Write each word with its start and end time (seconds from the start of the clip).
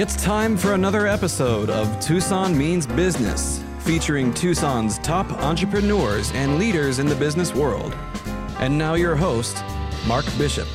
It's 0.00 0.14
time 0.14 0.56
for 0.56 0.74
another 0.74 1.08
episode 1.08 1.70
of 1.70 1.98
Tucson 1.98 2.56
Means 2.56 2.86
Business, 2.86 3.64
featuring 3.80 4.32
Tucson's 4.32 4.96
top 5.00 5.28
entrepreneurs 5.42 6.30
and 6.34 6.56
leaders 6.56 7.00
in 7.00 7.06
the 7.06 7.16
business 7.16 7.52
world. 7.52 7.92
And 8.60 8.78
now, 8.78 8.94
your 8.94 9.16
host, 9.16 9.60
Mark 10.06 10.24
Bishop. 10.38 10.68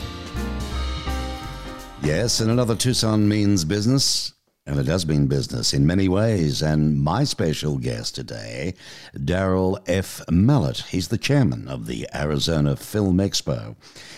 Yes, 2.01 2.41
and 2.41 2.51
another 2.51 2.75
Tucson 2.75 3.25
means 3.25 3.63
business, 3.63 4.33
and 4.65 4.79
it 4.79 4.83
does 4.83 5.05
mean 5.05 5.27
business 5.27 5.73
in 5.73 5.85
many 5.85 6.07
ways. 6.07 6.61
And 6.61 6.99
my 7.01 7.25
special 7.25 7.77
guest 7.77 8.15
today, 8.15 8.75
Daryl 9.15 9.77
F. 9.87 10.21
Mallett. 10.31 10.83
He's 10.89 11.09
the 11.09 11.17
chairman 11.17 11.67
of 11.67 11.85
the 11.85 12.07
Arizona 12.15 12.77
Film 12.77 13.17
Expo. 13.17 13.75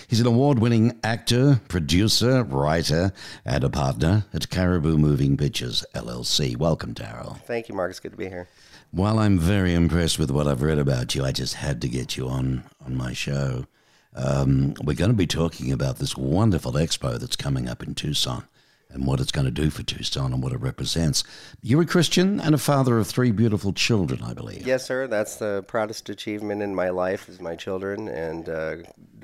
He's 0.07 0.19
an 0.19 0.27
award 0.27 0.59
winning 0.59 0.99
actor, 1.03 1.61
producer, 1.67 2.43
writer, 2.43 3.11
and 3.43 3.63
a 3.63 3.69
partner 3.69 4.25
at 4.33 4.49
Caribou 4.49 4.97
Moving 4.97 5.35
Pictures, 5.35 5.83
LLC. 5.95 6.55
Welcome, 6.55 6.93
Daryl. 6.93 7.41
Thank 7.41 7.67
you, 7.67 7.75
Mark. 7.75 7.89
It's 7.89 7.99
good 7.99 8.11
to 8.11 8.17
be 8.17 8.29
here. 8.29 8.47
While 8.91 9.17
I'm 9.17 9.39
very 9.39 9.73
impressed 9.73 10.19
with 10.19 10.29
what 10.29 10.47
I've 10.47 10.61
read 10.61 10.77
about 10.77 11.15
you, 11.15 11.25
I 11.25 11.31
just 11.31 11.55
had 11.55 11.81
to 11.81 11.89
get 11.89 12.17
you 12.17 12.27
on, 12.27 12.63
on 12.85 12.95
my 12.95 13.13
show. 13.13 13.65
Um, 14.13 14.75
we're 14.81 14.95
going 14.95 15.09
to 15.09 15.17
be 15.17 15.27
talking 15.27 15.71
about 15.71 15.97
this 15.97 16.15
wonderful 16.15 16.73
expo 16.73 17.19
that's 17.19 17.35
coming 17.35 17.67
up 17.67 17.81
in 17.83 17.95
Tucson 17.95 18.47
and 18.95 19.05
what 19.05 19.19
it's 19.19 19.31
going 19.31 19.45
to 19.45 19.51
do 19.51 19.69
for 19.69 19.83
Tucson 19.83 20.33
and 20.33 20.41
what 20.41 20.53
it 20.53 20.59
represents. 20.59 21.23
You're 21.61 21.81
a 21.81 21.85
Christian 21.85 22.39
and 22.39 22.55
a 22.55 22.57
father 22.57 22.97
of 22.97 23.07
three 23.07 23.31
beautiful 23.31 23.73
children, 23.73 24.21
I 24.23 24.33
believe. 24.33 24.65
Yes, 24.65 24.85
sir. 24.85 25.05
That's 25.05 25.35
the 25.35 25.63
proudest 25.67 26.09
achievement 26.09 26.63
in 26.63 26.73
my 26.73 26.89
life 26.89 27.27
is 27.29 27.41
my 27.41 27.55
children, 27.55 28.07
and 28.07 28.47
uh, 28.49 28.75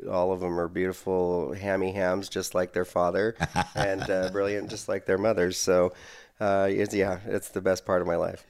all 0.10 0.34
of 0.34 0.42
them 0.42 0.60
are 0.60 0.68
beautiful 0.68 1.54
hammy 1.54 1.94
hams, 1.94 2.28
just 2.28 2.54
like 2.54 2.74
their 2.74 2.86
father, 2.86 3.36
and 3.76 4.08
uh, 4.10 4.30
brilliant, 4.30 4.70
just 4.70 4.88
like 4.88 5.06
their 5.06 5.18
mothers. 5.18 5.58
So. 5.58 5.94
Uh, 6.42 6.66
it's, 6.72 6.92
yeah, 6.92 7.20
it's 7.28 7.50
the 7.50 7.62
best 7.62 7.86
part 7.86 8.02
of 8.02 8.08
my 8.08 8.16
life. 8.16 8.44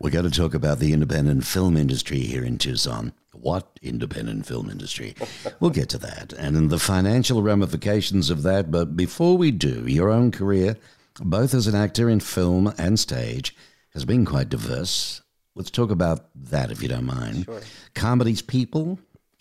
We're 0.00 0.08
going 0.08 0.24
to 0.24 0.30
talk 0.30 0.54
about 0.54 0.78
the 0.78 0.94
independent 0.94 1.44
film 1.44 1.76
industry 1.76 2.20
here 2.20 2.42
in 2.42 2.56
Tucson. 2.56 3.12
What 3.34 3.78
independent 3.82 4.46
film 4.46 4.70
industry? 4.70 5.14
we'll 5.60 5.70
get 5.70 5.90
to 5.90 5.98
that 5.98 6.32
and 6.32 6.56
in 6.56 6.68
the 6.68 6.78
financial 6.78 7.42
ramifications 7.42 8.30
of 8.30 8.44
that. 8.44 8.70
But 8.70 8.96
before 8.96 9.36
we 9.36 9.50
do, 9.50 9.86
your 9.86 10.08
own 10.08 10.30
career, 10.30 10.78
both 11.20 11.52
as 11.52 11.66
an 11.66 11.74
actor 11.74 12.08
in 12.08 12.20
film 12.20 12.72
and 12.78 12.98
stage, 12.98 13.54
has 13.92 14.06
been 14.06 14.24
quite 14.24 14.48
diverse. 14.48 15.20
Let's 15.54 15.70
talk 15.70 15.90
about 15.90 16.30
that 16.34 16.70
if 16.70 16.82
you 16.82 16.88
don't 16.88 17.04
mind. 17.04 17.44
Sure. 17.44 17.60
Comedy's 17.92 18.40
People, 18.40 18.98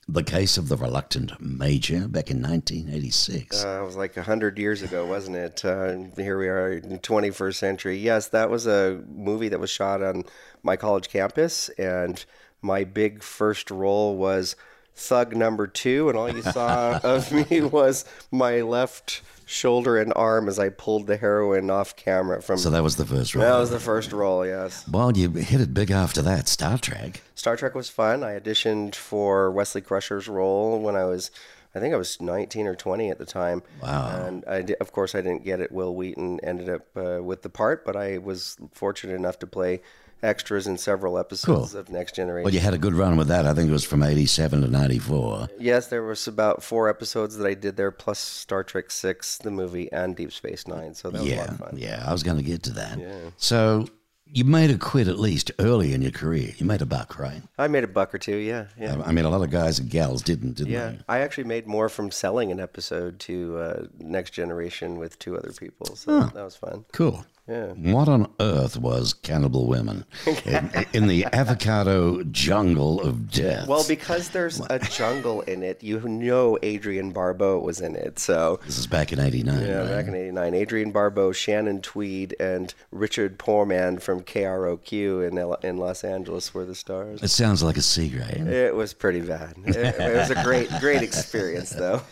the 0.08 0.24
case 0.24 0.58
of 0.58 0.68
the 0.68 0.76
reluctant 0.76 1.40
major 1.40 2.08
back 2.08 2.30
in 2.30 2.42
1986. 2.42 3.64
Uh, 3.64 3.80
it 3.82 3.86
was 3.86 3.96
like 3.96 4.16
100 4.16 4.58
years 4.58 4.82
ago, 4.82 5.06
wasn't 5.06 5.36
it? 5.36 5.64
Uh, 5.64 5.96
here 6.18 6.38
we 6.38 6.48
are 6.48 6.74
in 6.74 6.90
the 6.90 7.00
21st 7.00 7.56
century. 7.56 7.98
Yes, 7.98 8.28
that 8.30 8.50
was 8.50 8.68
a 8.68 9.02
movie 9.08 9.50
that 9.50 9.60
was 9.60 9.70
shot 9.70 10.04
on 10.04 10.24
my 10.62 10.76
college 10.76 11.10
campus, 11.10 11.70
and 11.70 12.26
my 12.62 12.84
big 12.84 13.24
first 13.24 13.72
role 13.72 14.18
was 14.18 14.56
thug 14.96 15.36
number 15.36 15.68
two, 15.68 16.10
and 16.10 16.18
all 16.18 16.30
you 16.34 16.42
saw 16.42 17.00
of 17.04 17.32
me 17.32 17.62
was 17.62 18.06
my 18.32 18.62
left 18.62 19.22
shoulder 19.46 19.98
and 19.98 20.14
arm 20.16 20.48
as 20.48 20.58
I 20.58 20.70
pulled 20.70 21.06
the 21.08 21.18
heroin 21.18 21.70
off 21.70 21.96
camera 21.96 22.42
from. 22.42 22.58
so 22.58 22.70
that 22.70 22.82
was 22.82 22.96
the 22.96 23.06
first 23.06 23.36
role. 23.36 23.44
that 23.46 23.58
was 23.60 23.70
the 23.70 23.80
first 23.80 24.12
role, 24.14 24.46
yes. 24.46 24.88
well, 24.88 25.16
you 25.16 25.30
hit 25.32 25.60
it 25.62 25.74
big 25.74 25.92
after 25.92 26.22
that. 26.22 26.48
Star 26.48 26.78
Trek. 26.78 27.22
Star 27.36 27.58
Trek 27.58 27.76
was 27.76 27.90
fun. 27.90 28.24
I 28.24 28.40
auditioned 28.40 28.96
for 28.96 29.52
Wesley 29.52 29.82
Crusher's 29.82 30.28
role 30.30 30.80
when 30.80 30.96
I 30.96 31.04
was, 31.06 31.30
I 31.76 31.80
think 31.80 31.94
I 31.94 31.98
was 31.98 32.22
19 32.22 32.68
or 32.68 32.76
20 32.76 33.10
at 33.10 33.18
the 33.18 33.26
time. 33.26 33.64
Wow. 33.82 34.24
And 34.26 34.46
I 34.46 34.62
di- 34.62 34.76
of 34.76 34.92
course, 34.94 35.14
I 35.14 35.20
didn't 35.22 35.44
get 35.44 35.60
it. 35.60 35.72
Wil 35.72 35.94
Wheaton 35.94 36.40
ended 36.42 36.70
up 36.70 36.86
uh, 36.96 37.22
with 37.22 37.42
the 37.42 37.50
part, 37.50 37.84
but 37.86 37.96
I 37.98 38.20
was 38.20 38.58
fortunate 38.72 39.14
enough 39.16 39.40
to 39.40 39.48
play 39.48 39.82
extras 40.24 40.66
in 40.66 40.78
several 40.78 41.20
episodes 41.20 41.72
Cool. 41.74 41.80
of 41.82 41.90
Next 41.90 42.16
Generation. 42.16 42.46
Well, 42.46 42.54
you 42.54 42.60
had 42.60 42.74
a 42.74 42.78
good 42.78 42.94
run 42.94 43.18
with 43.18 43.28
that. 43.28 43.46
I 43.46 43.54
think 43.54 43.70
it 43.70 43.74
was 43.74 43.84
from 43.84 44.02
87 44.04 44.62
to 44.62 44.68
94. 44.68 45.50
Yes, 45.60 45.88
there 45.88 46.04
was 46.04 46.28
about 46.28 46.64
four 46.64 46.90
episodes 46.90 47.38
that 47.38 47.46
I 47.48 47.54
did 47.54 47.78
there, 47.78 47.92
plus 47.92 48.20
Star 48.20 48.64
Trek 48.64 48.90
Six, 48.90 49.38
the 49.38 49.52
movie, 49.52 49.92
and 49.92 50.16
Deep 50.16 50.32
Space 50.32 50.68
Nine. 50.68 50.94
So 50.96 51.10
that 51.12 51.22
was 51.22 51.32
a 51.32 51.36
lot 51.36 51.46
Yeah, 51.46 51.52
of 51.52 51.58
fun. 51.58 51.74
yeah. 51.78 52.04
I 52.08 52.12
was 52.12 52.24
going 52.24 52.38
to 52.38 52.44
get 52.44 52.64
to 52.64 52.74
that. 52.74 53.00
So 53.38 53.88
you 54.26 54.46
made 54.46 54.72
a 54.72 54.78
quit 54.80 55.08
at 55.08 55.20
least 55.20 55.52
early 55.60 55.94
in 55.94 56.02
your 56.02 56.12
career. 56.12 56.54
You 56.58 56.66
made 56.66 56.82
a 56.82 56.88
buck, 56.88 57.20
right? 57.20 57.44
I 57.60 57.68
made 57.68 57.84
a 57.84 57.88
buck 57.88 58.16
or 58.16 58.18
two. 58.18 58.38
Yeah, 58.38 58.66
yeah. 58.80 59.00
I 59.06 59.12
mean, 59.12 59.26
a 59.26 59.30
lot 59.30 59.42
of 59.44 59.52
guys 59.52 59.78
and 59.78 59.90
gals 59.92 60.24
didn't, 60.24 60.54
didn't 60.56 60.72
Yeah, 60.74 60.90
they? 60.90 61.00
I 61.08 61.20
actually 61.20 61.44
made 61.44 61.68
more 61.68 61.88
from 61.90 62.10
selling 62.10 62.52
an 62.52 62.60
episode 62.60 63.20
to 63.22 63.58
uh, 63.58 63.84
Next 64.00 64.32
Generation 64.32 64.98
with 64.98 65.20
two 65.20 65.38
other 65.38 65.52
people, 65.52 65.96
so 65.96 66.22
that 66.22 66.34
was 66.44 66.56
fun. 66.56 66.86
Cool. 66.94 67.26
Yeah. 67.48 67.74
What 67.74 68.08
on 68.08 68.32
earth 68.40 68.78
was 68.78 69.14
Cannibal 69.14 69.68
Women 69.68 70.06
in, 70.46 70.72
in 70.94 71.08
the 71.08 71.26
avocado 71.26 72.24
jungle 72.24 73.02
of 73.02 73.30
death? 73.30 73.68
Well, 73.68 73.86
because 73.86 74.30
there's 74.30 74.62
a 74.70 74.80
jungle 74.80 75.42
in 75.42 75.62
it, 75.62 75.84
you 75.84 76.00
know 76.08 76.58
Adrienne 76.64 77.12
Barbeau 77.12 77.60
was 77.60 77.82
in 77.82 77.98
it. 77.98 78.18
So, 78.18 78.62
this 78.66 78.78
is 78.78 78.88
back 78.88 79.12
in 79.12 79.20
'89. 79.20 79.60
yeah, 79.66 79.80
right? 79.80 79.90
back 79.90 80.08
in 80.08 80.16
'89, 80.16 80.56
Adrienne 80.56 80.92
Barbeau, 80.92 81.34
Shannon 81.34 81.82
Tweed, 81.82 82.34
and 82.40 82.74
Richard 82.92 83.38
Poorman 83.38 84.02
from 84.02 84.22
KROQ 84.22 85.28
in 85.28 85.38
L- 85.38 85.56
in 85.56 85.78
Los 85.78 86.06
Angeles 86.06 86.54
were 86.54 86.64
the 86.64 86.76
stars. 86.76 87.22
It 87.22 87.30
sounds 87.30 87.62
like 87.62 87.76
a 87.76 87.82
grade. 88.10 88.48
It 88.48 88.74
was 88.74 88.94
pretty 88.94 89.22
bad. 89.22 89.56
It, 89.66 89.76
it 89.76 90.16
was 90.16 90.30
a 90.30 90.42
great, 90.44 90.70
great 90.80 91.02
experience, 91.04 91.72
though. 91.72 92.02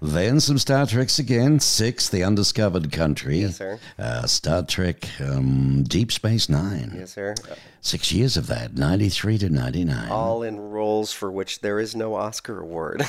Then 0.00 0.40
some 0.40 0.58
Star 0.58 0.86
Treks 0.86 1.18
again. 1.18 1.58
Six, 1.60 2.08
The 2.08 2.22
Undiscovered 2.22 2.92
Country. 2.92 3.40
Yes, 3.40 3.56
sir. 3.56 3.78
Uh, 3.98 4.26
Star 4.26 4.62
Trek 4.62 5.08
um, 5.20 5.82
Deep 5.82 6.12
Space 6.12 6.48
Nine. 6.48 6.94
Yes, 6.96 7.12
sir. 7.12 7.34
Six 7.80 8.12
years 8.12 8.36
of 8.36 8.46
that, 8.48 8.76
93 8.76 9.38
to 9.38 9.48
99. 9.50 10.10
All 10.10 10.42
in 10.42 10.58
roles 10.60 11.12
for 11.12 11.30
which 11.30 11.60
there 11.60 11.80
is 11.80 11.96
no 11.96 12.14
Oscar 12.14 12.60
award. 12.60 13.02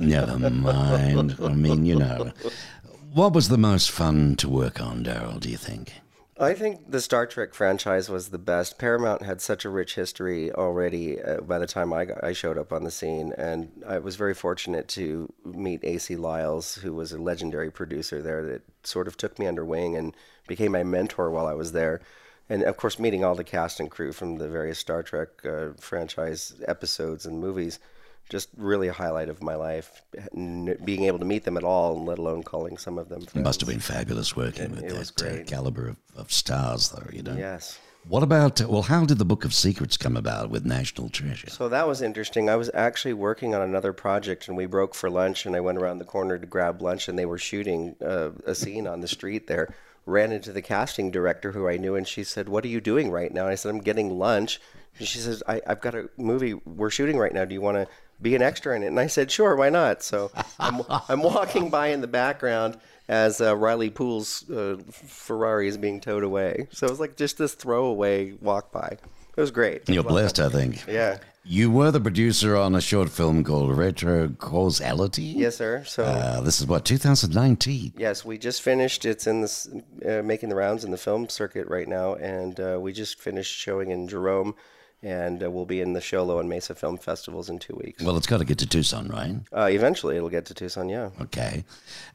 Never 0.00 0.50
mind. 0.50 1.36
I 1.42 1.48
mean, 1.54 1.86
you 1.86 1.96
know. 1.96 2.32
What 3.12 3.32
was 3.32 3.48
the 3.48 3.58
most 3.58 3.90
fun 3.90 4.36
to 4.36 4.48
work 4.48 4.80
on, 4.80 5.04
Daryl, 5.04 5.40
do 5.40 5.48
you 5.50 5.56
think? 5.56 5.94
I 6.40 6.54
think 6.54 6.90
the 6.90 7.02
Star 7.02 7.26
Trek 7.26 7.52
franchise 7.52 8.08
was 8.08 8.30
the 8.30 8.38
best. 8.38 8.78
Paramount 8.78 9.20
had 9.20 9.42
such 9.42 9.66
a 9.66 9.68
rich 9.68 9.94
history 9.94 10.50
already 10.50 11.20
uh, 11.20 11.42
by 11.42 11.58
the 11.58 11.66
time 11.66 11.92
I, 11.92 12.06
got, 12.06 12.24
I 12.24 12.32
showed 12.32 12.56
up 12.56 12.72
on 12.72 12.82
the 12.82 12.90
scene, 12.90 13.34
and 13.36 13.70
I 13.86 13.98
was 13.98 14.16
very 14.16 14.32
fortunate 14.32 14.88
to 14.88 15.30
meet 15.44 15.84
A.C. 15.84 16.16
Lyles, 16.16 16.76
who 16.76 16.94
was 16.94 17.12
a 17.12 17.20
legendary 17.20 17.70
producer 17.70 18.22
there 18.22 18.42
that 18.46 18.62
sort 18.84 19.06
of 19.06 19.18
took 19.18 19.38
me 19.38 19.46
under 19.46 19.66
wing 19.66 19.96
and 19.96 20.16
became 20.48 20.72
my 20.72 20.82
mentor 20.82 21.30
while 21.30 21.46
I 21.46 21.52
was 21.52 21.72
there. 21.72 22.00
And 22.48 22.62
of 22.62 22.78
course, 22.78 22.98
meeting 22.98 23.22
all 23.22 23.34
the 23.34 23.44
cast 23.44 23.78
and 23.78 23.90
crew 23.90 24.10
from 24.10 24.36
the 24.36 24.48
various 24.48 24.78
Star 24.78 25.02
Trek 25.02 25.28
uh, 25.44 25.74
franchise 25.78 26.54
episodes 26.66 27.26
and 27.26 27.38
movies, 27.38 27.78
just 28.30 28.48
really 28.56 28.88
a 28.88 28.92
highlight 28.92 29.28
of 29.28 29.42
my 29.42 29.54
life. 29.56 30.02
N- 30.34 30.78
Being 30.84 31.04
able 31.04 31.18
to 31.18 31.24
meet 31.26 31.44
them 31.44 31.56
at 31.56 31.64
all, 31.64 32.02
let 32.04 32.18
alone 32.18 32.42
calling 32.42 32.78
some 32.78 32.96
of 32.96 33.08
them. 33.10 33.22
It 33.34 33.42
must 33.42 33.60
have 33.60 33.68
been 33.68 33.80
fabulous 33.80 34.34
working 34.34 34.70
with 34.70 34.84
it 34.84 35.16
that 35.18 35.40
uh, 35.40 35.44
caliber 35.44 35.88
of, 35.88 35.96
of 36.16 36.32
stars, 36.32 36.88
though, 36.90 37.08
you 37.12 37.22
know? 37.22 37.36
Yes. 37.36 37.78
What 38.08 38.22
about, 38.22 38.62
well, 38.62 38.82
how 38.82 39.04
did 39.04 39.18
the 39.18 39.26
Book 39.26 39.44
of 39.44 39.52
Secrets 39.52 39.98
come 39.98 40.16
about 40.16 40.48
with 40.48 40.64
National 40.64 41.10
Treasure? 41.10 41.50
So 41.50 41.68
that 41.68 41.86
was 41.86 42.00
interesting. 42.00 42.48
I 42.48 42.56
was 42.56 42.70
actually 42.72 43.12
working 43.12 43.54
on 43.54 43.60
another 43.60 43.92
project, 43.92 44.48
and 44.48 44.56
we 44.56 44.64
broke 44.64 44.94
for 44.94 45.10
lunch, 45.10 45.44
and 45.44 45.54
I 45.54 45.60
went 45.60 45.76
around 45.76 45.98
the 45.98 46.06
corner 46.06 46.38
to 46.38 46.46
grab 46.46 46.80
lunch, 46.80 47.08
and 47.08 47.18
they 47.18 47.26
were 47.26 47.36
shooting 47.36 47.96
uh, 48.02 48.30
a 48.46 48.54
scene 48.54 48.86
on 48.86 49.00
the 49.02 49.08
street 49.08 49.48
there. 49.48 49.74
Ran 50.06 50.32
into 50.32 50.50
the 50.50 50.62
casting 50.62 51.10
director 51.10 51.52
who 51.52 51.68
I 51.68 51.76
knew, 51.76 51.94
and 51.94 52.08
she 52.08 52.24
said, 52.24 52.48
"What 52.48 52.64
are 52.64 52.68
you 52.68 52.80
doing 52.80 53.10
right 53.10 53.32
now?" 53.32 53.42
And 53.42 53.50
I 53.50 53.54
said, 53.54 53.68
"I'm 53.68 53.82
getting 53.82 54.18
lunch." 54.18 54.58
And 54.98 55.06
she 55.06 55.18
says, 55.18 55.42
I, 55.46 55.60
"I've 55.66 55.82
got 55.82 55.94
a 55.94 56.08
movie 56.16 56.54
we're 56.54 56.90
shooting 56.90 57.18
right 57.18 57.34
now. 57.34 57.44
Do 57.44 57.52
you 57.52 57.60
want 57.60 57.76
to 57.76 57.86
be 58.20 58.34
an 58.34 58.42
extra 58.42 58.74
in 58.76 58.82
it?" 58.82 58.88
And 58.88 59.00
I 59.00 59.06
said, 59.06 59.30
"Sure, 59.30 59.56
why 59.56 59.70
not?" 59.70 60.02
So 60.02 60.30
I'm, 60.58 60.82
I'm 61.08 61.22
walking 61.22 61.70
by 61.70 61.88
in 61.88 62.00
the 62.00 62.06
background 62.06 62.78
as 63.08 63.40
uh, 63.40 63.56
Riley 63.56 63.90
Poole's 63.90 64.48
uh, 64.48 64.76
Ferrari 64.90 65.66
is 65.66 65.76
being 65.76 66.00
towed 66.00 66.22
away. 66.22 66.68
So 66.70 66.86
it 66.86 66.90
was 66.90 67.00
like 67.00 67.16
just 67.16 67.38
this 67.38 67.54
throwaway 67.54 68.32
walk 68.40 68.70
by. 68.70 68.98
It 69.36 69.40
was 69.40 69.50
great. 69.50 69.88
You're 69.88 70.02
blessed, 70.02 70.38
I 70.38 70.48
think. 70.48 70.86
Yeah. 70.86 71.18
You 71.42 71.70
were 71.70 71.90
the 71.90 72.00
producer 72.00 72.54
on 72.54 72.74
a 72.74 72.80
short 72.80 73.08
film 73.08 73.42
called 73.42 73.76
Retro 73.76 74.28
Causality? 74.28 75.22
Yes, 75.22 75.56
sir. 75.56 75.82
So. 75.84 76.04
Uh, 76.04 76.40
this 76.42 76.60
is 76.60 76.66
what, 76.66 76.84
2019? 76.84 77.94
Yes, 77.96 78.24
we 78.24 78.36
just 78.36 78.60
finished. 78.60 79.06
It's 79.06 79.26
in 79.26 79.40
this 79.40 79.66
uh, 80.06 80.22
making 80.22 80.50
the 80.50 80.54
rounds 80.54 80.84
in 80.84 80.90
the 80.90 80.98
film 80.98 81.28
circuit 81.28 81.66
right 81.68 81.88
now, 81.88 82.14
and 82.14 82.60
uh, 82.60 82.78
we 82.80 82.92
just 82.92 83.18
finished 83.18 83.56
showing 83.56 83.90
in 83.90 84.06
Jerome, 84.06 84.54
and 85.02 85.42
uh, 85.42 85.50
we'll 85.50 85.64
be 85.64 85.80
in 85.80 85.94
the 85.94 86.00
Show 86.00 86.24
Low 86.24 86.38
and 86.38 86.48
Mesa 86.48 86.74
Film 86.74 86.98
Festivals 86.98 87.48
in 87.48 87.58
two 87.58 87.74
weeks. 87.74 88.02
Well, 88.02 88.16
it's 88.16 88.26
got 88.26 88.38
to 88.38 88.44
get 88.44 88.58
to 88.58 88.66
Tucson, 88.66 89.08
right? 89.08 89.36
Uh, 89.52 89.68
eventually, 89.70 90.16
it'll 90.16 90.28
get 90.28 90.44
to 90.46 90.54
Tucson. 90.54 90.88
Yeah. 90.88 91.10
Okay. 91.20 91.64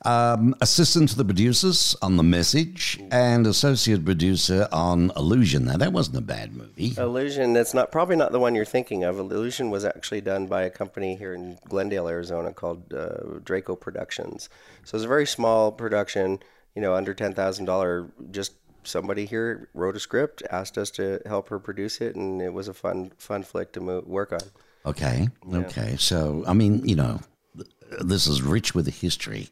Um, 0.04 0.56
assistant 0.62 1.10
to 1.10 1.18
the 1.18 1.26
producers 1.26 1.96
on 2.02 2.18
The 2.18 2.24
Message 2.24 3.02
and 3.12 3.48
associate 3.48 4.06
producer 4.06 4.68
on 4.72 5.12
Illusion. 5.16 5.66
Now, 5.66 5.78
that 5.78 5.94
wasn't 5.94 6.18
a 6.18 6.22
bad 6.22 6.56
movie. 6.56 6.94
Illusion. 6.98 7.54
That's 7.54 7.74
not 7.74 7.92
probably 7.92 8.16
not 8.16 8.32
the 8.32 8.40
one 8.40 8.54
you're 8.54 8.66
thinking 8.66 9.04
of. 9.04 9.18
Illusion 9.18 9.72
was 9.72 9.84
actually 9.84 10.22
done 10.22 10.46
by 10.46 10.64
a 10.64 10.70
company 10.70 11.16
here 11.16 11.34
in 11.34 11.58
Glendale, 11.68 12.08
Arizona, 12.08 12.54
called 12.54 12.94
uh, 12.94 13.40
Draco 13.44 13.76
Productions. 13.76 14.50
So 14.84 14.98
it's 14.98 15.06
a 15.06 15.08
very 15.08 15.26
small 15.26 15.72
production. 15.72 16.40
You 16.76 16.82
know, 16.82 16.94
under 16.94 17.14
ten 17.14 17.34
thousand 17.34 17.66
dollar, 17.66 18.08
just 18.32 18.52
somebody 18.86 19.26
here 19.26 19.70
wrote 19.74 19.96
a 19.96 20.00
script, 20.00 20.44
asked 20.50 20.78
us 20.78 20.92
to 20.92 21.22
help 21.26 21.50
her 21.50 21.60
produce 21.60 22.02
it, 22.02 22.16
and 22.16 22.42
it 22.42 22.54
was 22.54 22.68
a 22.68 22.74
fun 22.74 23.12
fun 23.18 23.44
flick 23.44 23.72
to 23.74 23.82
mo- 23.82 24.04
work 24.06 24.32
on. 24.32 24.42
Okay. 24.86 25.28
Okay. 25.52 25.96
So, 25.98 26.44
I 26.48 26.54
mean, 26.54 26.88
you 26.88 26.96
know, 26.96 27.20
this 28.02 28.28
is 28.28 28.42
rich 28.42 28.76
with 28.76 28.86
the 28.86 28.92
history 28.92 29.50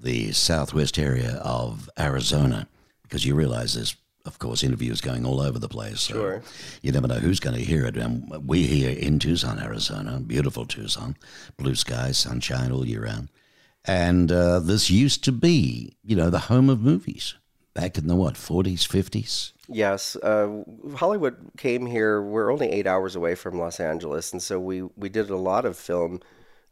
the 0.00 0.32
southwest 0.32 0.98
area 0.98 1.40
of 1.44 1.90
Arizona 1.98 2.66
because 3.02 3.24
you 3.24 3.34
realize 3.34 3.74
there's, 3.74 3.96
of 4.24 4.38
course, 4.38 4.62
interviews 4.62 5.00
going 5.00 5.26
all 5.26 5.40
over 5.40 5.58
the 5.58 5.68
place. 5.68 6.00
So 6.02 6.14
Sure. 6.14 6.42
You 6.82 6.92
never 6.92 7.08
know 7.08 7.16
who's 7.16 7.40
going 7.40 7.56
to 7.56 7.64
hear 7.64 7.86
it. 7.86 7.96
And 7.96 8.30
we 8.46 8.64
here 8.64 8.96
in 8.96 9.18
Tucson, 9.18 9.58
Arizona, 9.58 10.20
beautiful 10.20 10.66
Tucson, 10.66 11.16
blue 11.56 11.74
skies, 11.74 12.18
sunshine 12.18 12.72
all 12.72 12.86
year 12.86 13.04
round. 13.04 13.28
And 13.84 14.30
uh, 14.30 14.60
this 14.60 14.90
used 14.90 15.24
to 15.24 15.32
be, 15.32 15.96
you 16.04 16.14
know, 16.14 16.30
the 16.30 16.38
home 16.38 16.70
of 16.70 16.80
movies 16.80 17.34
back 17.74 17.98
in 17.98 18.06
the 18.06 18.16
what, 18.16 18.34
40s, 18.34 18.86
50s? 18.86 19.52
Yes, 19.68 20.16
uh, 20.16 20.62
Hollywood 20.96 21.50
came 21.56 21.86
here. 21.86 22.20
We're 22.20 22.52
only 22.52 22.68
eight 22.70 22.86
hours 22.86 23.16
away 23.16 23.34
from 23.34 23.58
Los 23.58 23.80
Angeles, 23.80 24.32
and 24.32 24.42
so 24.42 24.60
we 24.60 24.82
we 24.82 25.08
did 25.08 25.30
a 25.30 25.36
lot 25.36 25.64
of 25.64 25.76
film. 25.76 26.20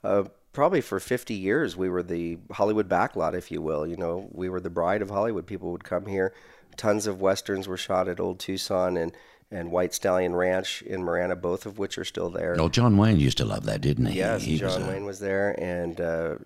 Uh, 0.04 0.24
probably 0.52 0.80
for 0.80 1.00
50 1.00 1.32
years, 1.34 1.76
we 1.76 1.88
were 1.88 2.02
the 2.02 2.38
Hollywood 2.52 2.88
backlot, 2.88 3.34
if 3.34 3.50
you 3.50 3.62
will. 3.62 3.86
You 3.86 3.96
know, 3.96 4.28
we 4.32 4.48
were 4.48 4.60
the 4.60 4.70
bride 4.70 5.00
of 5.02 5.08
Hollywood. 5.10 5.46
People 5.46 5.70
would 5.72 5.84
come 5.84 6.06
here. 6.06 6.34
Tons 6.76 7.06
of 7.06 7.20
westerns 7.20 7.66
were 7.68 7.76
shot 7.76 8.08
at 8.08 8.20
Old 8.20 8.38
Tucson 8.38 8.96
and 8.96 9.12
and 9.52 9.72
White 9.72 9.92
Stallion 9.94 10.34
Ranch 10.36 10.82
in 10.82 11.02
Marana, 11.02 11.34
both 11.36 11.66
of 11.66 11.78
which 11.78 11.98
are 11.98 12.04
still 12.04 12.30
there. 12.30 12.54
Oh, 12.58 12.68
John 12.68 12.96
Wayne 12.96 13.18
used 13.18 13.38
to 13.38 13.44
love 13.44 13.64
that, 13.64 13.80
didn't 13.80 14.06
he? 14.06 14.18
Yes, 14.18 14.42
he 14.42 14.52
was 14.62 14.74
John 14.76 14.82
a- 14.82 14.88
Wayne 14.88 15.04
was 15.04 15.18
there, 15.18 15.56
and 15.60 16.00
uh, 16.00 16.36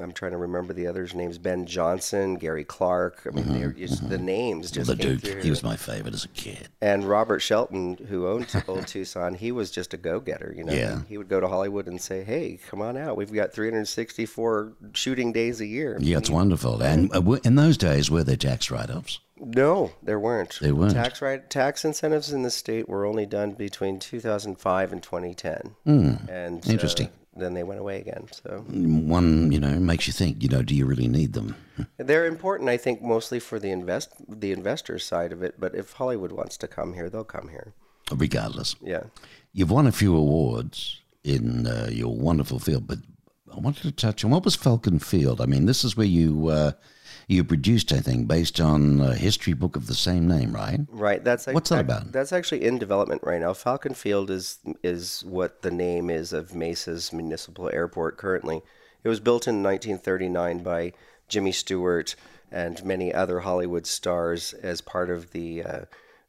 I'm 0.00 0.12
trying 0.12 0.32
to 0.32 0.38
remember 0.38 0.72
the 0.72 0.86
others' 0.86 1.14
names: 1.14 1.38
Ben 1.38 1.66
Johnson, 1.66 2.34
Gary 2.36 2.64
Clark. 2.64 3.22
I 3.26 3.30
mean, 3.34 3.52
they're 3.52 3.72
just 3.72 4.08
the 4.08 4.18
names 4.18 4.70
just 4.70 4.90
Mm-hmm, 4.90 4.98
the 5.00 5.16
Duke. 5.16 5.20
through. 5.22 5.42
He 5.42 5.50
was 5.50 5.62
my 5.62 5.76
favorite 5.76 6.14
as 6.14 6.24
a 6.24 6.28
kid. 6.28 6.68
And 6.80 7.04
Robert 7.04 7.40
Shelton, 7.40 7.96
who 8.08 8.26
owned 8.26 8.46
Old 8.68 8.86
Tucson, 8.86 9.34
he 9.34 9.52
was 9.52 9.70
just 9.70 9.94
a 9.94 9.96
go-getter. 9.96 10.52
You 10.56 10.64
know, 10.64 10.72
Yeah. 10.72 11.00
he 11.08 11.18
would 11.18 11.28
go 11.28 11.40
to 11.40 11.48
Hollywood 11.48 11.86
and 11.86 12.00
say, 12.00 12.24
"Hey, 12.24 12.58
come 12.68 12.80
on 12.82 12.96
out. 12.96 13.16
We've 13.16 13.32
got 13.32 13.52
364 13.52 14.72
shooting 14.94 15.32
days 15.32 15.60
a 15.60 15.66
year." 15.66 15.96
Yeah, 16.00 16.18
it's 16.18 16.30
wonderful. 16.30 16.82
And 16.82 17.14
uh, 17.14 17.32
in 17.44 17.54
those 17.56 17.76
days, 17.76 18.10
were 18.10 18.24
there 18.24 18.36
tax 18.36 18.70
write-offs? 18.70 19.20
No, 19.38 19.92
there 20.02 20.18
weren't. 20.18 20.58
They 20.62 20.72
weren't. 20.72 20.94
Tax 20.94 21.20
right 21.20 21.48
tax 21.50 21.84
incentives 21.84 22.32
in 22.32 22.42
the 22.42 22.50
state 22.50 22.88
were 22.88 23.04
only 23.04 23.26
done 23.26 23.52
between 23.52 23.98
2005 23.98 24.92
and 24.92 25.02
2010, 25.02 25.74
and 25.84 26.66
uh, 26.66 26.70
Interesting. 26.70 27.10
Then 27.36 27.54
they 27.54 27.62
went 27.62 27.80
away 27.80 28.00
again. 28.00 28.26
So 28.32 28.64
One, 28.68 29.52
you 29.52 29.60
know, 29.60 29.78
makes 29.78 30.06
you 30.06 30.12
think. 30.12 30.42
You 30.42 30.48
know, 30.48 30.62
do 30.62 30.74
you 30.74 30.86
really 30.86 31.08
need 31.08 31.32
them? 31.32 31.54
they're 31.96 32.26
important, 32.26 32.68
I 32.68 32.76
think, 32.76 33.02
mostly 33.02 33.38
for 33.40 33.58
the 33.58 33.70
invest 33.70 34.10
the 34.28 34.52
investor 34.52 34.98
side 34.98 35.32
of 35.32 35.42
it. 35.42 35.60
But 35.60 35.74
if 35.74 35.92
Hollywood 35.92 36.32
wants 36.32 36.56
to 36.58 36.68
come 36.68 36.94
here, 36.94 37.08
they'll 37.10 37.24
come 37.24 37.48
here. 37.48 37.74
Regardless, 38.12 38.76
Yeah. 38.80 39.04
you've 39.52 39.70
won 39.70 39.86
a 39.86 39.92
few 39.92 40.16
awards 40.16 41.00
in 41.24 41.66
uh, 41.66 41.88
your 41.90 42.14
wonderful 42.14 42.58
field, 42.60 42.86
but 42.86 42.98
I 43.52 43.58
wanted 43.58 43.82
to 43.82 43.92
touch 43.92 44.24
on 44.24 44.30
what 44.30 44.44
was 44.44 44.54
Falcon 44.54 44.98
Field. 45.00 45.40
I 45.40 45.46
mean, 45.46 45.66
this 45.66 45.82
is 45.84 45.96
where 45.96 46.06
you 46.06 46.48
uh, 46.48 46.72
you 47.28 47.42
produced, 47.42 47.92
I 47.92 47.98
think, 47.98 48.28
based 48.28 48.60
on 48.60 49.00
a 49.00 49.14
history 49.14 49.52
book 49.52 49.74
of 49.74 49.88
the 49.88 49.94
same 49.94 50.28
name, 50.28 50.54
right? 50.54 50.80
Right. 50.88 51.22
That's 51.22 51.46
What's 51.46 51.70
that 51.70 51.80
about? 51.80 52.12
That's 52.12 52.32
actually 52.32 52.64
in 52.64 52.78
development 52.78 53.22
right 53.24 53.40
now. 53.40 53.52
Falcon 53.52 53.94
Field 53.94 54.30
is 54.30 54.58
is 54.82 55.24
what 55.26 55.62
the 55.62 55.70
name 55.70 56.08
is 56.08 56.32
of 56.32 56.54
Mesa's 56.54 57.12
municipal 57.12 57.68
airport 57.72 58.16
currently. 58.16 58.62
It 59.02 59.08
was 59.08 59.20
built 59.20 59.48
in 59.48 59.62
1939 59.62 60.62
by 60.62 60.92
Jimmy 61.28 61.52
Stewart 61.52 62.14
and 62.50 62.84
many 62.84 63.12
other 63.12 63.40
Hollywood 63.40 63.86
stars 63.86 64.52
as 64.54 64.80
part 64.80 65.10
of 65.10 65.32
the 65.32 65.62
uh, 65.62 65.80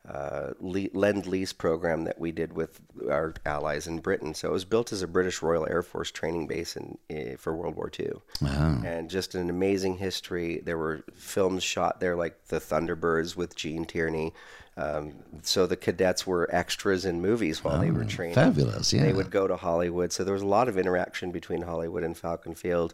uh, 0.08 0.54
le- 0.62 0.88
lend 0.94 1.28
lease 1.28 1.52
program 1.54 2.06
that 2.06 2.18
we 2.20 2.32
did 2.32 2.54
with 2.54 2.80
our 3.12 3.34
allies 3.46 3.88
in 3.88 4.00
Britain. 4.00 4.34
So 4.34 4.48
it 4.50 4.52
was 4.54 4.64
built 4.66 4.94
as 4.94 5.02
a 5.02 5.08
British 5.08 5.42
Royal 5.42 5.68
Air 5.70 5.84
Force 5.84 6.12
training 6.12 6.48
base 6.48 6.76
in, 6.78 6.98
eh, 7.10 7.36
for 7.38 7.54
World 7.56 7.76
War 7.76 7.92
II 8.00 8.14
Wow. 8.42 8.82
and 8.86 9.10
just 9.10 9.36
an 9.36 9.50
amazing 9.50 9.98
history. 9.98 10.62
There 10.64 10.78
were 10.78 11.04
films 11.14 11.64
shot 11.64 12.00
there, 12.00 12.16
like 12.16 12.48
The 12.48 12.60
Thunderbirds 12.60 13.36
with 13.36 13.56
Gene 13.56 13.86
Tierney. 13.86 14.34
Um, 14.78 15.14
so 15.42 15.66
the 15.66 15.76
cadets 15.76 16.26
were 16.28 16.48
extras 16.56 17.04
in 17.04 17.20
movies 17.20 17.64
while 17.64 17.80
they 17.80 17.90
were 17.92 18.06
training. 18.06 18.36
fabulous, 18.36 18.94
yeah. 18.94 19.04
They 19.04 19.14
would 19.14 19.32
go 19.32 19.48
to 19.48 19.56
Hollywood. 19.58 20.14
So 20.14 20.24
there 20.24 20.34
was 20.34 20.44
a 20.44 20.48
lot 20.48 20.70
of 20.70 20.78
interaction 20.78 21.32
between 21.32 21.64
Hollywood 21.64 22.04
and 22.04 22.16
Falcon 22.16 22.54
Field. 22.56 22.94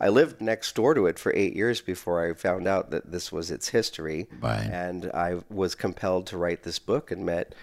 I 0.00 0.08
lived 0.08 0.40
next 0.40 0.74
door 0.74 0.94
to 0.94 1.06
it 1.06 1.18
for 1.18 1.32
eight 1.34 1.54
years 1.54 1.80
before 1.80 2.28
I 2.28 2.34
found 2.34 2.66
out 2.66 2.90
that 2.90 3.12
this 3.12 3.30
was 3.30 3.50
its 3.50 3.68
history. 3.68 4.26
Right. 4.40 4.66
And 4.70 5.10
I 5.14 5.40
was 5.50 5.74
compelled 5.74 6.26
to 6.28 6.36
write 6.36 6.62
this 6.64 6.78
book 6.78 7.10
and 7.10 7.24
met 7.24 7.54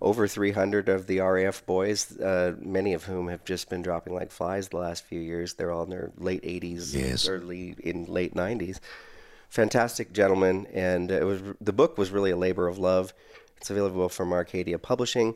over 0.00 0.26
300 0.28 0.88
of 0.88 1.06
the 1.06 1.20
RAF 1.20 1.64
boys, 1.64 2.18
uh, 2.20 2.54
many 2.60 2.92
of 2.92 3.04
whom 3.04 3.28
have 3.28 3.44
just 3.44 3.70
been 3.70 3.82
dropping 3.82 4.14
like 4.14 4.30
flies 4.30 4.68
the 4.68 4.76
last 4.76 5.04
few 5.04 5.20
years. 5.20 5.54
They're 5.54 5.70
all 5.70 5.84
in 5.84 5.90
their 5.90 6.10
late 6.18 6.42
80s, 6.42 6.94
Yes. 6.94 7.28
early 7.28 7.76
in 7.82 8.04
late 8.04 8.34
90s. 8.34 8.80
Fantastic 9.48 10.12
gentlemen, 10.12 10.66
and 10.74 11.10
it 11.10 11.24
was 11.24 11.40
the 11.60 11.72
book 11.72 11.96
was 11.96 12.10
really 12.10 12.30
a 12.32 12.36
labor 12.36 12.66
of 12.68 12.78
love. 12.78 13.14
It's 13.56 13.70
available 13.70 14.08
from 14.10 14.32
Arcadia 14.32 14.78
Publishing. 14.78 15.34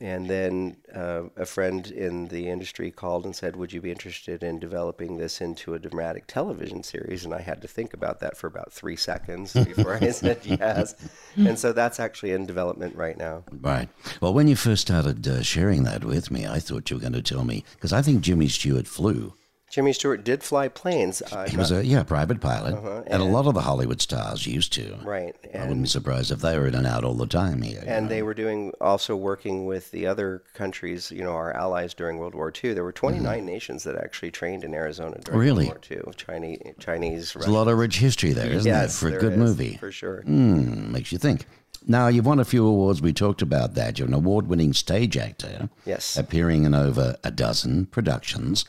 And 0.00 0.28
then 0.28 0.76
uh, 0.94 1.24
a 1.36 1.46
friend 1.46 1.86
in 1.86 2.28
the 2.28 2.48
industry 2.48 2.90
called 2.90 3.24
and 3.24 3.34
said, 3.34 3.56
Would 3.56 3.72
you 3.72 3.80
be 3.80 3.90
interested 3.90 4.42
in 4.42 4.58
developing 4.58 5.16
this 5.16 5.40
into 5.40 5.74
a 5.74 5.78
dramatic 5.78 6.26
television 6.26 6.82
series? 6.82 7.24
And 7.24 7.34
I 7.34 7.40
had 7.40 7.62
to 7.62 7.68
think 7.68 7.94
about 7.94 8.20
that 8.20 8.36
for 8.36 8.46
about 8.46 8.72
three 8.72 8.96
seconds 8.96 9.52
before 9.64 9.94
I 9.94 10.10
said 10.10 10.40
yes. 10.44 10.94
And 11.36 11.58
so 11.58 11.72
that's 11.72 12.00
actually 12.00 12.32
in 12.32 12.46
development 12.46 12.96
right 12.96 13.16
now. 13.16 13.44
Right. 13.50 13.88
Well, 14.20 14.34
when 14.34 14.48
you 14.48 14.56
first 14.56 14.82
started 14.82 15.26
uh, 15.26 15.42
sharing 15.42 15.84
that 15.84 16.04
with 16.04 16.30
me, 16.30 16.46
I 16.46 16.58
thought 16.58 16.90
you 16.90 16.96
were 16.96 17.02
going 17.02 17.12
to 17.12 17.22
tell 17.22 17.44
me 17.44 17.64
because 17.74 17.92
I 17.92 18.02
think 18.02 18.20
Jimmy 18.20 18.48
Stewart 18.48 18.86
flew. 18.86 19.34
Jimmy 19.68 19.92
Stewart 19.92 20.22
did 20.24 20.42
fly 20.44 20.68
planes. 20.68 21.22
Uh, 21.22 21.46
He 21.48 21.56
was 21.56 21.72
a 21.72 21.84
yeah 21.84 22.02
private 22.04 22.40
pilot, 22.40 22.74
Uh-huh, 22.74 23.02
and, 23.06 23.20
a 23.20 23.24
lot 23.26 23.46
of 23.46 23.54
the 23.54 23.62
Hollywood 23.62 24.00
stars 24.00 24.46
used 24.46 24.72
to. 24.74 24.96
right. 25.04 25.34
I 25.54 25.62
wouldn't 25.62 25.82
be 25.82 25.88
surprised 25.88 26.30
if 26.30 26.38
they 26.40 26.56
were 26.56 26.68
in 26.68 26.74
and 26.76 26.86
out 26.86 27.02
all 27.04 27.14
the 27.14 27.26
time 27.26 27.62
here. 27.62 27.82
and 27.86 28.08
they 28.08 28.22
were 28.22 28.32
doing 28.34 28.72
also 28.80 29.16
working 29.16 29.66
with 29.66 29.90
the 29.90 30.06
other 30.06 30.42
countries, 30.54 31.10
you 31.10 31.22
know, 31.24 31.32
our 31.32 31.52
allies 31.52 31.94
during 31.94 32.18
World 32.18 32.34
War 32.34 32.52
II. 32.64 32.74
There 32.74 32.84
were 32.84 32.92
29 32.92 33.44
nations 33.44 33.82
that 33.84 33.96
actually 33.96 34.30
trained 34.30 34.62
in 34.62 34.72
Arizona 34.72 35.18
during 35.24 35.40
Really? 35.40 35.66
World 35.66 35.86
War 35.90 35.98
II. 36.06 36.12
Chinese, 36.16 36.60
Chinese, 36.78 37.32
There's 37.32 37.46
a 37.46 37.50
lot 37.50 37.66
of 37.68 37.76
rich 37.76 37.98
history 37.98 38.32
there, 38.32 38.50
isn't 38.50 38.70
yes, 38.70 39.00
there, 39.00 39.10
for 39.10 39.16
a 39.16 39.20
good 39.20 39.32
is, 39.32 39.38
movie? 39.38 39.76
for 39.78 39.90
sure. 39.90 40.22
Hmm, 40.22 40.92
makes 40.92 41.10
you 41.10 41.18
think. 41.18 41.44
Now, 41.86 42.08
you've 42.08 42.26
won 42.26 42.38
a 42.38 42.44
few 42.44 42.66
awards. 42.66 43.02
We 43.02 43.12
talked 43.12 43.42
about 43.42 43.74
that. 43.74 43.98
You're 43.98 44.08
an 44.08 44.14
award 44.14 44.48
winning 44.48 44.72
stage 44.72 45.16
actor. 45.16 45.68
Yes. 45.84 46.16
Appearing 46.16 46.64
in 46.64 46.74
over 46.74 47.16
a 47.24 47.30
dozen 47.30 47.86
productions, 47.86 48.64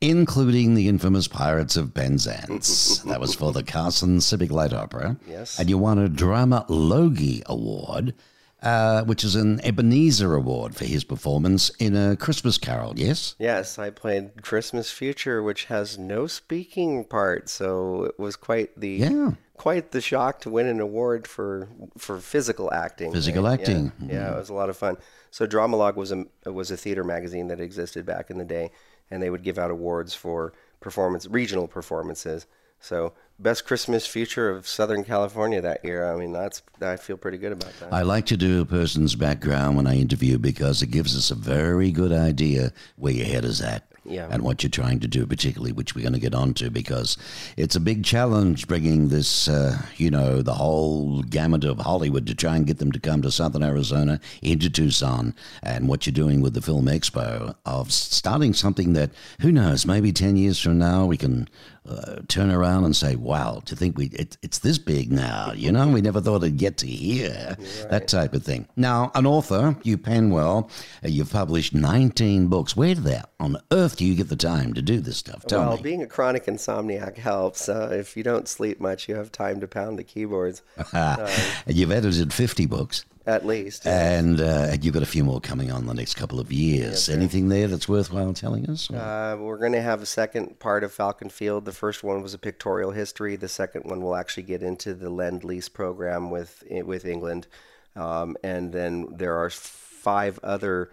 including 0.00 0.74
the 0.74 0.88
infamous 0.88 1.28
Pirates 1.28 1.76
of 1.76 1.94
Penzance. 1.94 2.98
that 3.06 3.20
was 3.20 3.34
for 3.34 3.52
the 3.52 3.62
Carson 3.62 4.20
Civic 4.20 4.50
Light 4.50 4.72
Opera. 4.72 5.16
Yes. 5.26 5.58
And 5.58 5.68
you 5.68 5.78
won 5.78 5.98
a 5.98 6.08
Drama-Logue 6.08 7.42
Award, 7.46 8.14
uh, 8.62 9.04
which 9.04 9.24
is 9.24 9.34
an 9.34 9.60
Ebenezer 9.64 10.34
Award 10.34 10.74
for 10.74 10.84
his 10.84 11.04
performance 11.04 11.70
in 11.78 11.96
A 11.96 12.16
Christmas 12.16 12.58
Carol, 12.58 12.94
yes? 12.96 13.34
Yes, 13.38 13.78
I 13.78 13.90
played 13.90 14.42
Christmas 14.42 14.90
Future, 14.90 15.42
which 15.42 15.66
has 15.66 15.98
no 15.98 16.26
speaking 16.26 17.04
part, 17.04 17.48
so 17.48 18.04
it 18.04 18.18
was 18.18 18.36
quite 18.36 18.78
the 18.78 18.90
Yeah. 18.90 19.30
Quite 19.58 19.90
the 19.90 20.00
shock 20.00 20.40
to 20.42 20.50
win 20.50 20.66
an 20.66 20.80
award 20.80 21.26
for 21.26 21.68
for 21.98 22.20
physical 22.20 22.72
acting. 22.72 23.12
Physical 23.12 23.42
right? 23.42 23.58
acting. 23.58 23.92
Yeah, 24.00 24.06
yeah, 24.06 24.20
mm-hmm. 24.20 24.34
it 24.34 24.38
was 24.38 24.48
a 24.48 24.54
lot 24.54 24.70
of 24.70 24.76
fun. 24.76 24.96
So 25.30 25.46
Drama-Logue 25.46 25.96
was 25.96 26.12
a 26.12 26.24
was 26.46 26.70
a 26.70 26.76
theater 26.76 27.04
magazine 27.04 27.48
that 27.48 27.60
existed 27.60 28.06
back 28.06 28.30
in 28.30 28.38
the 28.38 28.44
day, 28.44 28.70
and 29.10 29.22
they 29.22 29.30
would 29.30 29.42
give 29.42 29.58
out 29.58 29.70
awards 29.70 30.14
for 30.14 30.54
performance 30.80 31.26
regional 31.26 31.68
performances. 31.68 32.46
So 32.80 33.14
best 33.38 33.66
Christmas 33.66 34.06
feature 34.06 34.48
of 34.50 34.68
Southern 34.68 35.04
California 35.04 35.60
that 35.60 35.84
year. 35.84 36.12
I 36.12 36.16
mean, 36.16 36.32
that's 36.32 36.62
I 36.80 36.96
feel 36.96 37.16
pretty 37.16 37.38
good 37.38 37.52
about 37.52 37.72
that. 37.80 37.92
I 37.92 38.02
like 38.02 38.26
to 38.26 38.36
do 38.36 38.60
a 38.60 38.64
person's 38.64 39.14
background 39.14 39.76
when 39.76 39.86
I 39.86 39.96
interview 39.96 40.38
because 40.38 40.82
it 40.82 40.90
gives 40.90 41.16
us 41.16 41.30
a 41.30 41.34
very 41.34 41.90
good 41.90 42.12
idea 42.12 42.72
where 42.96 43.12
your 43.12 43.26
head 43.26 43.44
is 43.44 43.60
at. 43.60 43.87
Yeah. 44.08 44.28
And 44.30 44.42
what 44.42 44.62
you're 44.62 44.70
trying 44.70 45.00
to 45.00 45.08
do, 45.08 45.26
particularly, 45.26 45.72
which 45.72 45.94
we're 45.94 46.02
going 46.02 46.14
to 46.14 46.18
get 46.18 46.34
onto, 46.34 46.70
because 46.70 47.16
it's 47.56 47.76
a 47.76 47.80
big 47.80 48.04
challenge 48.04 48.66
bringing 48.66 49.08
this, 49.08 49.48
uh, 49.48 49.82
you 49.96 50.10
know, 50.10 50.42
the 50.42 50.54
whole 50.54 51.22
gamut 51.22 51.64
of 51.64 51.78
Hollywood 51.78 52.26
to 52.26 52.34
try 52.34 52.56
and 52.56 52.66
get 52.66 52.78
them 52.78 52.92
to 52.92 53.00
come 53.00 53.22
to 53.22 53.30
Southern 53.30 53.62
Arizona, 53.62 54.20
into 54.42 54.70
Tucson, 54.70 55.34
and 55.62 55.88
what 55.88 56.06
you're 56.06 56.12
doing 56.12 56.40
with 56.40 56.54
the 56.54 56.62
Film 56.62 56.86
Expo 56.86 57.54
of 57.66 57.92
starting 57.92 58.54
something 58.54 58.94
that, 58.94 59.10
who 59.40 59.52
knows, 59.52 59.86
maybe 59.86 60.12
10 60.12 60.36
years 60.36 60.58
from 60.58 60.78
now 60.78 61.06
we 61.06 61.16
can 61.16 61.48
uh, 61.88 62.20
turn 62.28 62.50
around 62.50 62.84
and 62.84 62.94
say, 62.94 63.16
"Wow, 63.16 63.62
to 63.64 63.74
think 63.74 63.96
we 63.96 64.06
it, 64.06 64.36
it's 64.42 64.58
this 64.58 64.78
big 64.78 65.10
now." 65.10 65.52
You 65.52 65.72
know, 65.72 65.88
we 65.88 66.00
never 66.00 66.20
thought 66.20 66.42
it'd 66.42 66.58
get 66.58 66.76
to 66.78 66.86
here. 66.86 67.56
Right. 67.58 67.90
That 67.90 68.08
type 68.08 68.34
of 68.34 68.42
thing. 68.44 68.68
Now, 68.76 69.10
an 69.14 69.26
author, 69.26 69.76
you 69.82 69.96
Penwell, 69.96 70.70
uh, 71.04 71.08
you've 71.08 71.32
published 71.32 71.74
19 71.74 72.48
books. 72.48 72.76
Where 72.76 72.94
the 72.94 73.24
on 73.40 73.56
earth 73.72 73.96
do 73.98 74.04
you 74.04 74.14
get 74.14 74.28
the 74.28 74.36
time 74.36 74.74
to 74.74 74.80
do 74.80 75.00
this 75.00 75.16
stuff? 75.16 75.44
Tell 75.44 75.58
well, 75.58 75.76
me. 75.76 75.82
being 75.82 76.02
a 76.02 76.06
chronic 76.06 76.46
insomniac 76.46 77.16
helps. 77.16 77.68
Uh, 77.68 77.88
if 77.90 78.16
you 78.16 78.22
don't 78.22 78.46
sleep 78.46 78.78
much, 78.80 79.08
you 79.08 79.16
have 79.16 79.32
time 79.32 79.58
to 79.58 79.66
pound 79.66 79.98
the 79.98 80.04
keyboards. 80.04 80.62
You've 81.66 81.90
edited 81.90 82.32
50 82.32 82.66
books. 82.66 83.04
At 83.26 83.44
least. 83.44 83.86
And 83.86 84.40
uh, 84.40 84.76
you've 84.80 84.94
got 84.94 85.02
a 85.02 85.06
few 85.06 85.22
more 85.22 85.38
coming 85.38 85.70
on 85.70 85.84
the 85.84 85.92
next 85.92 86.14
couple 86.14 86.40
of 86.40 86.50
years. 86.50 87.08
Yes, 87.08 87.08
Anything 87.10 87.48
there 87.48 87.66
that's 87.66 87.86
worthwhile 87.86 88.32
telling 88.32 88.70
us? 88.70 88.88
Uh, 88.88 89.36
we're 89.38 89.58
going 89.58 89.72
to 89.72 89.82
have 89.82 90.00
a 90.00 90.06
second 90.06 90.60
part 90.60 90.82
of 90.82 90.92
Falcon 90.92 91.28
Field. 91.28 91.66
The 91.66 91.72
first 91.72 92.02
one 92.02 92.22
was 92.22 92.32
a 92.32 92.38
pictorial 92.38 92.92
history. 92.92 93.36
The 93.36 93.48
second 93.48 93.84
one 93.84 94.00
will 94.00 94.14
actually 94.14 94.44
get 94.44 94.62
into 94.62 94.94
the 94.94 95.10
Lend 95.10 95.44
Lease 95.44 95.68
program 95.68 96.30
with 96.30 96.64
with 96.70 97.04
England. 97.04 97.48
Um, 97.96 98.36
and 98.42 98.72
then 98.72 99.08
there 99.10 99.36
are 99.36 99.50
five 99.50 100.38
other 100.42 100.90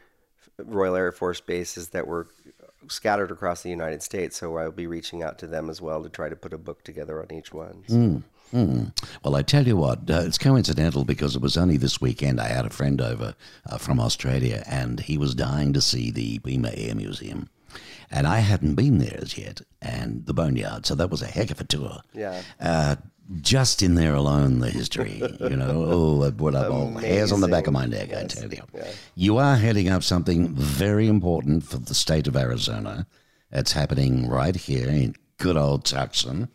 Royal 0.58 0.96
Air 0.96 1.14
Force 1.14 1.40
bases 1.40 1.90
that 1.90 2.06
were 2.06 2.28
scattered 2.90 3.32
across 3.32 3.62
the 3.62 3.70
United 3.70 4.02
States. 4.02 4.38
So 4.38 4.58
I'll 4.58 4.72
be 4.72 4.88
reaching 4.88 5.24
out 5.24 5.38
to 5.40 5.48
them 5.48 5.70
as 5.70 5.82
well 5.82 6.04
to 6.04 6.10
try 6.10 6.30
to 6.30 6.36
put 6.36 6.54
a 6.54 6.58
book 6.58 6.84
together 6.84 7.22
on 7.22 7.32
each 7.32 7.54
one. 7.54 7.84
So. 7.88 7.96
Mm. 7.96 8.24
Well, 9.24 9.36
I 9.36 9.42
tell 9.42 9.68
you 9.68 9.76
what, 9.76 10.10
uh, 10.10 10.22
it's 10.26 10.38
coincidental 10.38 11.04
because 11.04 11.36
it 11.36 11.42
was 11.42 11.58
only 11.58 11.78
this 11.78 12.00
weekend 12.00 12.40
I 12.40 12.48
had 12.48 12.66
a 12.66 12.70
friend 12.70 13.02
over 13.02 13.36
uh, 13.70 13.78
from 13.78 14.00
Australia 14.00 14.64
and 14.68 15.00
he 15.00 15.18
was 15.18 15.36
dying 15.36 15.74
to 15.74 15.82
see 15.82 16.12
the 16.12 16.40
Pima 16.40 16.72
Air 16.74 16.96
Museum. 16.96 17.50
And 18.12 18.28
I 18.28 18.40
hadn't 18.40 18.76
been 18.76 19.00
there 19.00 19.18
as 19.22 19.38
yet, 19.38 19.62
and 19.82 20.26
the 20.26 20.34
Boneyard. 20.34 20.86
So 20.86 20.96
that 20.96 21.10
was 21.10 21.22
a 21.22 21.28
heck 21.28 21.52
of 21.52 21.60
a 21.60 21.64
tour. 21.64 22.02
Yeah. 22.14 22.42
Uh, 22.60 22.96
just 23.42 23.82
in 23.82 23.96
there 23.96 24.14
alone, 24.14 24.60
the 24.60 24.70
history, 24.70 25.20
you 25.40 25.56
know, 25.56 25.86
oh, 25.88 26.24
it 26.24 26.38
brought 26.38 26.54
up 26.54 26.72
all 26.72 26.92
hairs 26.92 27.32
on 27.32 27.42
the 27.42 27.48
back 27.48 27.66
of 27.66 27.74
my 27.74 27.86
neck, 27.86 28.10
yes. 28.10 28.38
I 28.38 28.42
tell 28.42 28.54
you. 28.54 28.62
Yeah. 28.74 28.92
You 29.16 29.38
are 29.38 29.56
heading 29.56 29.90
up 29.90 30.04
something 30.04 30.54
very 30.54 31.08
important 31.08 31.64
for 31.64 31.78
the 31.78 31.96
state 31.96 32.28
of 32.28 32.36
Arizona. 32.36 33.08
It's 33.52 33.72
happening 33.72 34.30
right 34.30 34.56
here 34.56 34.88
in 34.88 35.16
good 35.38 35.58
old 35.58 35.86
Tucson 35.86 36.50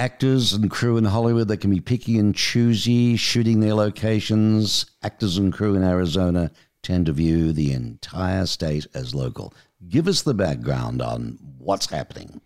actors 0.00 0.54
and 0.54 0.70
crew 0.70 0.96
in 0.96 1.04
Hollywood 1.04 1.48
that 1.48 1.58
can 1.58 1.70
be 1.70 1.78
picky 1.78 2.18
and 2.18 2.34
choosy, 2.34 3.16
shooting 3.16 3.60
their 3.60 3.74
locations. 3.74 4.86
Actors 5.02 5.36
and 5.36 5.52
crew 5.52 5.74
in 5.74 5.82
Arizona 5.82 6.50
tend 6.82 7.04
to 7.04 7.12
view 7.12 7.52
the 7.52 7.72
entire 7.72 8.46
state 8.46 8.86
as 8.94 9.14
local. 9.14 9.52
Give 9.88 10.06
us 10.06 10.22
the 10.22 10.34
background 10.34 11.00
on 11.00 11.38
what's 11.58 11.90
happening. 11.90 12.40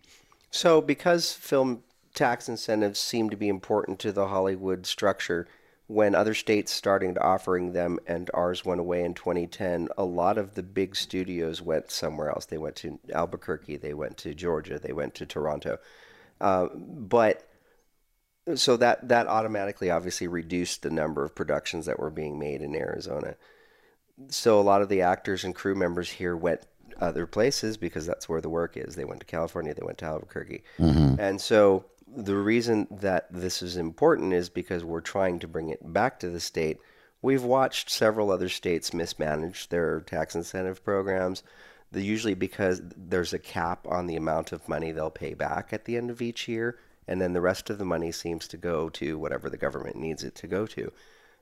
So, 0.51 0.81
because 0.81 1.33
film 1.33 1.83
tax 2.13 2.47
incentives 2.47 2.99
seem 2.99 3.29
to 3.29 3.35
be 3.35 3.49
important 3.49 3.99
to 3.99 4.11
the 4.11 4.27
Hollywood 4.27 4.85
structure, 4.85 5.47
when 5.87 6.15
other 6.15 6.33
states 6.33 6.71
started 6.71 7.17
offering 7.19 7.73
them 7.73 7.99
and 8.07 8.31
ours 8.33 8.65
went 8.65 8.79
away 8.79 9.03
in 9.03 9.13
2010, 9.13 9.89
a 9.97 10.03
lot 10.03 10.37
of 10.37 10.55
the 10.55 10.63
big 10.63 10.95
studios 10.95 11.61
went 11.61 11.91
somewhere 11.91 12.29
else. 12.29 12.45
They 12.45 12.57
went 12.57 12.75
to 12.77 12.99
Albuquerque, 13.13 13.77
they 13.77 13.93
went 13.93 14.17
to 14.17 14.33
Georgia, 14.33 14.79
they 14.79 14.93
went 14.93 15.13
to 15.15 15.25
Toronto. 15.25 15.77
Uh, 16.41 16.67
but 16.75 17.47
so 18.55 18.77
that 18.77 19.07
that 19.09 19.27
automatically 19.27 19.89
obviously 19.89 20.27
reduced 20.27 20.81
the 20.81 20.89
number 20.89 21.23
of 21.23 21.35
productions 21.35 21.85
that 21.85 21.99
were 21.99 22.11
being 22.11 22.37
made 22.39 22.61
in 22.61 22.75
Arizona. 22.75 23.35
So 24.29 24.59
a 24.59 24.61
lot 24.61 24.81
of 24.81 24.89
the 24.89 25.01
actors 25.01 25.43
and 25.43 25.53
crew 25.53 25.75
members 25.75 26.09
here 26.09 26.35
went 26.35 26.61
other 26.99 27.25
places 27.25 27.77
because 27.77 28.05
that's 28.05 28.29
where 28.29 28.41
the 28.41 28.49
work 28.49 28.77
is. 28.77 28.95
They 28.95 29.05
went 29.05 29.21
to 29.21 29.25
California, 29.25 29.73
they 29.73 29.85
went 29.85 29.97
to 29.99 30.05
Albuquerque. 30.05 30.63
Mm-hmm. 30.79 31.19
And 31.19 31.39
so 31.39 31.85
the 32.07 32.35
reason 32.35 32.87
that 32.91 33.31
this 33.31 33.61
is 33.61 33.77
important 33.77 34.33
is 34.33 34.49
because 34.49 34.83
we're 34.83 35.01
trying 35.01 35.39
to 35.39 35.47
bring 35.47 35.69
it 35.69 35.93
back 35.93 36.19
to 36.19 36.29
the 36.29 36.39
state. 36.39 36.79
We've 37.21 37.43
watched 37.43 37.89
several 37.89 38.31
other 38.31 38.49
states 38.49 38.93
mismanage 38.93 39.69
their 39.69 40.01
tax 40.01 40.35
incentive 40.35 40.83
programs 40.83 41.43
usually 42.01 42.33
because 42.33 42.81
there's 42.95 43.33
a 43.33 43.39
cap 43.39 43.87
on 43.87 44.07
the 44.07 44.15
amount 44.15 44.51
of 44.51 44.67
money 44.67 44.91
they'll 44.91 45.09
pay 45.09 45.33
back 45.33 45.71
at 45.71 45.85
the 45.85 45.97
end 45.97 46.09
of 46.09 46.21
each 46.21 46.47
year, 46.47 46.77
and 47.07 47.21
then 47.21 47.33
the 47.33 47.41
rest 47.41 47.69
of 47.69 47.77
the 47.77 47.85
money 47.85 48.11
seems 48.11 48.47
to 48.47 48.57
go 48.57 48.89
to 48.89 49.17
whatever 49.17 49.49
the 49.49 49.57
government 49.57 49.95
needs 49.95 50.23
it 50.23 50.35
to 50.35 50.47
go 50.47 50.65
to. 50.65 50.91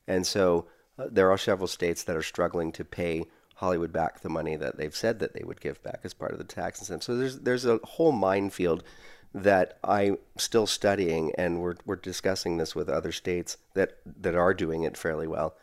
And 0.07 0.27
so 0.27 0.67
uh, 0.97 1.07
there 1.09 1.31
are 1.31 1.37
several 1.37 1.67
states 1.67 2.03
that 2.03 2.15
are 2.15 2.23
struggling 2.23 2.71
to 2.73 2.85
pay 2.85 3.25
Hollywood 3.63 3.93
back 3.93 4.19
the 4.19 4.29
money 4.29 4.57
that 4.57 4.77
they've 4.77 4.95
said 4.95 5.19
that 5.19 5.33
they 5.33 5.43
would 5.43 5.61
give 5.61 5.81
back 5.83 6.01
as 6.03 6.13
part 6.13 6.33
of 6.33 6.37
the 6.37 6.43
tax 6.43 6.79
incentive. 6.79 7.03
So 7.03 7.15
there's 7.15 7.39
there's 7.39 7.65
a 7.65 7.79
whole 7.83 8.11
minefield 8.11 8.83
that 9.33 9.79
I'm 9.83 10.17
still 10.37 10.67
studying, 10.67 11.31
and 11.37 11.61
we're 11.61 11.75
we're 11.85 11.95
discussing 11.95 12.57
this 12.57 12.75
with 12.75 12.89
other 12.89 13.13
states 13.13 13.57
that 13.73 13.97
that 14.21 14.35
are 14.35 14.53
doing 14.53 14.83
it 14.83 14.97
fairly 14.97 15.27
well 15.27 15.55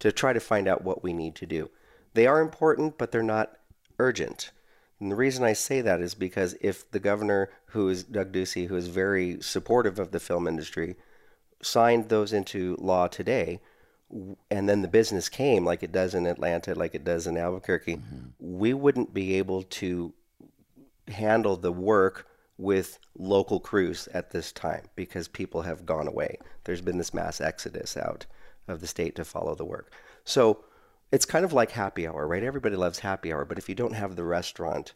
to 0.00 0.12
try 0.12 0.34
to 0.34 0.40
find 0.40 0.68
out 0.68 0.84
what 0.84 1.02
we 1.02 1.14
need 1.14 1.34
to 1.36 1.46
do. 1.46 1.70
They 2.12 2.26
are 2.26 2.40
important, 2.40 2.98
but 2.98 3.10
they're 3.10 3.22
not 3.22 3.56
urgent. 3.98 4.50
And 5.00 5.10
the 5.10 5.16
reason 5.16 5.42
I 5.42 5.54
say 5.54 5.80
that 5.80 6.00
is 6.00 6.14
because 6.14 6.56
if 6.60 6.90
the 6.90 7.00
governor, 7.00 7.50
who 7.66 7.88
is 7.88 8.04
Doug 8.04 8.32
Ducey, 8.32 8.68
who 8.68 8.76
is 8.76 8.88
very 8.88 9.40
supportive 9.40 9.98
of 9.98 10.10
the 10.10 10.20
film 10.20 10.46
industry, 10.46 10.96
signed 11.62 12.08
those 12.08 12.32
into 12.32 12.76
law 12.78 13.06
today, 13.06 13.60
and 14.50 14.68
then 14.68 14.82
the 14.82 14.88
business 14.88 15.28
came 15.28 15.64
like 15.64 15.82
it 15.82 15.92
does 15.92 16.14
in 16.14 16.26
Atlanta, 16.26 16.74
like 16.74 16.94
it 16.94 17.04
does 17.04 17.26
in 17.26 17.36
Albuquerque, 17.36 17.96
mm-hmm. 17.96 18.28
we 18.38 18.72
wouldn't 18.72 19.12
be 19.12 19.34
able 19.34 19.62
to 19.62 20.12
handle 21.08 21.56
the 21.56 21.72
work 21.72 22.26
with 22.58 22.98
local 23.18 23.60
crews 23.60 24.08
at 24.14 24.30
this 24.30 24.52
time 24.52 24.84
because 24.94 25.28
people 25.28 25.62
have 25.62 25.84
gone 25.84 26.08
away. 26.08 26.38
There's 26.64 26.80
been 26.80 26.98
this 26.98 27.14
mass 27.14 27.40
exodus 27.40 27.96
out 27.96 28.26
of 28.68 28.80
the 28.80 28.86
state 28.86 29.14
to 29.16 29.24
follow 29.24 29.54
the 29.54 29.64
work. 29.64 29.92
So 30.24 30.64
it's 31.12 31.24
kind 31.24 31.44
of 31.44 31.52
like 31.52 31.70
happy 31.70 32.06
hour, 32.06 32.26
right? 32.26 32.42
Everybody 32.42 32.76
loves 32.76 33.00
happy 33.00 33.32
hour, 33.32 33.44
but 33.44 33.58
if 33.58 33.68
you 33.68 33.74
don't 33.74 33.92
have 33.92 34.16
the 34.16 34.24
restaurant, 34.24 34.94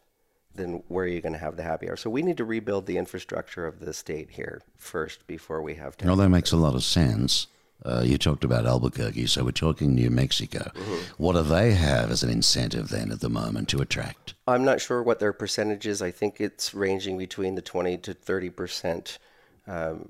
then 0.53 0.83
where 0.87 1.05
are 1.05 1.09
you 1.09 1.21
going 1.21 1.33
to 1.33 1.39
have 1.39 1.55
the 1.55 1.63
happy 1.63 1.87
hour? 1.87 1.95
So 1.95 2.09
we 2.09 2.21
need 2.21 2.37
to 2.37 2.45
rebuild 2.45 2.85
the 2.85 2.97
infrastructure 2.97 3.65
of 3.65 3.79
the 3.79 3.93
state 3.93 4.31
here 4.31 4.61
first 4.77 5.27
before 5.27 5.61
we 5.61 5.75
have. 5.75 5.95
No, 6.03 6.15
that 6.15 6.29
makes 6.29 6.51
a 6.51 6.57
lot 6.57 6.75
of 6.75 6.83
sense. 6.83 7.47
Uh, 7.83 8.03
you 8.05 8.17
talked 8.17 8.43
about 8.43 8.65
Albuquerque, 8.65 9.25
so 9.25 9.43
we're 9.43 9.51
talking 9.51 9.95
New 9.95 10.11
Mexico. 10.11 10.71
Mm-hmm. 10.75 11.23
What 11.23 11.33
do 11.33 11.41
they 11.41 11.73
have 11.73 12.11
as 12.11 12.21
an 12.21 12.29
incentive 12.29 12.89
then 12.89 13.11
at 13.11 13.21
the 13.21 13.29
moment 13.29 13.69
to 13.69 13.81
attract? 13.81 14.35
I'm 14.47 14.63
not 14.63 14.81
sure 14.81 15.01
what 15.01 15.19
their 15.19 15.33
percentage 15.33 15.87
is. 15.87 16.01
I 16.01 16.11
think 16.11 16.39
it's 16.39 16.73
ranging 16.73 17.17
between 17.17 17.55
the 17.55 17.61
20 17.61 17.97
to 17.99 18.13
30 18.13 18.49
percent, 18.51 19.19
um, 19.67 20.09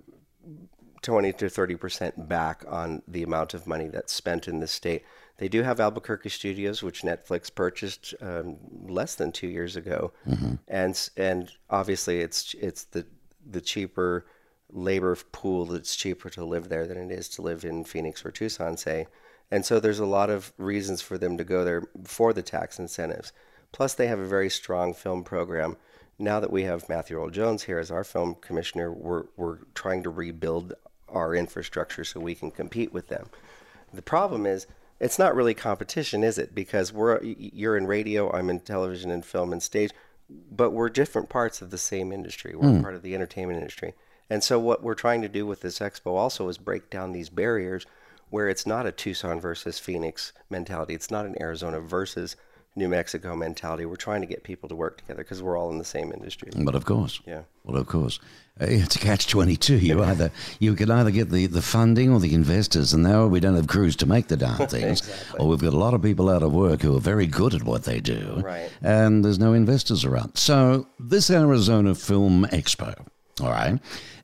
20 1.02 1.34
to 1.34 1.50
30 1.50 1.76
percent 1.76 2.28
back 2.28 2.66
on 2.68 3.04
the 3.08 3.24
amount 3.24 3.54
of 3.54 3.66
money 3.66 3.88
that's 3.88 4.12
spent 4.12 4.48
in 4.48 4.60
the 4.60 4.68
state. 4.68 5.04
They 5.38 5.48
do 5.48 5.64
have 5.64 5.80
Albuquerque 5.80 6.30
studios, 6.30 6.84
which 6.84 7.02
Netflix 7.02 7.54
purchased 7.54 8.14
um, 8.22 8.58
less 8.84 9.16
than 9.16 9.32
two 9.32 9.48
years 9.48 9.76
ago, 9.76 10.12
mm-hmm. 10.28 10.56
and 10.68 11.10
and 11.16 11.52
obviously 11.70 12.20
it's 12.20 12.54
it's 12.56 12.84
the 12.84 13.06
the 13.50 13.62
cheaper 13.62 14.26
labor 14.72 15.16
pool. 15.32 15.66
that's 15.66 15.96
cheaper 15.96 16.30
to 16.30 16.46
live 16.46 16.70
there 16.70 16.88
than 16.88 16.98
it 16.98 17.12
is 17.12 17.28
to 17.30 17.42
live 17.42 17.64
in 17.64 17.84
Phoenix 17.84 18.26
or 18.26 18.32
Tucson, 18.32 18.78
say. 18.78 19.08
And 19.50 19.66
so 19.66 19.80
there's 19.80 20.00
a 20.00 20.06
lot 20.06 20.30
of 20.30 20.54
reasons 20.58 21.02
for 21.02 21.18
them 21.18 21.38
to 21.38 21.44
go 21.44 21.66
there 21.66 21.84
for 22.06 22.32
the 22.34 22.42
tax 22.42 22.80
incentives. 22.80 23.34
Plus, 23.72 23.94
they 23.94 24.08
have 24.08 24.20
a 24.20 24.28
very 24.28 24.50
strong 24.50 24.94
film 24.94 25.24
program. 25.24 25.78
Now 26.18 26.40
that 26.40 26.52
we 26.52 26.64
have 26.64 26.90
Matthew 26.90 27.18
Earl 27.18 27.30
Jones 27.30 27.64
here 27.64 27.80
as 27.80 27.92
our 27.92 28.04
film 28.04 28.36
commissioner, 28.36 28.92
we're, 28.92 29.26
we're 29.36 29.60
trying 29.74 30.04
to 30.04 30.10
rebuild 30.10 30.74
our 31.10 31.36
infrastructure 31.36 32.04
so 32.04 32.20
we 32.20 32.36
can 32.36 32.52
compete 32.52 32.94
with 32.94 33.08
them. 33.08 33.28
The 33.94 34.02
problem 34.02 34.46
is 34.46 34.68
it's 35.00 35.20
not 35.20 35.36
really 35.36 35.54
competition, 35.54 36.24
is 36.24 36.38
it? 36.38 36.54
Because 36.56 36.94
we're 36.94 37.22
you're 37.24 37.76
in 37.76 37.88
radio, 37.88 38.32
I'm 38.32 38.50
in 38.50 38.60
television 38.60 39.12
and 39.12 39.26
film 39.26 39.52
and 39.52 39.62
stage, 39.62 39.92
but 40.30 40.72
we're 40.72 40.90
different 40.90 41.28
parts 41.28 41.62
of 41.62 41.72
the 41.72 41.78
same 41.78 42.12
industry. 42.12 42.56
We're 42.56 42.70
mm. 42.70 42.82
part 42.82 42.96
of 42.96 43.02
the 43.02 43.16
entertainment 43.16 43.58
industry. 43.58 43.96
And 44.32 44.42
so 44.42 44.58
what 44.58 44.82
we're 44.82 44.96
trying 44.96 45.22
to 45.24 45.28
do 45.28 45.46
with 45.46 45.60
this 45.60 45.80
expo 45.80 46.12
also 46.16 46.48
is 46.48 46.58
break 46.58 46.90
down 46.90 47.12
these 47.12 47.28
barriers 47.28 47.86
where 48.30 48.48
it's 48.48 48.66
not 48.66 48.86
a 48.86 48.92
Tucson 48.94 49.42
versus 49.42 49.78
Phoenix 49.78 50.32
mentality. 50.50 50.94
It's 50.94 51.12
not 51.12 51.26
an 51.26 51.36
Arizona 51.42 51.82
versus 51.82 52.38
New 52.74 52.88
Mexico 52.88 53.36
mentality. 53.36 53.86
We're 53.86 53.98
trying 53.98 54.22
to 54.22 54.28
get 54.28 54.46
people 54.46 54.70
to 54.70 54.76
work 54.76 55.00
together 55.00 55.22
because 55.22 55.44
we're 55.44 55.58
all 55.58 55.70
in 55.70 55.80
the 55.80 55.84
same 55.84 56.14
industry. 56.14 56.50
But 56.56 56.76
of 56.76 56.86
course, 56.86 57.20
yeah. 57.28 57.42
Well, 57.66 57.76
of 57.76 57.88
course, 57.88 58.22
uh, 58.62 58.68
it's 58.70 58.96
a 58.96 59.00
catch 59.00 59.28
twenty 59.28 59.58
two. 59.58 59.76
You 59.76 60.02
either 60.06 60.32
you 60.60 60.76
can 60.76 60.90
either 60.90 61.12
get 61.12 61.30
the, 61.30 61.48
the 61.48 61.62
funding 61.62 62.14
or 62.14 62.22
the 62.22 62.34
investors, 62.34 62.94
and 62.94 63.04
now 63.04 63.28
we 63.28 63.42
don't 63.42 63.58
have 63.58 63.68
crews 63.68 63.98
to 63.98 64.06
make 64.06 64.30
the 64.30 64.38
darn 64.38 64.56
things, 64.70 65.02
exactly. 65.02 65.40
or 65.42 65.50
we've 65.50 65.60
got 65.60 65.74
a 65.74 65.78
lot 65.78 65.94
of 65.94 66.02
people 66.02 66.30
out 66.30 66.42
of 66.42 66.54
work 66.54 66.84
who 66.84 66.96
are 66.96 67.02
very 67.02 67.28
good 67.28 67.54
at 67.54 67.64
what 67.64 67.84
they 67.84 68.00
do, 68.00 68.42
right? 68.42 68.72
And 68.82 69.26
there's 69.26 69.40
no 69.40 69.52
investors 69.52 70.06
around. 70.06 70.38
So 70.38 70.88
this 70.98 71.30
Arizona 71.30 71.94
Film 71.94 72.46
Expo, 72.54 73.06
all 73.42 73.50
right. 73.50 73.82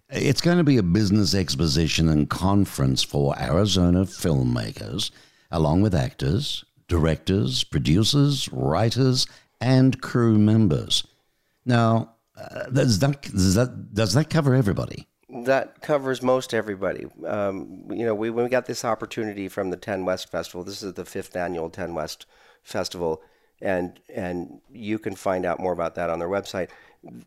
It's 0.10 0.42
going 0.42 0.58
to 0.58 0.64
be 0.64 0.78
a 0.78 0.84
business 0.84 1.36
exposition 1.36 2.08
and 2.08 2.30
conference 2.30 3.04
for 3.04 3.38
Arizona 3.38 4.06
filmmakers, 4.06 5.12
along 5.52 5.82
with 5.82 5.94
actors, 5.94 6.64
directors, 6.88 7.66
producers, 7.66 8.48
writers, 8.54 9.28
and 9.60 10.02
crew 10.02 10.38
members. 10.38 11.04
Now, 11.66 12.14
Uh, 12.38 12.70
does 12.70 13.00
that 13.00 13.20
does 13.24 13.56
that 13.56 13.96
does 13.96 14.14
that 14.14 14.30
cover 14.30 14.54
everybody? 14.54 15.08
That 15.44 15.82
covers 15.82 16.22
most 16.22 16.54
everybody. 16.54 17.08
Um, 17.26 17.84
you 17.90 18.06
know, 18.06 18.14
we 18.14 18.30
when 18.30 18.44
we 18.44 18.50
got 18.52 18.68
this 18.68 18.86
opportunity 18.86 19.50
from 19.50 19.72
the 19.72 19.78
Ten 19.78 20.06
West 20.06 20.30
Festival. 20.30 20.64
This 20.64 20.84
is 20.84 20.94
the 20.94 21.04
fifth 21.04 21.36
annual 21.36 21.72
Ten 21.72 21.96
West 21.96 22.28
Festival, 22.62 23.24
and 23.60 24.00
and 24.16 24.62
you 24.70 25.00
can 25.00 25.16
find 25.16 25.48
out 25.48 25.60
more 25.60 25.74
about 25.74 25.96
that 25.96 26.12
on 26.12 26.20
their 26.20 26.30
website. 26.30 26.70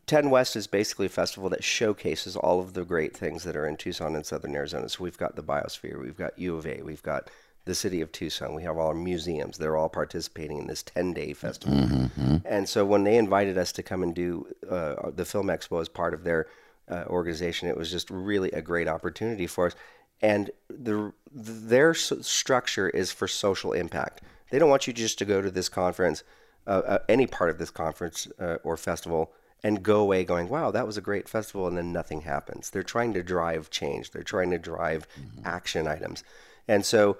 Ten 0.06 0.30
West 0.30 0.56
is 0.56 0.66
basically 0.66 1.06
a 1.06 1.10
festival 1.10 1.48
that 1.50 1.64
showcases 1.64 2.36
all 2.36 2.60
of 2.60 2.74
the 2.74 2.84
great 2.84 3.16
things 3.16 3.44
that 3.44 3.56
are 3.56 3.66
in 3.66 3.76
Tucson 3.76 4.14
and 4.14 4.26
Southern 4.26 4.54
Arizona. 4.54 4.88
So 4.88 5.04
we've 5.04 5.18
got 5.18 5.36
the 5.36 5.42
biosphere, 5.42 6.00
we've 6.00 6.16
got 6.16 6.38
U 6.38 6.56
of 6.56 6.66
A, 6.66 6.82
we've 6.82 7.02
got 7.02 7.30
the 7.64 7.74
city 7.74 8.00
of 8.00 8.10
Tucson. 8.10 8.54
We 8.54 8.62
have 8.62 8.78
all 8.78 8.88
our 8.88 8.94
museums. 8.94 9.58
They're 9.58 9.76
all 9.76 9.88
participating 9.88 10.58
in 10.58 10.66
this 10.66 10.82
10 10.82 11.12
day 11.12 11.32
festival. 11.32 11.76
Mm-hmm. 11.76 12.36
And 12.44 12.68
so 12.68 12.84
when 12.84 13.04
they 13.04 13.16
invited 13.16 13.58
us 13.58 13.72
to 13.72 13.82
come 13.82 14.02
and 14.02 14.14
do 14.14 14.46
uh, 14.68 15.10
the 15.14 15.24
Film 15.24 15.48
Expo 15.48 15.80
as 15.80 15.88
part 15.88 16.14
of 16.14 16.24
their 16.24 16.46
uh, 16.90 17.04
organization, 17.06 17.68
it 17.68 17.76
was 17.76 17.90
just 17.90 18.10
really 18.10 18.50
a 18.52 18.62
great 18.62 18.88
opportunity 18.88 19.46
for 19.46 19.66
us. 19.66 19.74
And 20.22 20.50
the, 20.68 21.12
their 21.32 21.94
structure 21.94 22.88
is 22.88 23.12
for 23.12 23.28
social 23.28 23.72
impact. 23.72 24.22
They 24.50 24.58
don't 24.58 24.70
want 24.70 24.86
you 24.86 24.92
just 24.92 25.18
to 25.18 25.24
go 25.24 25.40
to 25.40 25.50
this 25.50 25.68
conference, 25.68 26.24
uh, 26.66 26.82
uh 26.84 26.98
any 27.08 27.26
part 27.26 27.50
of 27.50 27.58
this 27.58 27.70
conference 27.70 28.26
uh, 28.38 28.56
or 28.64 28.76
festival, 28.76 29.32
and 29.62 29.82
go 29.82 30.00
away 30.00 30.24
going, 30.24 30.48
wow, 30.48 30.70
that 30.70 30.86
was 30.86 30.96
a 30.96 31.02
great 31.02 31.28
festival, 31.28 31.66
and 31.66 31.76
then 31.76 31.92
nothing 31.92 32.22
happens. 32.22 32.70
They're 32.70 32.82
trying 32.82 33.12
to 33.14 33.22
drive 33.22 33.70
change, 33.70 34.10
they're 34.10 34.22
trying 34.22 34.50
to 34.50 34.58
drive 34.58 35.06
mm-hmm. 35.20 35.46
action 35.46 35.86
items. 35.86 36.24
And 36.66 36.84
so 36.84 37.18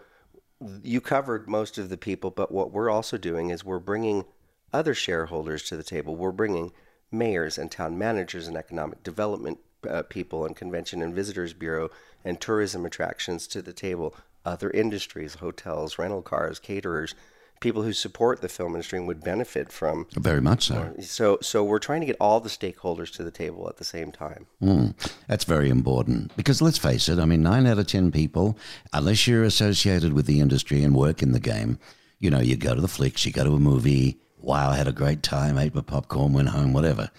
you 0.83 1.01
covered 1.01 1.49
most 1.49 1.79
of 1.79 1.89
the 1.89 1.97
people, 1.97 2.31
but 2.31 2.53
what 2.53 2.73
we're 2.73 2.91
also 2.91 3.17
doing 3.17 3.51
is 3.51 3.65
we're 3.65 3.79
bringing 3.79 4.25
other 4.73 4.95
shareholders 4.95 5.63
to 5.65 5.77
the 5.77 5.83
table. 5.83 6.17
We're 6.17 6.33
bringing 6.33 6.73
mayors 7.11 7.59
and 7.59 7.71
town 7.71 7.99
managers 7.99 8.47
and 8.47 8.57
economic 8.57 9.03
development 9.03 9.59
uh, 9.89 10.03
people 10.03 10.45
and 10.45 10.55
convention 10.55 11.03
and 11.03 11.15
visitors 11.15 11.55
bureau 11.55 11.91
and 12.25 12.41
tourism 12.41 12.85
attractions 12.85 13.47
to 13.49 13.63
the 13.63 13.73
table. 13.73 14.15
Other 14.45 14.71
industries, 14.71 15.37
hotels, 15.37 15.99
rental 15.99 16.23
cars, 16.23 16.59
caterers, 16.59 17.15
people 17.61 17.83
who 17.83 17.93
support 17.93 18.41
the 18.41 18.49
film 18.49 18.73
industry 18.73 18.99
would 18.99 19.23
benefit 19.23 19.71
from. 19.71 20.07
Very 20.17 20.41
much 20.41 20.67
so. 20.67 20.95
So, 21.01 21.39
so 21.43 21.63
we're 21.63 21.79
trying 21.79 22.01
to 22.01 22.07
get 22.07 22.17
all 22.21 22.41
the 22.41 22.49
stakeholders 22.49 23.13
to 23.13 23.23
the 23.23 23.31
table 23.31 23.69
at 23.69 23.77
the 23.77 23.85
same 23.85 24.11
time. 24.11 24.47
Mm, 24.63 24.95
that's 25.29 25.45
very 25.45 25.69
important 25.69 26.35
because 26.37 26.61
let's 26.63 26.79
face 26.79 27.09
it. 27.09 27.19
I 27.19 27.25
mean, 27.27 27.43
nine 27.43 27.67
out 27.67 27.79
of 27.79 27.87
ten 27.87 28.11
people, 28.11 28.59
unless 28.93 29.27
you're 29.27 29.45
associated 29.45 30.13
with 30.13 30.27
the 30.27 30.41
industry 30.41 30.83
and 30.83 30.95
work 30.95 31.23
in 31.23 31.33
the 31.33 31.41
game, 31.41 31.79
you 32.19 32.31
know, 32.31 32.41
you 32.41 32.57
go 32.57 32.75
to 32.75 32.81
the 32.81 32.89
flicks, 32.89 33.25
you 33.25 33.33
go 33.33 33.45
to 33.45 33.55
a 33.55 33.61
movie. 33.61 34.19
Wow, 34.39 34.71
I 34.71 34.77
had 34.77 34.89
a 34.89 34.93
great 34.93 35.23
time, 35.23 35.59
ate 35.59 35.75
my 35.75 35.83
popcorn, 35.83 36.33
went 36.33 36.49
home, 36.49 36.73
whatever. 36.73 37.11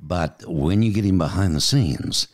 But 0.00 0.42
when 0.46 0.82
you 0.82 0.92
get 0.92 1.04
in 1.04 1.18
behind 1.18 1.54
the 1.54 1.60
scenes, 1.60 2.28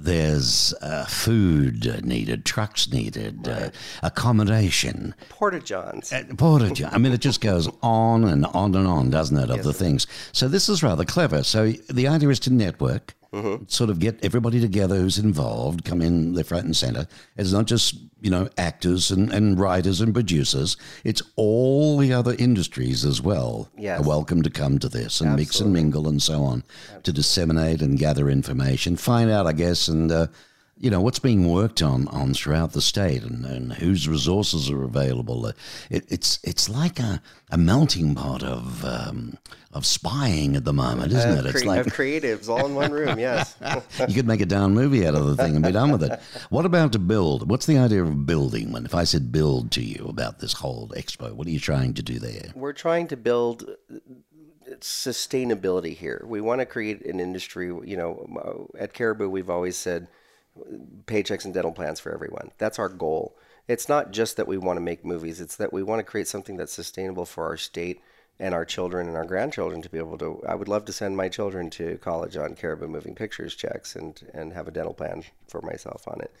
there's 0.00 0.72
uh, 0.80 1.04
food 1.06 2.04
needed, 2.04 2.44
trucks 2.44 2.90
needed, 2.90 3.48
uh, 3.48 3.50
right. 3.50 3.62
uh, 3.64 3.70
accommodation. 4.04 5.14
Porta 5.28 5.60
johns. 5.60 6.12
Uh, 6.12 6.24
Porta 6.36 6.70
john. 6.70 6.94
I 6.94 6.98
mean, 6.98 7.12
it 7.12 7.20
just 7.20 7.40
goes 7.40 7.68
on 7.82 8.24
and 8.24 8.46
on 8.46 8.74
and 8.74 8.86
on, 8.86 9.10
doesn't 9.10 9.36
it, 9.36 9.50
of 9.50 9.56
yes, 9.56 9.64
the 9.64 9.72
things. 9.72 10.06
So 10.32 10.46
this 10.48 10.68
is 10.68 10.82
rather 10.82 11.04
clever. 11.04 11.42
So 11.42 11.72
the 11.90 12.06
idea 12.06 12.28
is 12.28 12.40
to 12.40 12.52
network 12.52 13.14
Mm-hmm. 13.32 13.64
Sort 13.66 13.90
of 13.90 13.98
get 13.98 14.24
everybody 14.24 14.58
together 14.58 14.96
who's 14.96 15.18
involved, 15.18 15.84
come 15.84 16.00
in 16.00 16.32
left, 16.32 16.50
right, 16.50 16.64
and 16.64 16.74
center. 16.74 17.06
It's 17.36 17.52
not 17.52 17.66
just, 17.66 17.96
you 18.22 18.30
know, 18.30 18.48
actors 18.56 19.10
and, 19.10 19.30
and 19.30 19.60
writers 19.60 20.00
and 20.00 20.14
producers. 20.14 20.78
It's 21.04 21.20
all 21.36 21.98
the 21.98 22.12
other 22.12 22.34
industries 22.38 23.04
as 23.04 23.20
well 23.20 23.70
yes. 23.76 24.00
are 24.00 24.08
welcome 24.08 24.40
to 24.42 24.50
come 24.50 24.78
to 24.78 24.88
this 24.88 25.20
and 25.20 25.28
Absolutely. 25.28 25.42
mix 25.42 25.60
and 25.60 25.72
mingle 25.74 26.08
and 26.08 26.22
so 26.22 26.42
on 26.42 26.64
Absolutely. 26.68 27.02
to 27.02 27.12
disseminate 27.12 27.82
and 27.82 27.98
gather 27.98 28.30
information, 28.30 28.96
find 28.96 29.30
out, 29.30 29.46
I 29.46 29.52
guess, 29.52 29.88
and 29.88 30.10
uh, 30.10 30.28
you 30.80 30.90
know 30.90 31.00
what's 31.00 31.18
being 31.18 31.50
worked 31.50 31.82
on 31.82 32.08
on 32.08 32.34
throughout 32.34 32.72
the 32.72 32.80
state 32.80 33.22
and, 33.22 33.44
and 33.44 33.72
whose 33.74 34.08
resources 34.08 34.70
are 34.70 34.84
available. 34.84 35.46
Uh, 35.46 35.52
it, 35.90 36.04
it's 36.08 36.38
it's 36.44 36.68
like 36.68 37.00
a, 37.00 37.20
a 37.50 37.58
melting 37.58 38.14
pot 38.14 38.42
of 38.42 38.84
um, 38.84 39.38
of 39.72 39.84
spying 39.84 40.56
at 40.56 40.64
the 40.64 40.72
moment, 40.72 41.12
isn't 41.12 41.36
uh, 41.36 41.40
it? 41.40 41.46
It's 41.46 41.62
cre- 41.62 41.68
like 41.68 41.86
creatives 41.86 42.48
all 42.48 42.64
in 42.66 42.74
one 42.74 42.92
room. 42.92 43.18
Yes, 43.18 43.56
you 44.08 44.14
could 44.14 44.26
make 44.26 44.40
a 44.40 44.46
down 44.46 44.74
movie 44.74 45.06
out 45.06 45.14
of 45.14 45.26
the 45.26 45.36
thing 45.36 45.56
and 45.56 45.64
be 45.64 45.72
done 45.72 45.90
with 45.90 46.02
it. 46.02 46.18
What 46.50 46.64
about 46.64 46.92
to 46.92 46.98
build? 46.98 47.50
What's 47.50 47.66
the 47.66 47.78
idea 47.78 48.02
of 48.02 48.26
building? 48.26 48.72
When 48.72 48.84
if 48.84 48.94
I 48.94 49.04
said 49.04 49.32
build 49.32 49.70
to 49.72 49.82
you 49.82 50.06
about 50.08 50.38
this 50.38 50.54
whole 50.54 50.88
expo, 50.96 51.32
what 51.32 51.46
are 51.46 51.50
you 51.50 51.60
trying 51.60 51.94
to 51.94 52.02
do 52.02 52.18
there? 52.18 52.52
We're 52.54 52.72
trying 52.72 53.08
to 53.08 53.16
build 53.16 53.68
sustainability 54.80 55.96
here. 55.96 56.24
We 56.26 56.40
want 56.40 56.60
to 56.60 56.66
create 56.66 57.04
an 57.04 57.18
industry. 57.20 57.66
You 57.66 57.96
know, 57.96 58.70
at 58.78 58.92
Caribou, 58.92 59.28
we've 59.28 59.50
always 59.50 59.76
said 59.76 60.08
paychecks 61.06 61.44
and 61.44 61.54
dental 61.54 61.72
plans 61.72 62.00
for 62.00 62.12
everyone. 62.12 62.50
That's 62.58 62.78
our 62.78 62.88
goal. 62.88 63.36
It's 63.66 63.88
not 63.88 64.12
just 64.12 64.36
that 64.36 64.48
we 64.48 64.56
want 64.56 64.76
to 64.76 64.82
make 64.82 65.04
movies, 65.04 65.40
it's 65.40 65.56
that 65.56 65.72
we 65.72 65.82
want 65.82 65.98
to 66.00 66.04
create 66.04 66.28
something 66.28 66.56
that's 66.56 66.72
sustainable 66.72 67.26
for 67.26 67.44
our 67.44 67.56
state 67.56 68.00
and 68.40 68.54
our 68.54 68.64
children 68.64 69.08
and 69.08 69.16
our 69.16 69.24
grandchildren 69.24 69.82
to 69.82 69.88
be 69.88 69.98
able 69.98 70.16
to. 70.18 70.42
I 70.48 70.54
would 70.54 70.68
love 70.68 70.84
to 70.86 70.92
send 70.92 71.16
my 71.16 71.28
children 71.28 71.70
to 71.70 71.98
college 71.98 72.36
on 72.36 72.54
Caribou 72.54 72.86
Moving 72.86 73.14
Pictures 73.14 73.54
checks 73.54 73.96
and, 73.96 74.20
and 74.32 74.52
have 74.52 74.68
a 74.68 74.72
dental 74.72 74.94
plan 74.94 75.24
for 75.48 75.60
myself 75.60 76.06
on 76.06 76.20
it. 76.20 76.32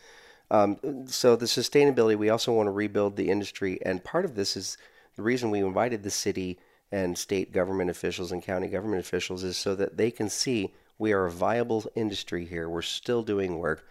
Um, 0.50 1.06
so, 1.06 1.36
the 1.36 1.46
sustainability, 1.46 2.16
we 2.16 2.30
also 2.30 2.52
want 2.52 2.68
to 2.68 2.72
rebuild 2.72 3.16
the 3.16 3.30
industry. 3.30 3.78
And 3.84 4.02
part 4.02 4.24
of 4.24 4.34
this 4.34 4.56
is 4.56 4.78
the 5.16 5.22
reason 5.22 5.50
we 5.50 5.60
invited 5.60 6.02
the 6.02 6.10
city 6.10 6.58
and 6.90 7.18
state 7.18 7.52
government 7.52 7.90
officials 7.90 8.32
and 8.32 8.42
county 8.42 8.68
government 8.68 9.00
officials 9.00 9.44
is 9.44 9.58
so 9.58 9.74
that 9.74 9.98
they 9.98 10.10
can 10.10 10.30
see 10.30 10.72
we 10.98 11.12
are 11.12 11.26
a 11.26 11.30
viable 11.30 11.84
industry 11.94 12.46
here. 12.46 12.68
We're 12.68 12.82
still 12.82 13.22
doing 13.22 13.58
work 13.58 13.86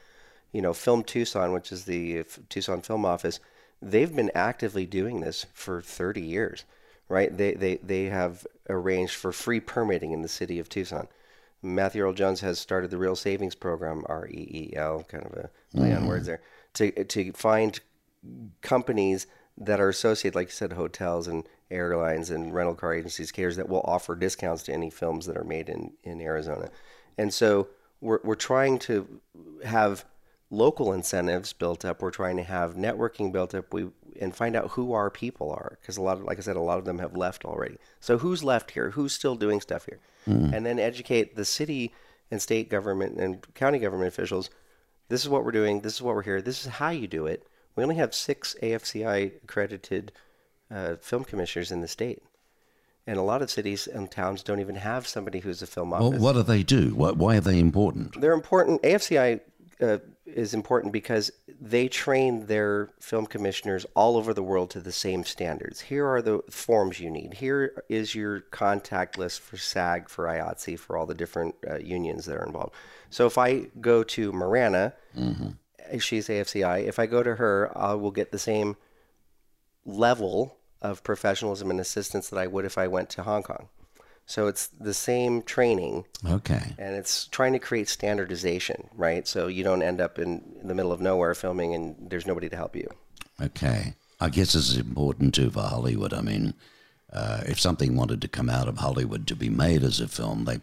you 0.52 0.62
know, 0.62 0.74
Film 0.74 1.04
Tucson, 1.04 1.52
which 1.52 1.72
is 1.72 1.86
the 1.86 2.24
Tucson 2.50 2.82
Film 2.82 3.06
Office, 3.06 3.40
they've 3.82 4.16
been 4.16 4.32
actively 4.34 4.86
doing 4.86 5.20
this 5.20 5.46
for 5.54 5.82
30 5.82 6.22
years, 6.22 6.66
right? 7.10 7.36
They, 7.36 7.54
they, 7.54 7.78
they 7.78 8.06
have 8.06 8.46
arranged 8.70 9.16
for 9.16 9.32
free 9.32 9.60
permitting 9.60 10.12
in 10.12 10.22
the 10.22 10.28
city 10.28 10.60
of 10.60 10.70
Tucson. 10.70 11.08
Matthew 11.62 12.04
Earl 12.04 12.14
Jones 12.14 12.42
has 12.42 12.60
started 12.60 12.92
the 12.92 12.98
Reel 12.98 13.16
Savings 13.16 13.56
Program, 13.56 14.04
R 14.08 14.28
E 14.28 14.72
E 14.72 14.76
L, 14.76 15.04
kind 15.08 15.26
of 15.26 15.34
a 15.34 15.50
play 15.76 15.94
on 15.94 16.04
mm. 16.04 16.08
words 16.08 16.28
there, 16.28 16.42
to, 16.74 17.04
to 17.04 17.32
find 17.34 17.80
companies 18.62 19.28
that 19.58 19.80
are 19.80 19.90
associated, 19.90 20.36
like 20.36 20.48
you 20.48 20.54
said, 20.54 20.74
hotels 20.74 21.28
and 21.28 21.48
airlines 21.72 22.30
and 22.30 22.54
rental 22.54 22.76
car 22.76 22.94
agencies, 22.94 23.32
cares 23.32 23.58
that 23.58 23.68
will 23.68 23.82
offer 23.82 24.16
discounts 24.16 24.64
to 24.64 24.74
any 24.74 24.90
films 24.90 25.26
that 25.26 25.36
are 25.36 25.44
made 25.44 25.68
in, 25.68 25.92
in 26.04 26.22
Arizona. 26.22 26.70
And 27.18 27.34
so 27.34 27.68
we're, 28.00 28.20
we're 28.24 28.36
trying 28.36 28.78
to 28.80 29.20
have 29.66 30.06
local 30.50 30.94
incentives 30.94 31.54
built 31.54 31.84
up. 31.84 32.02
We're 32.02 32.12
trying 32.12 32.38
to 32.38 32.44
have 32.44 32.76
networking 32.76 33.32
built 33.32 33.54
up. 33.54 33.74
We 33.74 33.88
and 34.20 34.36
find 34.36 34.56
out 34.56 34.72
who 34.72 34.94
our 34.94 35.10
people 35.10 35.52
are 35.52 35.78
because 35.82 35.98
a 35.98 36.02
lot 36.02 36.18
of, 36.18 36.24
like 36.24 36.38
I 36.38 36.42
said, 36.42 36.56
a 36.56 36.62
lot 36.62 36.80
of 36.80 36.86
them 36.86 37.00
have 37.00 37.16
left 37.16 37.46
already. 37.46 37.78
So 38.00 38.18
who's 38.18 38.44
left 38.44 38.72
here? 38.72 38.92
Who's 38.92 39.14
still 39.14 39.36
doing 39.36 39.62
stuff 39.62 39.86
here? 39.86 40.00
Mm. 40.28 40.54
And 40.54 40.66
then 40.66 40.80
educate 40.80 41.36
the 41.36 41.46
city 41.46 41.94
and 42.32 42.42
state 42.42 42.70
government 42.70 43.18
and 43.18 43.46
county 43.54 43.80
government 43.80 44.08
officials. 44.08 44.50
This 45.10 45.22
is 45.22 45.30
what 45.30 45.46
we're 45.46 45.52
doing. 45.52 45.82
This 45.82 45.96
is 45.96 46.02
what 46.02 46.16
we're 46.16 46.24
here. 46.24 46.42
This 46.42 46.66
is 46.66 46.72
how 46.74 46.90
you 46.90 47.08
do 47.08 47.26
it. 47.26 47.48
We 47.76 47.84
only 47.84 47.96
have 47.96 48.14
six 48.14 48.56
AFCI 48.62 49.44
accredited 49.44 50.12
uh, 50.70 50.96
film 50.96 51.24
commissioners 51.24 51.72
in 51.72 51.82
the 51.82 51.88
state. 51.88 52.24
And 53.06 53.18
a 53.18 53.22
lot 53.22 53.42
of 53.42 53.50
cities 53.50 53.88
and 53.88 54.12
towns 54.12 54.44
don't 54.44 54.60
even 54.60 54.76
have 54.76 55.08
somebody 55.08 55.40
who's 55.40 55.62
a 55.62 55.68
film 55.68 55.94
office. 55.94 56.10
Well, 56.10 56.20
what 56.20 56.34
do 56.34 56.44
they 56.44 56.64
do? 56.64 56.94
Why 56.94 57.38
are 57.38 57.42
they 57.42 57.60
important? 57.60 58.20
They're 58.20 58.34
important. 58.34 58.82
AFCI 58.82 59.40
uh, 59.82 60.00
is 60.26 60.54
important 60.54 60.92
because 60.92 61.32
they 61.60 61.88
train 61.88 62.48
their 62.48 62.90
film 63.00 63.26
commissioners 63.26 63.86
all 63.96 64.18
over 64.18 64.34
the 64.34 64.44
world 64.44 64.70
to 64.72 64.80
the 64.80 64.92
same 64.92 65.24
standards. 65.24 65.82
Here 65.82 66.06
are 66.06 66.22
the 66.22 66.42
forms 66.50 67.00
you 67.00 67.10
need. 67.10 67.36
Here 67.36 67.84
is 67.90 68.16
your 68.16 68.42
contact 68.42 69.18
list 69.18 69.42
for 69.42 69.58
SAG, 69.58 70.10
for 70.10 70.26
IATSE, 70.26 70.80
for 70.80 70.98
all 70.98 71.06
the 71.06 71.14
different 71.14 71.56
uh, 71.70 71.78
unions 71.78 72.26
that 72.26 72.38
are 72.38 72.46
involved. 72.46 72.74
So 73.10 73.26
if 73.26 73.38
I 73.38 73.68
go 73.80 74.04
to 74.04 74.32
Marana, 74.32 74.94
mm-hmm. 75.18 75.98
she's 76.00 76.28
AFCI. 76.28 76.86
If 76.88 77.00
I 77.00 77.06
go 77.06 77.24
to 77.24 77.36
her, 77.36 77.72
I 77.76 77.94
will 77.94 78.12
get 78.12 78.32
the 78.32 78.40
same 78.40 78.78
level 79.86 80.58
of 80.82 81.04
professionalism 81.04 81.72
and 81.72 81.80
assistance 81.80 82.30
that 82.30 82.38
I 82.38 82.48
would 82.48 82.66
if 82.66 82.78
I 82.78 82.88
went 82.88 83.10
to 83.12 83.24
Hong 83.24 83.44
Kong. 83.44 83.70
So 84.28 84.48
it's 84.48 84.68
the 84.68 84.94
same 84.94 85.42
training. 85.42 86.04
Okay. 86.30 86.76
And 86.78 86.96
it's 86.96 87.28
trying 87.28 87.54
to 87.54 87.60
create 87.60 87.88
standardization, 87.88 88.90
right? 88.94 89.26
So 89.26 89.48
you 89.48 89.64
don't 89.64 89.82
end 89.82 90.02
up 90.02 90.20
in 90.20 90.44
the 90.64 90.76
middle 90.76 90.92
of 90.92 91.00
nowhere 91.00 91.34
filming 91.34 91.74
and 91.74 91.96
there's 92.10 92.28
nobody 92.28 92.50
to 92.50 92.56
help 92.56 92.76
you. 92.76 92.90
Okay. 93.42 93.96
I 94.20 94.30
guess 94.30 94.52
this 94.52 94.70
is 94.70 94.78
important 94.78 95.34
too 95.34 95.50
for 95.50 95.62
Hollywood. 95.62 96.14
I 96.14 96.20
mean, 96.22 96.56
uh, 97.14 97.44
if 97.46 97.58
something 97.58 97.96
wanted 97.96 98.22
to 98.22 98.28
come 98.28 98.50
out 98.50 98.68
of 98.68 98.80
Hollywood 98.80 99.28
to 99.28 99.36
be 99.36 99.50
made 99.50 99.82
as 99.82 100.02
a 100.02 100.10
film, 100.10 100.44
they 100.44 100.60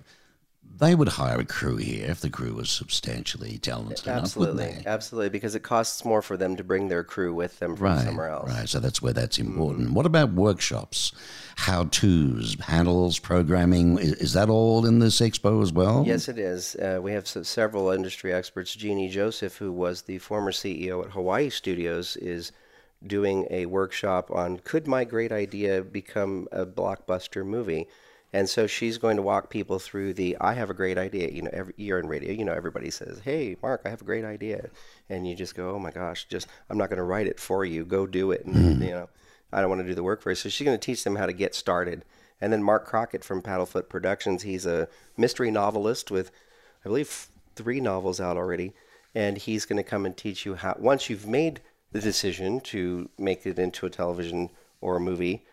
they 0.77 0.94
would 0.94 1.09
hire 1.09 1.38
a 1.40 1.44
crew 1.44 1.77
here 1.77 2.11
if 2.11 2.20
the 2.20 2.29
crew 2.31 2.55
was 2.55 2.68
substantially 2.70 3.59
talented 3.59 4.07
enough, 4.07 4.22
Absolutely, 4.24 4.64
they? 4.64 4.83
absolutely, 4.87 5.29
because 5.29 5.55
it 5.55 5.62
costs 5.62 6.05
more 6.05 6.20
for 6.20 6.37
them 6.37 6.57
to 6.57 6.64
bring 6.64 6.88
their 6.88 7.05
crew 7.05 7.33
with 7.33 7.59
them 7.61 7.77
from 7.77 7.87
Right, 7.87 8.05
somewhere 8.05 8.29
else. 8.29 8.48
right. 8.50 8.68
So 8.68 8.81
that's 8.81 9.00
where 9.00 9.12
that's 9.12 9.38
important. 9.38 9.92
What 9.92 10.05
about 10.05 10.33
workshops, 10.33 11.12
how 11.57 11.85
tos, 11.85 12.57
handles, 12.61 13.18
programming? 13.20 13.98
Is, 13.98 14.12
is 14.14 14.33
that 14.33 14.48
all 14.48 14.85
in 14.85 14.98
this 14.98 15.20
expo 15.20 15.62
as 15.62 15.72
well? 15.72 16.03
Yes, 16.07 16.29
it 16.29 16.38
is. 16.38 16.74
Uh, 16.77 16.98
we 17.00 17.12
have 17.12 17.29
several 17.29 17.90
industry 17.90 18.33
experts. 18.33 18.74
Jeannie 18.74 19.09
Joseph, 19.09 19.57
who 19.57 19.70
was 19.70 20.03
the 20.03 20.18
former 20.18 20.50
CEO 20.50 21.05
at 21.05 21.12
Hawaii 21.12 21.50
Studios, 21.50 22.16
is 22.16 22.50
doing 23.07 23.46
a 23.50 23.66
workshop 23.66 24.31
on 24.31 24.59
could 24.59 24.87
my 24.87 25.05
great 25.05 25.31
idea 25.31 25.83
become 25.83 26.48
a 26.50 26.66
blockbuster 26.66 27.44
movie? 27.46 27.87
And 28.35 28.49
so 28.49 28.66
she's 28.66 28.99
going 28.99 29.14
to 29.16 29.23
walk 29.23 29.49
people 29.49 29.79
through 29.79 30.14
the 30.14 30.37
I 30.40 30.55
have 30.55 30.68
a 30.68 30.75
great 30.75 30.99
idea. 30.99 31.31
You 31.31 31.42
know, 31.42 31.51
every 31.53 31.73
year 31.77 32.01
in 32.01 32.09
radio, 32.09 32.33
you 32.33 32.44
know, 32.44 32.53
everybody 32.53 32.90
says, 32.90 33.20
"Hey, 33.20 33.57
Mark, 33.62 33.83
I 33.85 33.90
have 33.90 34.03
a 34.03 34.05
great 34.05 34.25
idea," 34.25 34.70
and 35.09 35.25
you 35.25 35.37
just 35.37 35.55
go, 35.55 35.70
"Oh 35.70 35.79
my 35.79 35.92
gosh, 35.92 36.27
just 36.29 36.49
I'm 36.68 36.77
not 36.77 36.90
going 36.90 36.97
to 36.97 37.05
write 37.05 37.29
it 37.29 37.38
for 37.38 37.64
you. 37.64 37.85
Go 37.85 38.09
do 38.09 38.33
it." 38.33 38.44
And 38.44 38.79
hmm. 38.79 38.83
you 38.83 38.90
know, 38.90 39.09
I 39.53 39.61
don't 39.61 39.70
want 39.70 39.83
to 39.83 39.87
do 39.87 39.94
the 39.94 40.03
work 40.03 40.20
for 40.20 40.31
you. 40.31 40.35
So 40.35 40.49
she's 40.49 40.64
going 40.64 40.77
to 40.77 40.85
teach 40.85 41.05
them 41.05 41.14
how 41.14 41.27
to 41.27 41.33
get 41.33 41.55
started. 41.55 42.05
And 42.40 42.53
then 42.53 42.61
Mark 42.61 42.87
Crockett 42.87 43.23
from 43.23 43.40
Paddlefoot 43.40 43.88
Productions, 43.88 44.42
he's 44.42 44.66
a 44.66 44.88
mystery 45.16 45.53
novelist 45.53 46.11
with, 46.11 46.33
I 46.85 46.88
believe, 46.88 47.29
three 47.55 47.81
novels 47.81 48.20
out 48.20 48.37
already. 48.37 48.73
And 49.14 49.38
he's 49.38 49.64
going 49.64 49.77
to 49.77 49.88
come 49.88 50.05
and 50.05 50.16
teach 50.16 50.44
you 50.44 50.57
how, 50.57 50.75
once 50.77 51.09
you've 51.09 51.29
made 51.29 51.61
the 51.92 52.01
decision 52.01 52.59
to 52.62 53.09
make 53.16 53.47
it 53.47 53.61
into 53.61 53.87
a 53.87 53.90
television 53.90 54.51
or 54.81 54.97
a 54.97 55.01
movie, 55.01 55.47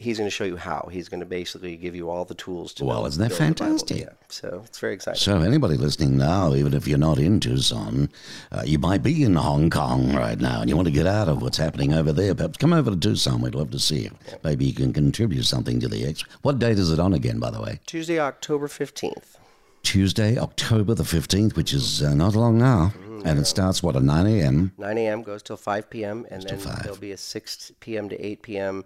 he's 0.00 0.16
going 0.16 0.26
to 0.26 0.34
show 0.34 0.44
you 0.44 0.56
how. 0.56 0.88
He's 0.90 1.08
going 1.08 1.20
to 1.20 1.26
basically 1.26 1.76
give 1.76 1.94
you 1.94 2.08
all 2.08 2.24
the 2.24 2.34
tools 2.34 2.72
to. 2.74 2.84
Well, 2.84 3.06
isn't 3.06 3.22
that 3.22 3.28
build 3.28 3.40
the 3.40 3.44
Bible. 3.44 3.56
fantastic? 3.56 4.00
Yeah. 4.00 4.08
So 4.28 4.62
it's 4.64 4.78
very 4.78 4.94
exciting. 4.94 5.20
So, 5.20 5.40
anybody 5.42 5.76
listening 5.76 6.16
now, 6.16 6.54
even 6.54 6.74
if 6.74 6.88
you're 6.88 6.98
not 6.98 7.18
in 7.18 7.38
Tucson, 7.38 8.08
uh, 8.50 8.62
you 8.64 8.78
might 8.78 9.02
be 9.02 9.22
in 9.22 9.34
Hong 9.36 9.68
Kong 9.70 10.14
right 10.14 10.40
now 10.40 10.62
and 10.62 10.70
you 10.70 10.76
want 10.76 10.88
to 10.88 10.92
get 10.92 11.06
out 11.06 11.28
of 11.28 11.42
what's 11.42 11.58
happening 11.58 11.92
over 11.92 12.12
there. 12.12 12.34
Perhaps 12.34 12.56
come 12.56 12.72
over 12.72 12.90
to 12.90 12.96
Tucson. 12.96 13.42
We'd 13.42 13.54
love 13.54 13.70
to 13.70 13.78
see 13.78 14.00
you. 14.00 14.10
Maybe 14.42 14.64
you 14.64 14.74
can 14.74 14.92
contribute 14.92 15.44
something 15.44 15.78
to 15.80 15.88
the 15.88 16.02
expo. 16.02 16.24
What 16.42 16.58
date 16.58 16.78
is 16.78 16.90
it 16.90 16.98
on 16.98 17.12
again, 17.12 17.38
by 17.38 17.50
the 17.50 17.60
way? 17.60 17.80
Tuesday, 17.86 18.18
October 18.18 18.66
15th. 18.66 19.36
Tuesday, 19.82 20.38
October 20.38 20.94
the 20.94 21.04
15th, 21.04 21.56
which 21.56 21.72
is 21.72 22.02
uh, 22.02 22.14
not 22.14 22.34
long 22.34 22.58
now. 22.58 22.92
Mm-hmm. 22.94 23.26
And 23.26 23.38
it 23.38 23.46
starts, 23.46 23.82
what, 23.82 23.96
at 23.96 24.02
9 24.02 24.26
a.m.? 24.26 24.72
9 24.78 24.98
a.m. 24.98 25.22
goes 25.22 25.42
till 25.42 25.56
5 25.56 25.90
p.m. 25.90 26.26
and 26.30 26.42
then 26.42 26.58
5. 26.58 26.82
there'll 26.82 26.98
be 26.98 27.12
a 27.12 27.16
6 27.16 27.72
p.m. 27.80 28.08
to 28.08 28.26
8 28.26 28.42
p.m. 28.42 28.84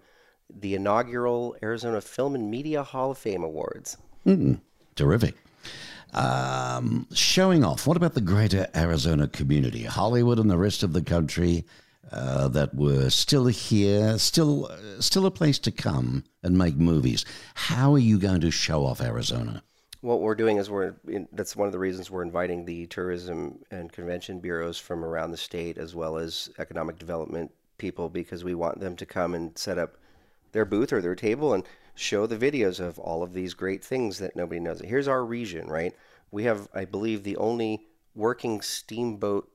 the 0.53 0.75
inaugural 0.75 1.57
Arizona 1.63 2.01
Film 2.01 2.35
and 2.35 2.51
Media 2.51 2.83
Hall 2.83 3.11
of 3.13 3.19
Fame 3.19 3.43
Awards. 3.43 3.97
Terrific. 4.97 5.35
Um, 6.13 7.07
showing 7.13 7.65
off. 7.65 7.87
What 7.87 7.97
about 7.97 8.15
the 8.15 8.21
greater 8.21 8.69
Arizona 8.75 9.27
community, 9.27 9.83
Hollywood 9.83 10.39
and 10.39 10.49
the 10.49 10.59
rest 10.59 10.83
of 10.83 10.93
the 10.93 11.03
country 11.03 11.65
uh, 12.13 12.49
that 12.49 12.75
were 12.75 13.11
still 13.11 13.47
here, 13.47 14.19
still, 14.19 14.67
uh, 14.67 15.01
still 15.01 15.27
a 15.27 15.31
place 15.31 15.59
to 15.61 15.73
come 15.73 16.25
and 16.43 16.57
make 16.57 16.77
movies? 16.77 17.25
How 17.55 17.93
are 17.95 17.99
you 17.99 18.19
going 18.19 18.41
to 18.43 18.51
show 18.53 18.85
off 18.87 19.01
Arizona? 19.01 19.63
What 20.03 20.21
we're 20.21 20.35
doing 20.35 20.59
is 20.59 20.71
we're 20.71 20.95
in, 21.09 21.27
that's 21.33 21.57
one 21.57 21.67
of 21.67 21.73
the 21.73 21.79
reasons 21.79 22.11
we're 22.11 22.23
inviting 22.23 22.65
the 22.65 22.87
tourism 22.87 23.59
and 23.71 23.91
convention 23.91 24.39
bureaus 24.39 24.79
from 24.79 25.03
around 25.03 25.31
the 25.31 25.37
state 25.37 25.79
as 25.79 25.95
well 25.95 26.19
as 26.19 26.51
economic 26.59 26.99
development 26.99 27.51
people 27.79 28.09
because 28.09 28.45
we 28.45 28.55
want 28.55 28.79
them 28.81 28.97
to 28.97 29.07
come 29.07 29.35
and 29.35 29.57
set 29.57 29.79
up 29.79 29.97
their 30.55 30.65
booth 30.65 30.93
or 30.93 31.03
their 31.03 31.17
table 31.17 31.53
and 31.53 31.65
show 31.95 32.27
the 32.27 32.39
videos 32.39 32.81
of 32.81 32.99
all 32.99 33.23
of 33.23 33.35
these 33.35 33.53
great 33.53 33.85
things 33.85 34.19
that 34.19 34.37
nobody 34.37 34.61
knows. 34.61 34.81
Here's 34.81 35.09
our 35.09 35.25
region, 35.25 35.67
right? 35.67 35.95
We 36.31 36.45
have, 36.45 36.69
I 36.73 36.87
believe, 36.87 37.23
the 37.25 37.37
only 37.37 37.87
working 38.15 38.63
steamboat, 38.63 39.51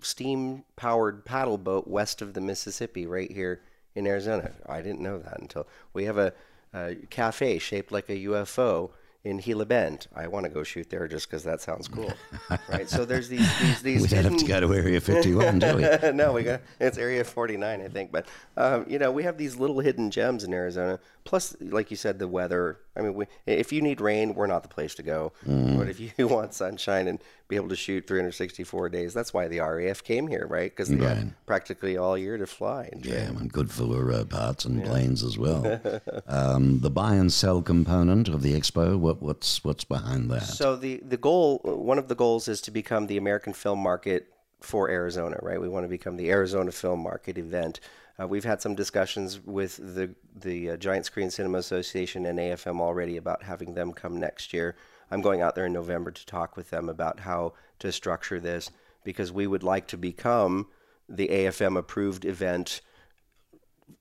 steam 0.00 0.64
powered 0.76 1.24
paddle 1.24 1.58
boat 1.58 1.86
west 1.86 2.22
of 2.22 2.32
the 2.32 2.40
Mississippi, 2.40 3.06
right 3.06 3.30
here 3.30 3.60
in 3.94 4.06
Arizona. 4.06 4.52
I 4.66 4.80
didn't 4.80 5.00
know 5.00 5.18
that 5.18 5.40
until 5.40 5.66
we 5.92 6.04
have 6.04 6.16
a, 6.16 6.32
a 6.72 6.94
cafe 7.10 7.58
shaped 7.58 7.92
like 7.92 8.08
a 8.08 8.24
UFO 8.24 8.90
in 9.24 9.38
Gila 9.38 9.66
Bend. 9.66 10.06
I 10.14 10.26
want 10.28 10.44
to 10.44 10.50
go 10.50 10.62
shoot 10.62 10.88
there 10.88 11.06
just 11.06 11.28
because 11.28 11.44
that 11.44 11.60
sounds 11.60 11.88
cool, 11.88 12.12
right? 12.68 12.88
So 12.88 13.04
there's 13.04 13.28
these 13.28 13.48
these 13.60 13.82
these. 13.82 14.02
We 14.02 14.08
don't 14.08 14.24
have 14.24 14.36
to 14.38 14.46
go 14.46 14.60
to 14.60 14.74
Area 14.74 15.00
51, 15.00 15.58
do 15.58 15.76
we? 15.76 15.82
no, 16.12 16.32
we 16.32 16.44
got 16.44 16.62
it's 16.78 16.96
Area 16.96 17.22
49, 17.22 17.80
I 17.82 17.88
think. 17.88 18.12
But 18.12 18.26
um, 18.56 18.86
you 18.88 18.98
know, 18.98 19.10
we 19.12 19.22
have 19.24 19.36
these 19.36 19.56
little 19.56 19.80
hidden 19.80 20.10
gems 20.10 20.44
in 20.44 20.54
Arizona. 20.54 20.98
Plus, 21.24 21.54
like 21.60 21.90
you 21.90 21.96
said, 21.96 22.18
the 22.18 22.28
weather. 22.28 22.78
I 22.96 23.02
mean, 23.02 23.14
we, 23.14 23.26
if 23.46 23.72
you 23.72 23.82
need 23.82 24.00
rain, 24.00 24.34
we're 24.34 24.48
not 24.48 24.62
the 24.62 24.68
place 24.68 24.94
to 24.96 25.02
go. 25.02 25.32
But 25.46 25.88
if 25.88 26.00
you 26.00 26.10
want 26.28 26.54
sunshine 26.54 27.06
and 27.06 27.20
be 27.48 27.56
able 27.56 27.68
to 27.68 27.76
shoot 27.76 28.06
364 28.06 28.88
days, 28.88 29.14
that's 29.14 29.32
why 29.32 29.48
the 29.48 29.60
RAF 29.60 30.02
came 30.02 30.26
here, 30.26 30.46
right? 30.48 30.70
Because 30.70 30.88
they 30.88 30.96
Right. 30.96 31.16
had 31.16 31.46
practically 31.46 31.96
all 31.96 32.18
year 32.18 32.36
to 32.36 32.46
fly. 32.46 32.88
And 32.92 33.04
Yeah, 33.06 33.28
and 33.28 33.52
good 33.52 33.70
for 33.70 34.12
uh, 34.12 34.24
parts 34.24 34.64
and 34.64 34.84
planes 34.84 35.22
as 35.22 35.38
well. 35.38 35.80
um, 36.26 36.80
the 36.80 36.90
buy 36.90 37.14
and 37.14 37.32
sell 37.32 37.62
component 37.62 38.28
of 38.28 38.42
the 38.42 38.58
expo, 38.58 38.98
what, 38.98 39.22
what's, 39.22 39.64
what's 39.64 39.84
behind 39.84 40.30
that? 40.30 40.42
So 40.42 40.76
the 40.76 41.00
the 41.06 41.16
goal, 41.16 41.60
one 41.64 41.98
of 41.98 42.08
the 42.08 42.14
goals, 42.14 42.48
is 42.48 42.60
to 42.62 42.70
become 42.70 43.06
the 43.06 43.16
American 43.16 43.52
film 43.52 43.78
market 43.78 44.26
for 44.60 44.90
Arizona. 44.90 45.38
Right, 45.42 45.60
we 45.60 45.68
want 45.68 45.84
to 45.84 45.88
become 45.88 46.16
the 46.16 46.30
Arizona 46.30 46.72
film 46.72 47.00
market 47.00 47.38
event. 47.38 47.80
Uh, 48.20 48.26
we've 48.26 48.44
had 48.44 48.60
some 48.60 48.74
discussions 48.74 49.40
with 49.44 49.76
the 49.76 50.14
the 50.34 50.70
uh, 50.70 50.76
Giant 50.76 51.06
Screen 51.06 51.30
Cinema 51.30 51.58
Association 51.58 52.26
and 52.26 52.38
AFM 52.38 52.80
already 52.80 53.16
about 53.16 53.42
having 53.42 53.74
them 53.74 53.92
come 53.92 54.18
next 54.18 54.52
year. 54.52 54.76
I'm 55.10 55.22
going 55.22 55.40
out 55.40 55.54
there 55.54 55.66
in 55.66 55.72
November 55.72 56.10
to 56.10 56.26
talk 56.26 56.56
with 56.56 56.70
them 56.70 56.88
about 56.88 57.20
how 57.20 57.54
to 57.78 57.90
structure 57.90 58.38
this 58.38 58.70
because 59.04 59.32
we 59.32 59.46
would 59.46 59.62
like 59.62 59.86
to 59.88 59.96
become 59.96 60.66
the 61.08 61.28
AFM 61.28 61.76
approved 61.76 62.24
event 62.24 62.80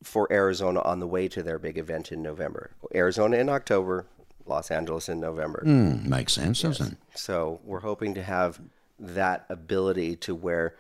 for 0.03 0.32
Arizona 0.32 0.82
on 0.82 0.99
the 0.99 1.08
way 1.08 1.27
to 1.27 1.41
their 1.41 1.58
big 1.58 1.77
event 1.77 2.12
in 2.12 2.21
November. 2.21 2.71
Arizona 2.93 3.38
in 3.38 3.49
October, 3.49 4.05
Los 4.45 4.69
Angeles 4.69 5.10
in 5.10 5.19
November. 5.19 5.62
Hmm, 5.63 6.08
makes 6.08 6.34
sense, 6.34 6.62
doesn't 6.62 6.93
it? 6.93 6.97
So 7.15 7.60
we're 7.63 7.79
hoping 7.79 8.13
to 8.15 8.23
have 8.23 8.60
that 8.99 9.45
ability 9.49 10.17
to 10.17 10.36
where 10.36 10.75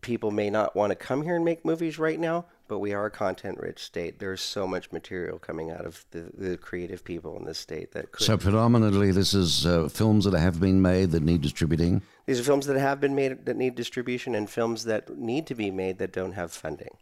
people 0.00 0.30
may 0.30 0.50
not 0.50 0.74
want 0.74 0.90
to 0.90 0.96
come 0.96 1.22
here 1.22 1.36
and 1.36 1.44
make 1.44 1.64
movies 1.64 1.98
right 1.98 2.18
now, 2.18 2.46
but 2.68 2.78
we 2.78 2.92
are 2.92 3.06
a 3.06 3.10
content 3.10 3.58
rich 3.60 3.82
state. 3.82 4.18
There's 4.18 4.40
so 4.40 4.66
much 4.66 4.90
material 4.92 5.38
coming 5.38 5.70
out 5.70 5.84
of 5.84 6.04
the, 6.10 6.30
the 6.36 6.56
creative 6.56 7.04
people 7.04 7.36
in 7.36 7.44
this 7.44 7.58
state 7.58 7.92
that 7.92 8.12
could. 8.12 8.24
So 8.24 8.36
predominantly, 8.36 9.10
this 9.10 9.34
is 9.34 9.66
uh, 9.66 9.88
films 9.88 10.24
that 10.24 10.38
have 10.38 10.60
been 10.60 10.80
made 10.80 11.10
that 11.10 11.22
need 11.22 11.42
distributing. 11.42 12.02
These 12.26 12.40
are 12.40 12.44
films 12.44 12.66
that 12.66 12.78
have 12.78 13.00
been 13.00 13.14
made 13.14 13.44
that 13.46 13.56
need 13.56 13.74
distribution 13.74 14.34
and 14.34 14.48
films 14.48 14.84
that 14.84 15.16
need 15.16 15.46
to 15.48 15.54
be 15.54 15.70
made 15.70 15.98
that 15.98 16.12
don't 16.12 16.32
have 16.32 16.52
funding. 16.52 16.96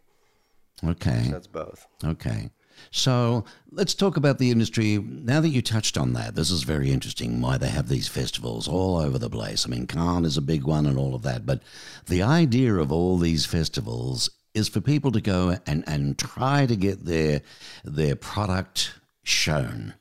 Okay, 0.83 1.27
That's 1.31 1.47
both. 1.47 1.87
okay. 2.03 2.49
So 2.91 3.45
let's 3.71 3.93
talk 3.93 4.17
about 4.17 4.39
the 4.39 4.51
industry. 4.51 4.97
Now 4.97 5.39
that 5.39 5.49
you 5.49 5.61
touched 5.61 5.97
on 5.97 6.13
that, 6.13 6.35
this 6.35 6.51
is 6.51 6.63
very 6.63 6.91
interesting. 6.91 7.39
Why 7.39 7.57
they 7.57 7.69
have 7.69 7.87
these 7.87 8.07
festivals 8.07 8.67
all 8.67 8.97
over 8.97 9.17
the 9.17 9.29
place. 9.29 9.65
I 9.65 9.69
mean, 9.69 9.87
Cannes 9.87 10.25
is 10.25 10.37
a 10.37 10.41
big 10.41 10.63
one 10.63 10.85
and 10.85 10.97
all 10.97 11.15
of 11.15 11.21
that. 11.21 11.45
But 11.45 11.61
the 12.07 12.21
idea 12.21 12.75
of 12.75 12.91
all 12.91 13.17
these 13.17 13.45
festivals 13.45 14.29
is 14.53 14.69
for 14.69 14.81
people 14.81 15.11
to 15.11 15.21
go 15.21 15.57
and, 15.65 15.83
and 15.87 16.17
try 16.17 16.65
to 16.65 16.75
get 16.75 17.05
their 17.05 17.41
their 17.83 18.15
product 18.15 18.93
shown 19.23 19.93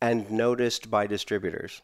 And 0.00 0.30
noticed 0.30 0.90
by 0.90 1.06
distributors. 1.06 1.82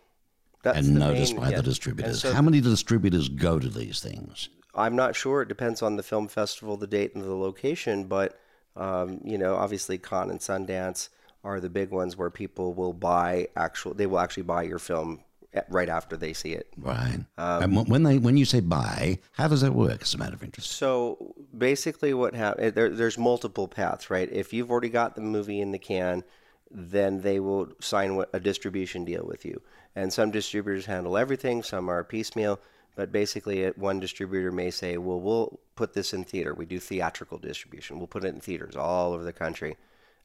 That's 0.62 0.78
and 0.78 0.94
noticed 0.98 1.34
main- 1.34 1.42
by 1.42 1.50
yeah. 1.50 1.56
the 1.58 1.62
distributors. 1.62 2.22
so 2.22 2.32
How 2.32 2.42
many 2.42 2.60
distributors 2.60 3.28
go 3.28 3.58
to 3.58 3.68
these 3.68 4.00
things? 4.00 4.48
I'm 4.74 4.96
not 4.96 5.14
sure. 5.14 5.42
It 5.42 5.48
depends 5.48 5.82
on 5.82 5.96
the 5.96 6.02
film 6.02 6.26
festival, 6.26 6.76
the 6.76 6.86
date, 6.86 7.14
and 7.14 7.22
the 7.22 7.34
location. 7.34 8.04
But 8.04 8.38
um, 8.76 9.20
you 9.22 9.38
know, 9.38 9.54
obviously, 9.54 9.98
Cannes 9.98 10.30
and 10.30 10.40
Sundance 10.40 11.10
are 11.44 11.60
the 11.60 11.68
big 11.68 11.90
ones 11.90 12.16
where 12.16 12.30
people 12.30 12.72
will 12.72 12.92
buy 12.92 13.48
actual. 13.56 13.94
They 13.94 14.06
will 14.06 14.18
actually 14.18 14.44
buy 14.44 14.62
your 14.62 14.78
film 14.78 15.20
right 15.68 15.88
after 15.88 16.16
they 16.16 16.32
see 16.32 16.52
it. 16.52 16.68
Right. 16.76 17.24
Um, 17.38 17.62
and 17.62 17.88
when- 17.88 18.02
they 18.02 18.18
when 18.18 18.36
you 18.36 18.44
say 18.44 18.60
buy, 18.60 19.18
how 19.32 19.48
does 19.48 19.60
that 19.62 19.74
work? 19.74 20.02
As 20.02 20.14
a 20.14 20.18
matter 20.18 20.34
of 20.34 20.42
interest. 20.42 20.70
So 20.72 21.34
basically, 21.56 22.14
what 22.14 22.34
happens? 22.34 22.74
There, 22.74 22.90
there's 22.90 23.18
multiple 23.18 23.68
paths, 23.68 24.10
right? 24.10 24.28
If 24.32 24.52
you've 24.52 24.70
already 24.70 24.88
got 24.88 25.14
the 25.14 25.20
movie 25.20 25.60
in 25.60 25.72
the 25.72 25.78
can, 25.78 26.24
then 26.70 27.20
they 27.20 27.40
will 27.40 27.72
sign 27.80 28.22
a 28.32 28.40
distribution 28.40 29.04
deal 29.04 29.24
with 29.24 29.44
you. 29.44 29.60
And 29.94 30.12
some 30.12 30.30
distributors 30.30 30.86
handle 30.86 31.16
everything. 31.16 31.62
Some 31.62 31.88
are 31.88 32.02
piecemeal. 32.02 32.58
But 32.96 33.10
basically, 33.10 33.66
one 33.70 33.98
distributor 33.98 34.52
may 34.52 34.70
say, 34.70 34.96
"Well, 34.98 35.20
we'll 35.20 35.58
put 35.74 35.94
this 35.94 36.12
in 36.12 36.24
theater. 36.24 36.54
We 36.54 36.64
do 36.64 36.78
theatrical 36.78 37.38
distribution. 37.38 37.98
We'll 37.98 38.06
put 38.06 38.24
it 38.24 38.34
in 38.34 38.40
theaters 38.40 38.76
all 38.76 39.12
over 39.12 39.24
the 39.24 39.32
country." 39.32 39.76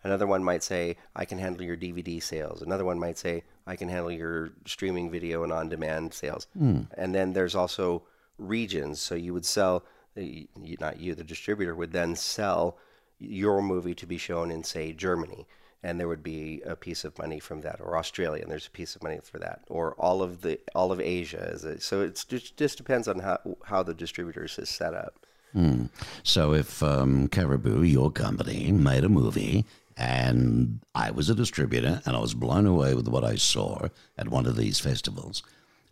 Another 0.03 0.25
one 0.27 0.43
might 0.43 0.63
say, 0.63 0.95
"I 1.15 1.25
can 1.25 1.39
handle 1.39 1.63
your 1.63 1.75
DVD 1.77 2.19
sales." 2.21 2.61
Another 2.61 2.85
one 2.85 2.99
might 2.99 3.17
say, 3.17 3.43
"I 3.67 3.75
can 3.75 3.89
handle 3.89 4.11
your 4.11 4.51
streaming 4.65 5.11
video 5.11 5.43
and 5.43 5.51
on-demand 5.51 6.13
sales." 6.13 6.47
Hmm. 6.57 6.81
And 6.97 7.13
then 7.13 7.33
there's 7.33 7.55
also 7.55 8.03
regions. 8.37 9.01
So 9.01 9.15
you 9.15 9.33
would 9.33 9.45
sell, 9.45 9.83
eh, 10.15 10.45
y- 10.55 10.75
not 10.79 10.99
you, 10.99 11.15
the 11.15 11.23
distributor 11.23 11.75
would 11.75 11.91
then 11.91 12.15
sell 12.15 12.77
your 13.19 13.61
movie 13.61 13.93
to 13.95 14.05
be 14.05 14.17
shown 14.17 14.49
in, 14.51 14.63
say, 14.63 14.93
Germany. 14.93 15.45
and 15.81 15.97
there 15.97 16.09
would 16.09 16.23
be 16.23 16.61
a 16.65 16.75
piece 16.75 17.05
of 17.05 17.17
money 17.17 17.39
from 17.39 17.61
that, 17.61 17.79
or 17.79 17.95
Australia, 17.97 18.41
and 18.43 18.51
there's 18.51 18.67
a 18.67 18.71
piece 18.71 18.97
of 18.97 19.01
money 19.03 19.17
for 19.23 19.39
that, 19.39 19.61
or 19.69 19.93
all 19.93 20.21
of 20.21 20.41
the 20.41 20.59
all 20.75 20.91
of 20.91 20.99
Asia. 20.99 21.51
Is 21.53 21.63
it? 21.63 21.81
So 21.81 22.01
it's 22.01 22.25
just, 22.25 22.57
just 22.57 22.77
depends 22.77 23.07
on 23.07 23.19
how 23.19 23.39
how 23.63 23.81
the 23.83 23.93
distributors 23.93 24.59
is 24.59 24.69
set 24.69 24.93
up. 24.93 25.25
Hmm. 25.53 25.85
So 26.21 26.53
if 26.53 26.83
um, 26.83 27.29
Caribou, 27.29 27.81
your 27.83 28.11
company, 28.11 28.73
made 28.73 29.05
a 29.05 29.09
movie 29.09 29.63
and 29.99 30.79
I 30.95 31.11
was 31.11 31.29
a 31.29 31.35
distributor 31.35 32.01
and 32.05 32.15
I 32.15 32.19
was 32.19 32.33
blown 32.33 32.65
away 32.65 32.95
with 32.95 33.09
what 33.09 33.25
I 33.25 33.35
saw 33.35 33.89
at 34.17 34.29
one 34.29 34.45
of 34.45 34.55
these 34.55 34.79
festivals, 34.79 35.43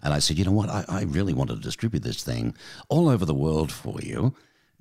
and 0.01 0.13
I 0.13 0.19
said, 0.19 0.37
you 0.37 0.45
know 0.45 0.51
what, 0.51 0.69
I, 0.69 0.85
I 0.87 1.01
really 1.03 1.33
want 1.33 1.49
to 1.49 1.57
distribute 1.57 2.03
this 2.03 2.23
thing 2.23 2.55
all 2.87 3.09
over 3.09 3.25
the 3.25 3.33
world 3.33 3.71
for 3.71 3.99
you. 4.01 4.33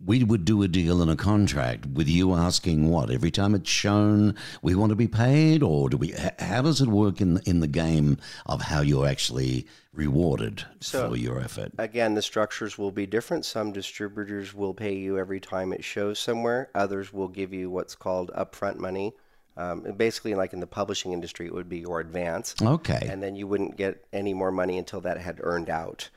We 0.04 0.22
would 0.24 0.44
do 0.44 0.62
a 0.62 0.68
deal 0.68 1.00
and 1.00 1.10
a 1.10 1.16
contract 1.16 1.86
with 1.86 2.06
you 2.06 2.34
asking 2.34 2.90
what 2.90 3.10
every 3.10 3.30
time 3.30 3.54
it's 3.54 3.70
shown 3.70 4.34
we 4.60 4.74
want 4.74 4.90
to 4.90 4.96
be 4.96 5.08
paid, 5.08 5.62
or 5.62 5.88
do 5.88 5.96
we? 5.96 6.14
How 6.38 6.60
does 6.62 6.82
it 6.82 6.88
work 6.88 7.20
in 7.22 7.38
in 7.46 7.60
the 7.60 7.66
game 7.66 8.18
of 8.44 8.60
how 8.60 8.82
you're 8.82 9.06
actually 9.06 9.66
rewarded 9.94 10.64
So- 10.80 11.08
for 11.08 11.16
your 11.16 11.40
effort? 11.40 11.72
Again, 11.78 12.12
the 12.14 12.20
structures 12.20 12.76
will 12.76 12.92
be 12.92 13.06
different. 13.06 13.46
Some 13.46 13.72
distributors 13.72 14.52
will 14.54 14.74
pay 14.74 14.94
you 14.94 15.18
every 15.18 15.40
time 15.40 15.72
it 15.72 15.82
shows 15.82 16.18
somewhere. 16.18 16.68
Others 16.74 17.14
will 17.14 17.28
give 17.28 17.54
you 17.54 17.70
what's 17.70 17.94
called 17.94 18.30
upfront 18.36 18.76
money. 18.76 19.14
Um, 19.56 19.80
basically, 19.96 20.34
like 20.34 20.52
in 20.52 20.60
the 20.60 20.66
publishing 20.66 21.14
industry, 21.14 21.46
it 21.46 21.54
would 21.54 21.70
be 21.70 21.78
your 21.78 22.00
advance. 22.00 22.54
Okay. 22.60 23.08
and 23.10 23.22
then 23.22 23.34
you 23.34 23.46
wouldn't 23.46 23.78
get 23.78 24.04
any 24.12 24.34
more 24.34 24.52
money 24.52 24.76
until 24.76 25.00
that 25.00 25.16
had 25.16 25.40
earned 25.42 25.70
out. 25.70 26.10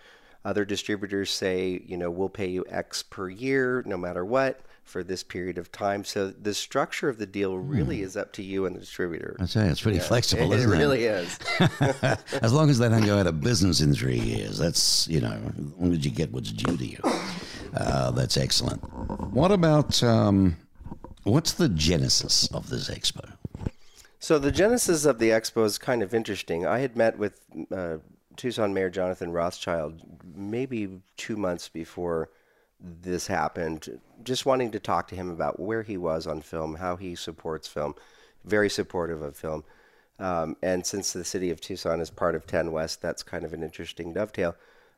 Other 0.46 0.66
distributors 0.66 1.30
say, 1.32 1.82
you 1.86 1.98
know, 1.98 2.10
we'll 2.10 2.30
pay 2.30 2.48
you 2.48 2.66
X 2.70 3.04
per 3.04 3.30
year, 3.30 3.84
no 3.86 3.98
matter 3.98 4.24
what, 4.24 4.62
for 4.84 5.04
this 5.04 5.22
period 5.22 5.58
of 5.58 5.72
time. 5.72 6.04
So 6.04 6.30
the 6.30 6.54
structure 6.54 7.10
of 7.10 7.18
the 7.18 7.26
deal 7.26 7.58
really 7.58 8.02
is 8.02 8.16
up 8.16 8.32
to 8.34 8.44
you 8.44 8.66
and 8.66 8.76
the 8.76 8.80
distributor. 8.80 9.36
I 9.40 9.46
say 9.46 9.68
it's 9.68 9.82
pretty 9.82 10.00
flexible, 10.00 10.52
it 10.54 10.58
isn't 10.58 10.74
it? 10.74 10.78
really 10.78 11.06
is. 11.06 11.38
as 12.42 12.54
long 12.54 12.70
as 12.70 12.80
they 12.80 12.90
don't 12.90 13.06
go 13.06 13.20
out 13.20 13.28
of 13.28 13.42
business 13.42 13.82
in 13.82 13.94
three 13.94 14.20
years, 14.20 14.58
that's 14.58 15.08
you 15.08 15.22
know, 15.22 15.32
as 15.32 15.74
long 15.78 15.94
as 15.94 16.06
you 16.06 16.12
get 16.12 16.32
what's 16.32 16.52
due 16.52 16.78
to 16.78 16.86
you. 16.86 17.00
Uh, 17.76 18.12
that's 18.12 18.38
excellent. 18.38 18.82
What 19.34 19.52
about 19.52 20.02
um, 20.02 20.58
what's 21.24 21.54
the 21.54 21.70
genesis 21.70 22.48
of 22.48 22.70
this 22.70 22.90
expo? 22.90 23.34
So 24.20 24.40
the 24.40 24.52
genesis 24.52 25.06
of 25.06 25.20
the 25.20 25.30
expo 25.30 25.66
is 25.66 25.78
kind 25.78 26.04
of 26.04 26.14
interesting. 26.14 26.66
I 26.66 26.80
had 26.80 26.98
met 26.98 27.18
with 27.18 27.40
uh, 27.72 27.98
Tucson 28.40 28.74
Mayor 28.74 28.90
Jonathan 28.90 29.32
Rothschild 29.32 30.02
maybe 30.36 31.02
two 31.18 31.38
months 31.38 31.70
before 31.70 32.30
this 32.80 33.28
happened, 33.28 34.00
just 34.24 34.46
wanting 34.46 34.72
to 34.72 34.80
talk 34.80 35.08
to 35.10 35.16
him 35.16 35.30
about 35.30 35.60
where 35.60 35.84
he 35.84 35.98
was 35.98 36.26
on 36.26 36.42
film, 36.42 36.76
how 36.76 36.96
he 36.96 37.16
supports 37.16 37.68
film, 37.68 37.94
very 38.46 38.70
supportive 38.70 39.22
of 39.22 39.36
film. 39.36 39.64
Um, 40.18 40.56
and 40.64 40.86
since 40.86 41.14
the 41.14 41.26
city 41.26 41.52
of 41.52 41.62
Tucson 41.62 42.00
is 42.00 42.10
part 42.10 42.36
of 42.36 42.48
10 42.48 42.72
West, 42.72 43.02
that's 43.02 43.24
kind 43.24 43.44
of 43.44 43.54
an 43.54 43.64
interesting 43.64 44.14
dovetail. 44.14 44.56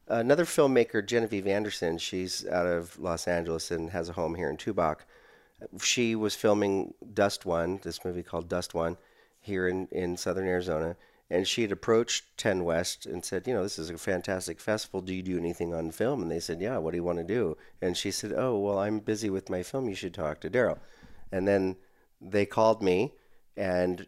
Another 0.07 0.45
filmmaker, 0.45 1.05
Genevieve 1.05 1.47
Anderson, 1.47 1.97
she's 1.97 2.45
out 2.47 2.67
of 2.67 2.97
Los 2.99 3.27
Angeles 3.27 3.71
and 3.71 3.89
has 3.89 4.09
a 4.09 4.13
home 4.13 4.35
here 4.35 4.49
in 4.49 4.57
Tubac 4.57 4.99
she 5.81 6.15
was 6.15 6.35
filming 6.35 6.93
Dust 7.13 7.45
One, 7.45 7.79
this 7.83 8.03
movie 8.03 8.23
called 8.23 8.49
Dust 8.49 8.73
One, 8.73 8.97
here 9.39 9.67
in, 9.67 9.87
in 9.91 10.17
southern 10.17 10.47
Arizona. 10.47 10.95
And 11.31 11.47
she 11.47 11.61
had 11.61 11.71
approached 11.71 12.25
10 12.35 12.65
West 12.65 13.05
and 13.05 13.23
said, 13.23 13.47
You 13.47 13.53
know, 13.53 13.63
this 13.63 13.79
is 13.79 13.89
a 13.89 13.97
fantastic 13.97 14.59
festival. 14.59 14.99
Do 14.99 15.15
you 15.15 15.23
do 15.23 15.37
anything 15.37 15.73
on 15.73 15.89
film? 15.91 16.21
And 16.21 16.29
they 16.29 16.41
said, 16.41 16.59
Yeah, 16.59 16.77
what 16.77 16.91
do 16.91 16.97
you 16.97 17.05
want 17.05 17.19
to 17.19 17.23
do? 17.23 17.55
And 17.81 17.95
she 17.95 18.11
said, 18.11 18.33
Oh, 18.35 18.59
well, 18.59 18.77
I'm 18.77 18.99
busy 18.99 19.29
with 19.29 19.49
my 19.49 19.63
film. 19.63 19.87
You 19.87 19.95
should 19.95 20.13
talk 20.13 20.41
to 20.41 20.49
Daryl. 20.49 20.79
And 21.31 21.47
then 21.47 21.77
they 22.19 22.45
called 22.45 22.83
me, 22.83 23.13
and 23.55 24.05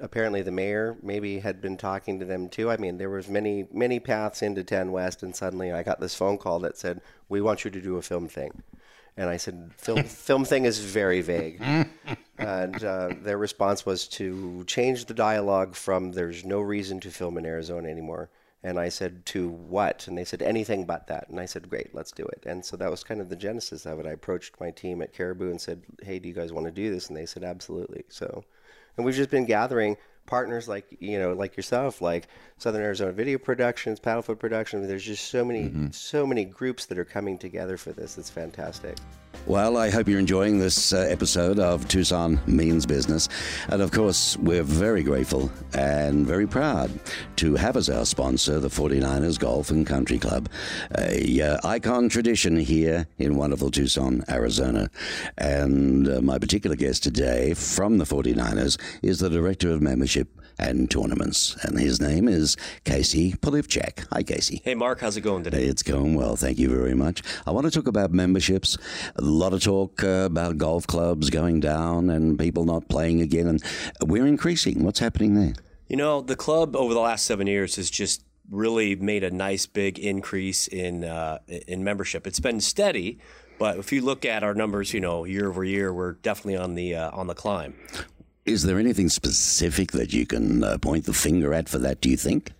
apparently 0.00 0.42
the 0.42 0.52
mayor 0.52 0.98
maybe 1.02 1.38
had 1.38 1.62
been 1.62 1.78
talking 1.78 2.18
to 2.18 2.26
them 2.26 2.50
too. 2.50 2.70
I 2.70 2.76
mean, 2.76 2.98
there 2.98 3.08
was 3.08 3.26
many, 3.26 3.66
many 3.72 3.98
paths 3.98 4.42
into 4.42 4.62
10 4.62 4.92
West, 4.92 5.22
and 5.22 5.34
suddenly 5.34 5.72
I 5.72 5.82
got 5.82 5.98
this 5.98 6.14
phone 6.14 6.36
call 6.36 6.58
that 6.58 6.76
said, 6.76 7.00
We 7.30 7.40
want 7.40 7.64
you 7.64 7.70
to 7.70 7.80
do 7.80 7.96
a 7.96 8.02
film 8.02 8.28
thing. 8.28 8.62
And 9.16 9.30
I 9.30 9.38
said, 9.38 9.70
film, 9.76 10.02
film 10.02 10.44
thing 10.44 10.66
is 10.66 10.78
very 10.78 11.22
vague. 11.22 11.62
and 12.38 12.84
uh, 12.84 13.10
their 13.22 13.38
response 13.38 13.86
was 13.86 14.06
to 14.08 14.62
change 14.66 15.06
the 15.06 15.14
dialogue 15.14 15.74
from 15.74 16.12
there's 16.12 16.44
no 16.44 16.60
reason 16.60 17.00
to 17.00 17.10
film 17.10 17.38
in 17.38 17.46
Arizona 17.46 17.88
anymore. 17.88 18.28
And 18.62 18.78
I 18.80 18.88
said, 18.88 19.24
to 19.26 19.48
what? 19.48 20.08
And 20.08 20.18
they 20.18 20.24
said, 20.24 20.42
anything 20.42 20.86
but 20.86 21.06
that. 21.06 21.28
And 21.28 21.38
I 21.38 21.46
said, 21.46 21.70
great, 21.70 21.94
let's 21.94 22.10
do 22.10 22.24
it. 22.24 22.44
And 22.46 22.64
so 22.64 22.76
that 22.76 22.90
was 22.90 23.04
kind 23.04 23.20
of 23.20 23.28
the 23.28 23.36
genesis 23.36 23.86
of 23.86 24.00
it. 24.00 24.06
I 24.06 24.10
approached 24.10 24.60
my 24.60 24.70
team 24.70 25.00
at 25.02 25.12
Caribou 25.12 25.50
and 25.50 25.60
said, 25.60 25.82
hey, 26.02 26.18
do 26.18 26.28
you 26.28 26.34
guys 26.34 26.52
want 26.52 26.66
to 26.66 26.72
do 26.72 26.90
this? 26.90 27.08
And 27.08 27.16
they 27.16 27.26
said, 27.26 27.44
absolutely. 27.44 28.04
So, 28.08 28.44
and 28.96 29.06
we've 29.06 29.14
just 29.14 29.30
been 29.30 29.46
gathering 29.46 29.96
partners 30.26 30.68
like 30.68 30.86
you 31.00 31.18
know 31.18 31.32
like 31.32 31.56
yourself 31.56 32.00
like 32.00 32.28
southern 32.58 32.82
arizona 32.82 33.12
video 33.12 33.38
productions 33.38 34.00
paddlefoot 34.00 34.38
productions. 34.38 34.86
There's 34.86 35.04
just 35.04 35.28
so 35.28 35.44
many 35.44 35.64
mm-hmm. 35.64 35.90
so 35.90 36.26
many 36.26 36.44
groups 36.44 36.86
that 36.86 36.98
are 36.98 37.04
coming 37.04 37.38
together 37.38 37.76
for 37.76 37.92
this. 37.92 38.18
It's 38.18 38.30
fantastic 38.30 38.96
Well, 39.46 39.76
I 39.76 39.90
hope 39.90 40.08
you're 40.08 40.18
enjoying 40.18 40.58
this 40.58 40.92
uh, 40.92 40.96
episode 41.08 41.60
of 41.60 41.86
Tucson 41.86 42.40
Means 42.48 42.84
Business. 42.84 43.28
And 43.68 43.80
of 43.80 43.92
course, 43.92 44.36
we're 44.38 44.64
very 44.64 45.04
grateful 45.04 45.52
and 45.72 46.26
very 46.26 46.48
proud 46.48 46.90
to 47.36 47.54
have 47.54 47.76
as 47.76 47.88
our 47.88 48.04
sponsor 48.06 48.58
the 48.58 48.66
49ers 48.66 49.38
Golf 49.38 49.70
and 49.70 49.86
Country 49.86 50.18
Club, 50.18 50.48
a 50.98 51.40
uh, 51.40 51.58
icon 51.62 52.08
tradition 52.08 52.56
here 52.56 53.06
in 53.18 53.36
wonderful 53.36 53.70
Tucson, 53.70 54.24
Arizona. 54.28 54.90
And 55.38 56.08
uh, 56.08 56.20
my 56.22 56.40
particular 56.40 56.74
guest 56.74 57.04
today 57.04 57.54
from 57.54 57.98
the 57.98 58.04
49ers 58.04 58.80
is 59.00 59.20
the 59.20 59.30
Director 59.30 59.70
of 59.70 59.80
Membership 59.80 60.28
and 60.58 60.90
Tournaments. 60.90 61.56
And 61.62 61.78
his 61.78 62.00
name 62.00 62.28
is 62.28 62.56
Casey 62.84 63.32
Polivchak. 63.32 64.06
Hi, 64.12 64.22
Casey. 64.22 64.62
Hey, 64.64 64.74
Mark, 64.74 65.00
how's 65.00 65.16
it 65.16 65.22
going 65.22 65.44
today? 65.44 65.64
It's 65.64 65.82
going 65.82 66.14
well. 66.14 66.36
Thank 66.36 66.58
you 66.58 66.68
very 66.68 66.94
much. 66.94 67.22
I 67.46 67.50
want 67.50 67.66
to 67.66 67.70
talk 67.70 67.86
about 67.86 68.12
memberships. 68.12 68.76
A 69.16 69.22
lot 69.22 69.52
of 69.52 69.62
talk 69.62 70.02
uh, 70.02 70.26
about 70.26 70.58
golf 70.58 70.86
clubs 70.86 71.30
going 71.30 71.60
down 71.60 72.10
and 72.10 72.38
people 72.38 72.64
not 72.64 72.88
playing 72.88 73.20
again. 73.20 73.46
And 73.46 73.62
we're 74.02 74.26
increasing. 74.26 74.84
What's 74.84 74.98
happening 74.98 75.34
there? 75.34 75.54
You 75.88 75.96
know, 75.96 76.20
the 76.20 76.36
club 76.36 76.74
over 76.74 76.94
the 76.94 77.00
last 77.00 77.26
seven 77.26 77.46
years 77.46 77.76
has 77.76 77.90
just 77.90 78.24
really 78.50 78.96
made 78.96 79.24
a 79.24 79.30
nice 79.30 79.66
big 79.66 79.98
increase 79.98 80.68
in 80.68 81.04
uh, 81.04 81.38
in 81.46 81.84
membership. 81.84 82.26
It's 82.26 82.40
been 82.40 82.60
steady, 82.60 83.18
but 83.58 83.78
if 83.78 83.92
you 83.92 84.02
look 84.02 84.24
at 84.24 84.42
our 84.42 84.54
numbers, 84.54 84.92
you 84.92 85.00
know, 85.00 85.24
year 85.24 85.48
over 85.48 85.64
year, 85.64 85.92
we're 85.92 86.12
definitely 86.12 86.56
on 86.56 86.74
the 86.74 86.94
uh, 86.94 87.10
on 87.12 87.26
the 87.26 87.34
climb. 87.34 87.74
Is 88.46 88.62
there 88.62 88.78
anything 88.78 89.08
specific 89.08 89.90
that 89.92 90.12
you 90.12 90.24
can 90.24 90.62
uh, 90.62 90.78
point 90.78 91.04
the 91.04 91.12
finger 91.12 91.52
at 91.52 91.68
for 91.68 91.78
that, 91.78 92.00
do 92.00 92.08
you 92.08 92.16
think? 92.16 92.52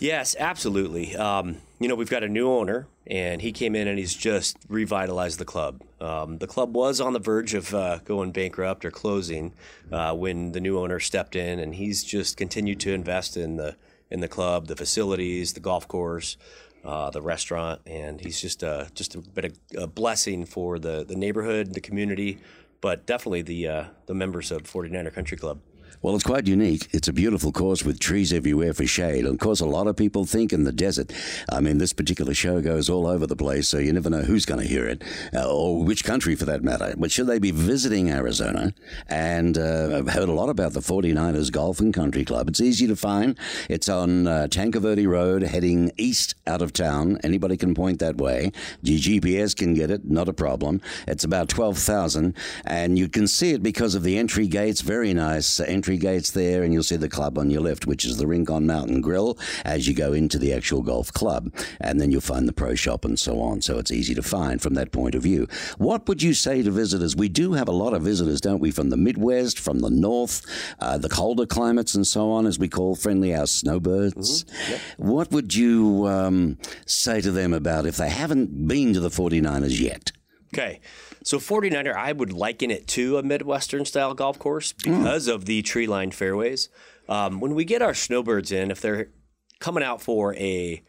Yes, 0.00 0.34
absolutely. 0.38 1.14
Um, 1.14 1.58
you 1.78 1.86
know, 1.88 1.94
we've 1.94 2.10
got 2.10 2.22
a 2.22 2.28
new 2.28 2.48
owner, 2.48 2.86
and 3.06 3.42
he 3.42 3.52
came 3.52 3.76
in 3.76 3.88
and 3.88 3.98
he's 3.98 4.14
just 4.14 4.56
revitalized 4.68 5.38
the 5.38 5.44
club. 5.44 5.82
Um, 6.00 6.38
the 6.38 6.46
club 6.46 6.74
was 6.74 6.98
on 7.00 7.12
the 7.12 7.18
verge 7.18 7.52
of 7.52 7.74
uh, 7.74 7.98
going 8.04 8.32
bankrupt 8.32 8.86
or 8.86 8.90
closing 8.90 9.52
uh, 9.92 10.14
when 10.14 10.52
the 10.52 10.60
new 10.60 10.78
owner 10.78 10.98
stepped 10.98 11.36
in, 11.36 11.58
and 11.58 11.74
he's 11.74 12.02
just 12.02 12.38
continued 12.38 12.80
to 12.80 12.92
invest 12.92 13.36
in 13.36 13.56
the 13.56 13.76
in 14.10 14.20
the 14.20 14.28
club, 14.28 14.68
the 14.68 14.76
facilities, 14.76 15.52
the 15.52 15.60
golf 15.60 15.88
course, 15.88 16.36
uh, 16.84 17.10
the 17.10 17.20
restaurant, 17.20 17.80
and 17.86 18.20
he's 18.20 18.40
just 18.40 18.64
uh, 18.64 18.86
just 18.94 19.14
a 19.14 19.18
bit 19.18 19.44
of 19.44 19.58
a 19.76 19.86
blessing 19.86 20.46
for 20.46 20.78
the 20.78 21.04
the 21.04 21.16
neighborhood, 21.16 21.74
the 21.74 21.80
community, 21.80 22.38
but 22.80 23.06
definitely 23.06 23.42
the 23.42 23.68
uh, 23.68 23.84
the 24.06 24.14
members 24.14 24.50
of 24.50 24.62
49er 24.62 25.12
Country 25.12 25.36
Club. 25.36 25.60
Well, 26.02 26.14
it's 26.14 26.24
quite 26.24 26.46
unique. 26.46 26.88
It's 26.92 27.08
a 27.08 27.12
beautiful 27.12 27.52
course 27.52 27.84
with 27.84 27.98
trees 27.98 28.32
everywhere 28.32 28.74
for 28.74 28.86
shade. 28.86 29.24
And 29.24 29.34
of 29.34 29.40
course, 29.40 29.60
a 29.60 29.66
lot 29.66 29.86
of 29.86 29.96
people 29.96 30.24
think 30.24 30.52
in 30.52 30.64
the 30.64 30.72
desert. 30.72 31.12
I 31.50 31.60
mean, 31.60 31.78
this 31.78 31.92
particular 31.92 32.34
show 32.34 32.60
goes 32.60 32.90
all 32.90 33.06
over 33.06 33.26
the 33.26 33.36
place, 33.36 33.68
so 33.68 33.78
you 33.78 33.92
never 33.92 34.10
know 34.10 34.22
who's 34.22 34.44
going 34.44 34.60
to 34.60 34.66
hear 34.66 34.86
it, 34.86 35.02
uh, 35.34 35.50
or 35.50 35.82
which 35.82 36.04
country 36.04 36.36
for 36.36 36.44
that 36.44 36.62
matter. 36.62 36.94
But 36.96 37.10
should 37.10 37.26
they 37.26 37.38
be 37.38 37.50
visiting 37.50 38.10
Arizona? 38.10 38.74
And 39.08 39.56
uh, 39.56 39.96
I've 39.98 40.10
heard 40.10 40.28
a 40.28 40.32
lot 40.32 40.48
about 40.50 40.74
the 40.74 40.80
49ers 40.80 41.50
Golf 41.50 41.80
and 41.80 41.94
Country 41.94 42.24
Club. 42.24 42.48
It's 42.48 42.60
easy 42.60 42.86
to 42.86 42.96
find. 42.96 43.38
It's 43.68 43.88
on 43.88 44.26
uh, 44.26 44.48
Tanque 44.48 44.76
Verde 44.76 45.06
Road, 45.06 45.42
heading 45.42 45.92
east 45.96 46.34
out 46.46 46.60
of 46.60 46.72
town. 46.72 47.18
Anybody 47.24 47.56
can 47.56 47.74
point 47.74 48.00
that 48.00 48.18
way. 48.18 48.52
Your 48.82 48.98
GPS 48.98 49.56
can 49.56 49.74
get 49.74 49.90
it, 49.90 50.04
not 50.04 50.28
a 50.28 50.32
problem. 50.32 50.80
It's 51.08 51.24
about 51.24 51.48
12,000, 51.48 52.34
and 52.66 52.98
you 52.98 53.08
can 53.08 53.26
see 53.26 53.52
it 53.52 53.62
because 53.62 53.94
of 53.94 54.02
the 54.02 54.18
entry 54.18 54.46
gates. 54.46 54.82
Very 54.82 55.14
nice 55.14 55.58
uh, 55.58 55.64
entry 55.86 55.98
gates 55.98 56.32
there, 56.32 56.64
and 56.64 56.72
you'll 56.72 56.82
see 56.82 56.96
the 56.96 57.08
club 57.08 57.38
on 57.38 57.48
your 57.48 57.60
left, 57.60 57.86
which 57.86 58.04
is 58.04 58.16
the 58.16 58.26
Rincon 58.26 58.66
Mountain 58.66 59.02
Grill, 59.02 59.38
as 59.64 59.86
you 59.86 59.94
go 59.94 60.12
into 60.12 60.36
the 60.36 60.52
actual 60.52 60.82
golf 60.82 61.12
club. 61.12 61.52
And 61.80 62.00
then 62.00 62.10
you'll 62.10 62.20
find 62.20 62.48
the 62.48 62.52
pro 62.52 62.74
shop 62.74 63.04
and 63.04 63.16
so 63.16 63.40
on. 63.40 63.62
So 63.62 63.78
it's 63.78 63.92
easy 63.92 64.12
to 64.16 64.22
find 64.22 64.60
from 64.60 64.74
that 64.74 64.90
point 64.90 65.14
of 65.14 65.22
view. 65.22 65.46
What 65.78 66.08
would 66.08 66.24
you 66.24 66.34
say 66.34 66.60
to 66.64 66.72
visitors? 66.72 67.14
We 67.14 67.28
do 67.28 67.52
have 67.52 67.68
a 67.68 67.72
lot 67.72 67.94
of 67.94 68.02
visitors, 68.02 68.40
don't 68.40 68.58
we, 68.58 68.72
from 68.72 68.90
the 68.90 68.96
Midwest, 68.96 69.60
from 69.60 69.78
the 69.78 69.90
North, 69.90 70.44
uh, 70.80 70.98
the 70.98 71.08
colder 71.08 71.46
climates, 71.46 71.94
and 71.94 72.04
so 72.04 72.32
on, 72.32 72.46
as 72.46 72.58
we 72.58 72.66
call 72.66 72.96
friendly 72.96 73.32
our 73.32 73.46
snowbirds. 73.46 74.44
What 74.96 75.30
would 75.30 75.54
you 75.54 76.08
um, 76.08 76.58
say 76.84 77.20
to 77.20 77.30
them 77.30 77.52
about 77.52 77.86
if 77.86 77.96
they 77.96 78.10
haven't 78.10 78.66
been 78.66 78.92
to 78.94 78.98
the 78.98 79.08
49ers 79.08 79.80
yet? 79.80 80.10
Okay. 80.52 80.80
So 81.26 81.38
49er, 81.38 81.92
I 81.92 82.12
would 82.12 82.32
liken 82.32 82.70
it 82.70 82.86
to 82.88 83.18
a 83.18 83.22
Midwestern 83.22 83.84
style 83.84 84.14
golf 84.14 84.38
course 84.38 84.72
because 84.72 85.26
of 85.26 85.44
the 85.44 85.60
tree 85.62 85.88
lined 85.88 86.14
fairways. 86.14 86.68
Um, 87.08 87.40
when 87.40 87.56
we 87.56 87.64
get 87.64 87.82
our 87.82 87.94
snowbirds 87.94 88.52
in, 88.52 88.70
if 88.70 88.80
they're 88.80 89.08
coming 89.58 89.82
out 89.82 90.00
for 90.00 90.36
a 90.36 90.84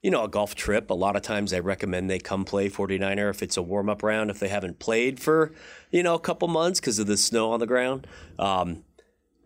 you 0.00 0.10
know, 0.12 0.22
a 0.22 0.28
golf 0.28 0.54
trip, 0.54 0.90
a 0.90 0.94
lot 0.94 1.16
of 1.16 1.22
times 1.22 1.52
I 1.52 1.58
recommend 1.58 2.08
they 2.08 2.20
come 2.20 2.44
play 2.44 2.70
49er 2.70 3.30
if 3.30 3.42
it's 3.42 3.56
a 3.56 3.62
warm 3.62 3.90
up 3.90 4.04
round, 4.04 4.30
if 4.30 4.38
they 4.38 4.48
haven't 4.48 4.78
played 4.78 5.18
for, 5.18 5.52
you 5.90 6.04
know, 6.04 6.14
a 6.14 6.20
couple 6.20 6.46
months 6.46 6.78
because 6.78 7.00
of 7.00 7.08
the 7.08 7.16
snow 7.16 7.50
on 7.50 7.58
the 7.58 7.66
ground. 7.66 8.06
Um, 8.38 8.84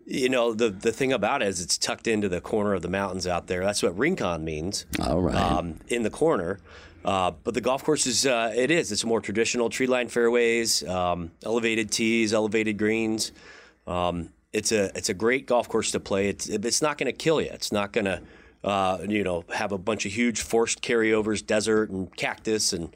you 0.04 0.28
know, 0.28 0.52
the, 0.52 0.68
the 0.68 0.92
thing 0.92 1.12
about 1.12 1.40
it 1.40 1.48
is 1.48 1.62
it's 1.62 1.78
tucked 1.78 2.06
into 2.06 2.28
the 2.28 2.42
corner 2.42 2.74
of 2.74 2.82
the 2.82 2.90
mountains 2.90 3.26
out 3.26 3.46
there. 3.46 3.64
That's 3.64 3.82
what 3.82 3.96
Rincon 3.96 4.44
means. 4.44 4.84
All 5.00 5.22
right. 5.22 5.34
Um, 5.34 5.80
in 5.88 6.02
the 6.02 6.10
corner. 6.10 6.60
Uh, 7.04 7.32
but 7.42 7.54
the 7.54 7.60
golf 7.60 7.84
course 7.84 8.06
is, 8.06 8.24
uh, 8.24 8.52
it 8.56 8.70
is. 8.70 8.90
It's 8.90 9.04
more 9.04 9.20
traditional 9.20 9.68
tree 9.68 9.86
lined 9.86 10.10
fairways, 10.10 10.82
um, 10.88 11.32
elevated 11.44 11.90
tees, 11.90 12.32
elevated 12.32 12.78
greens. 12.78 13.32
Um, 13.86 14.30
it's 14.54 14.70
a 14.72 14.96
it's 14.96 15.08
a 15.08 15.14
great 15.14 15.46
golf 15.46 15.68
course 15.68 15.90
to 15.90 16.00
play. 16.00 16.28
It's 16.28 16.48
it's 16.48 16.80
not 16.80 16.96
going 16.96 17.06
to 17.06 17.12
kill 17.12 17.40
you. 17.40 17.50
It's 17.52 17.72
not 17.72 17.92
going 17.92 18.04
to 18.04 18.22
uh, 18.62 18.98
you 19.06 19.24
know 19.24 19.44
have 19.52 19.72
a 19.72 19.78
bunch 19.78 20.06
of 20.06 20.12
huge 20.12 20.40
forced 20.40 20.80
carryovers, 20.80 21.44
desert 21.44 21.90
and 21.90 22.14
cactus, 22.16 22.72
and 22.72 22.94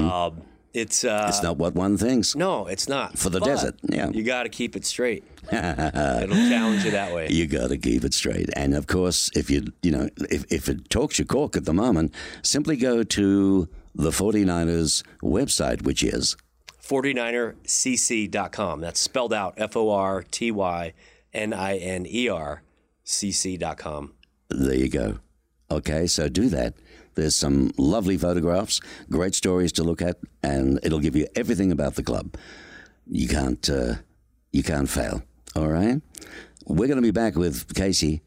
um, 0.00 0.42
it's 0.74 1.04
uh, 1.04 1.26
it's 1.28 1.42
not 1.42 1.56
what 1.56 1.74
one 1.74 1.96
thinks. 1.96 2.34
no, 2.36 2.66
it's 2.66 2.88
not 2.88 3.16
For 3.16 3.30
the 3.30 3.40
But 3.40 3.46
desert, 3.46 3.74
yeah. 3.84 4.10
you 4.10 4.22
got 4.24 4.42
to 4.42 4.48
keep 4.48 4.76
it 4.76 4.84
straight. 4.84 5.24
It'll 5.52 6.28
challenge 6.34 6.84
you 6.84 6.90
that 6.90 7.14
way. 7.14 7.28
You 7.30 7.46
got 7.46 7.68
to 7.68 7.78
keep 7.78 8.04
it 8.04 8.12
straight. 8.14 8.50
And 8.56 8.74
of 8.74 8.86
course, 8.86 9.30
if 9.34 9.50
you, 9.50 9.66
you 9.82 9.90
know, 9.90 10.08
if, 10.30 10.50
if 10.52 10.68
it 10.68 10.90
talks 10.90 11.18
your 11.18 11.26
cork 11.26 11.56
at 11.56 11.64
the 11.64 11.74
moment, 11.74 12.14
simply 12.42 12.76
go 12.76 13.02
to 13.02 13.68
the 13.94 14.10
49ers 14.10 15.02
website, 15.22 15.82
which 15.82 16.02
is 16.02 16.36
49ercc.com. 16.82 18.80
That's 18.80 19.00
spelled 19.00 19.32
out 19.32 19.54
F 19.56 19.76
O 19.76 19.90
R 19.90 20.22
T 20.30 20.50
Y 20.50 20.92
N 21.32 21.52
I 21.52 21.76
N 21.76 22.06
E 22.08 22.28
R 22.28 22.62
cc.com. 23.04 24.12
There 24.48 24.74
you 24.74 24.88
go. 24.88 25.18
Okay, 25.70 26.06
so 26.06 26.28
do 26.28 26.48
that. 26.50 26.74
There's 27.14 27.36
some 27.36 27.72
lovely 27.78 28.16
photographs, 28.16 28.80
great 29.10 29.34
stories 29.34 29.72
to 29.72 29.84
look 29.84 30.02
at, 30.02 30.18
and 30.42 30.80
it'll 30.82 31.00
give 31.00 31.16
you 31.16 31.26
everything 31.34 31.70
about 31.72 31.94
the 31.94 32.02
club. 32.02 32.36
You 33.06 33.28
can't, 33.28 33.68
uh, 33.68 33.94
you 34.52 34.62
can't 34.62 34.88
fail. 34.88 35.22
All 35.54 35.68
right. 35.68 36.00
We're 36.66 36.86
going 36.86 36.96
to 36.96 37.02
be 37.02 37.10
back 37.10 37.36
with 37.36 37.74
Casey 37.74 38.22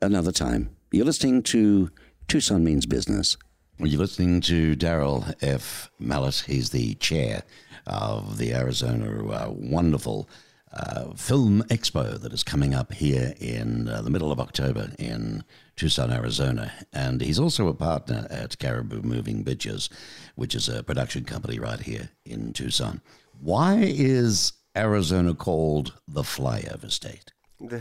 another 0.00 0.32
time. 0.32 0.70
You're 0.92 1.04
listening 1.04 1.42
to 1.44 1.90
Tucson 2.28 2.64
Means 2.64 2.86
Business. 2.86 3.36
You're 3.78 4.00
listening 4.00 4.40
to 4.42 4.76
Daryl 4.76 5.34
F. 5.42 5.90
Mallett. 5.98 6.44
He's 6.46 6.70
the 6.70 6.94
chair 6.94 7.42
of 7.86 8.38
the 8.38 8.54
Arizona 8.54 9.26
uh, 9.28 9.50
wonderful 9.50 10.28
uh, 10.72 11.12
film 11.14 11.62
expo 11.68 12.20
that 12.20 12.32
is 12.32 12.42
coming 12.44 12.74
up 12.74 12.92
here 12.92 13.34
in 13.40 13.88
uh, 13.88 14.02
the 14.02 14.10
middle 14.10 14.30
of 14.30 14.38
October 14.38 14.92
in 14.98 15.42
Tucson, 15.80 16.12
Arizona. 16.12 16.70
And 16.92 17.22
he's 17.22 17.38
also 17.38 17.66
a 17.66 17.72
partner 17.72 18.26
at 18.28 18.58
Caribou 18.58 19.00
Moving 19.00 19.42
Pictures, 19.42 19.88
which 20.34 20.54
is 20.54 20.68
a 20.68 20.82
production 20.82 21.24
company 21.24 21.58
right 21.58 21.80
here 21.80 22.10
in 22.26 22.52
Tucson. 22.52 23.00
Why 23.40 23.78
is 23.80 24.52
Arizona 24.76 25.34
called 25.34 25.94
the 26.06 26.20
flyover 26.22 26.90
state? 26.90 27.32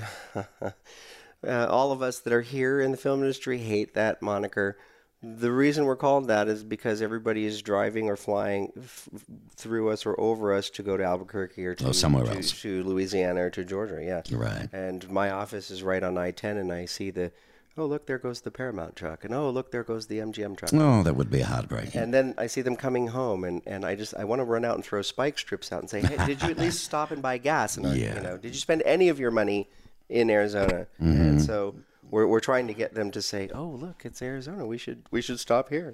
Uh, 1.42 1.66
all 1.70 1.94
of 1.94 2.02
us 2.02 2.20
that 2.20 2.34
are 2.34 2.42
here 2.42 2.82
in 2.82 2.92
the 2.92 2.98
film 2.98 3.22
industry 3.22 3.58
hate 3.60 3.94
that 3.94 4.22
moniker. 4.22 4.78
The 5.24 5.50
reason 5.54 5.86
we're 5.86 5.96
called 5.96 6.28
that 6.28 6.50
is 6.50 6.66
because 6.66 7.02
everybody 7.02 7.46
is 7.46 7.62
driving 7.62 8.10
or 8.10 8.18
flying 8.18 8.74
f- 8.78 9.08
through 9.56 9.90
us 9.90 10.06
or 10.06 10.20
over 10.20 10.54
us 10.54 10.70
to 10.72 10.84
go 10.84 10.98
to 10.98 11.04
Albuquerque 11.06 11.66
or 11.66 11.76
to, 11.76 11.88
Oh, 11.88 11.92
somewhere 11.94 12.26
to, 12.26 12.36
else. 12.36 12.62
to 12.64 12.84
Louisiana 12.84 13.46
or 13.46 13.50
to 13.52 13.64
Georgia. 13.64 14.02
Yeah, 14.04 14.22
Right. 14.38 14.68
And 14.74 15.10
my 15.10 15.32
office 15.32 15.72
is 15.72 15.82
right 15.82 16.04
on 16.04 16.18
I-10, 16.18 16.58
and 16.60 16.74
I 16.74 16.84
see 16.84 17.10
the, 17.10 17.32
oh 17.80 17.86
look, 17.86 18.06
there 18.06 18.18
goes 18.18 18.42
the 18.42 18.52
Paramount 18.52 18.96
truck, 18.96 19.24
and 19.24 19.34
oh 19.34 19.50
look, 19.50 19.72
there 19.72 19.84
goes 19.84 20.08
the 20.08 20.20
MGM 20.20 20.58
truck. 20.58 20.72
Oh, 20.74 21.04
that 21.04 21.16
would 21.16 21.30
be 21.32 21.42
heartbreaking. 21.42 22.00
And 22.00 22.14
then 22.14 22.34
I 22.38 22.48
see 22.48 22.62
them 22.62 22.76
coming 22.76 23.08
home, 23.08 23.44
and, 23.44 23.62
and 23.66 23.86
I 23.86 23.96
just 23.96 24.14
I 24.16 24.24
want 24.26 24.40
to 24.40 24.44
run 24.46 24.66
out 24.66 24.76
and 24.76 24.84
throw 24.84 25.02
spike 25.02 25.38
strips 25.38 25.72
out 25.72 25.82
and 25.82 25.90
say, 25.90 26.02
hey, 26.02 26.26
did 26.26 26.42
you 26.42 26.50
at 26.50 26.58
least 26.66 26.84
stop 26.84 27.12
and 27.12 27.22
buy 27.22 27.38
gas? 27.38 27.78
And 27.78 27.86
Yeah. 27.96 28.16
you 28.16 28.22
know, 28.22 28.38
did 28.38 28.54
you 28.54 28.60
spend 28.60 28.84
any 28.86 29.10
of 29.10 29.20
your 29.20 29.32
money 29.32 29.70
in 30.10 30.30
Arizona? 30.30 30.88
Mm-hmm. 31.02 31.22
And 31.22 31.42
so 31.42 31.76
we're, 32.10 32.28
we're 32.28 32.40
trying 32.40 32.68
to 32.68 32.74
get 32.74 32.94
them 32.94 33.12
to 33.12 33.22
say, 33.22 33.50
oh 33.54 33.68
look, 33.70 34.06
it's 34.06 34.22
Arizona. 34.22 34.66
We 34.66 34.78
should 34.78 35.04
we 35.12 35.22
should 35.22 35.40
stop 35.40 35.70
here. 35.70 35.94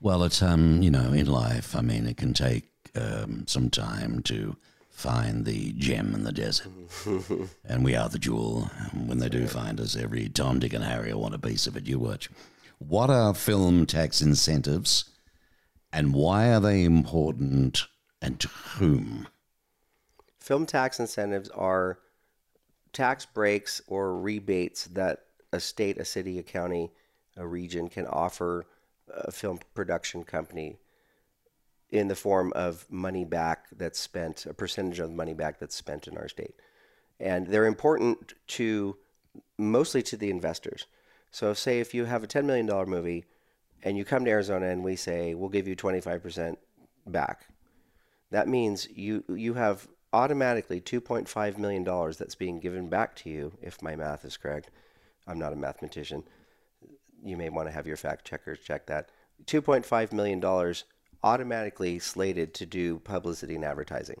Well, 0.00 0.22
it's 0.24 0.40
um, 0.42 0.82
you 0.82 0.90
know, 0.90 1.12
in 1.12 1.26
life, 1.26 1.76
I 1.76 1.82
mean, 1.82 2.06
it 2.06 2.16
can 2.16 2.32
take 2.32 2.68
um, 2.94 3.44
some 3.46 3.68
time 3.70 4.22
to 4.24 4.56
find 5.00 5.46
the 5.46 5.72
gem 5.72 6.14
in 6.14 6.24
the 6.24 6.32
desert, 6.32 6.68
and 7.64 7.82
we 7.82 7.96
are 7.96 8.10
the 8.10 8.18
jewel. 8.18 8.70
And 8.92 9.08
When 9.08 9.18
they 9.18 9.30
do 9.30 9.46
find 9.46 9.80
us, 9.80 9.96
every 9.96 10.28
Tom, 10.28 10.58
Dick, 10.58 10.74
and 10.74 10.84
Harry 10.84 11.12
will 11.14 11.22
want 11.22 11.34
a 11.34 11.38
piece 11.38 11.66
of 11.66 11.74
it. 11.74 11.86
You 11.88 11.98
watch. 11.98 12.28
What 12.78 13.08
are 13.08 13.32
film 13.34 13.86
tax 13.86 14.20
incentives, 14.20 15.06
and 15.90 16.12
why 16.12 16.52
are 16.52 16.60
they 16.60 16.84
important, 16.84 17.86
and 18.20 18.38
to 18.40 18.48
whom? 18.48 19.26
Film 20.38 20.66
tax 20.66 21.00
incentives 21.00 21.48
are 21.50 21.98
tax 22.92 23.24
breaks 23.24 23.80
or 23.86 24.18
rebates 24.18 24.84
that 24.84 25.20
a 25.50 25.60
state, 25.60 25.96
a 25.96 26.04
city, 26.04 26.38
a 26.38 26.42
county, 26.42 26.90
a 27.38 27.46
region 27.46 27.88
can 27.88 28.06
offer 28.06 28.66
a 29.08 29.32
film 29.32 29.60
production 29.74 30.24
company 30.24 30.76
in 31.90 32.08
the 32.08 32.14
form 32.14 32.52
of 32.54 32.86
money 32.90 33.24
back 33.24 33.66
that's 33.76 33.98
spent, 33.98 34.46
a 34.46 34.54
percentage 34.54 35.00
of 35.00 35.10
money 35.10 35.34
back 35.34 35.58
that's 35.58 35.74
spent 35.74 36.06
in 36.06 36.16
our 36.16 36.28
state. 36.28 36.54
And 37.18 37.46
they're 37.46 37.66
important 37.66 38.34
to 38.48 38.96
mostly 39.58 40.02
to 40.04 40.16
the 40.16 40.30
investors. 40.30 40.86
So, 41.30 41.52
say 41.54 41.80
if 41.80 41.94
you 41.94 42.06
have 42.06 42.24
a 42.24 42.26
$10 42.26 42.44
million 42.44 42.66
movie 42.88 43.24
and 43.82 43.96
you 43.96 44.04
come 44.04 44.24
to 44.24 44.30
Arizona 44.30 44.66
and 44.66 44.82
we 44.82 44.96
say, 44.96 45.34
we'll 45.34 45.48
give 45.48 45.68
you 45.68 45.76
25% 45.76 46.56
back, 47.06 47.46
that 48.30 48.48
means 48.48 48.88
you 48.94 49.24
you 49.28 49.54
have 49.54 49.88
automatically 50.12 50.80
2.5 50.80 51.58
million 51.58 51.84
dollars 51.84 52.16
that's 52.16 52.34
being 52.34 52.58
given 52.58 52.88
back 52.88 53.14
to 53.16 53.30
you 53.30 53.52
if 53.60 53.82
my 53.82 53.94
math 53.94 54.24
is 54.24 54.36
correct. 54.36 54.70
I'm 55.26 55.38
not 55.38 55.52
a 55.52 55.56
mathematician. 55.56 56.24
You 57.22 57.36
may 57.36 57.48
want 57.48 57.68
to 57.68 57.72
have 57.72 57.86
your 57.86 57.96
fact 57.96 58.24
checkers 58.24 58.60
check 58.60 58.86
that. 58.86 59.10
2.5 59.46 60.12
million 60.12 60.40
dollars 60.40 60.84
automatically 61.22 61.98
slated 61.98 62.54
to 62.54 62.66
do 62.66 62.98
publicity 63.00 63.54
and 63.54 63.64
advertising. 63.64 64.20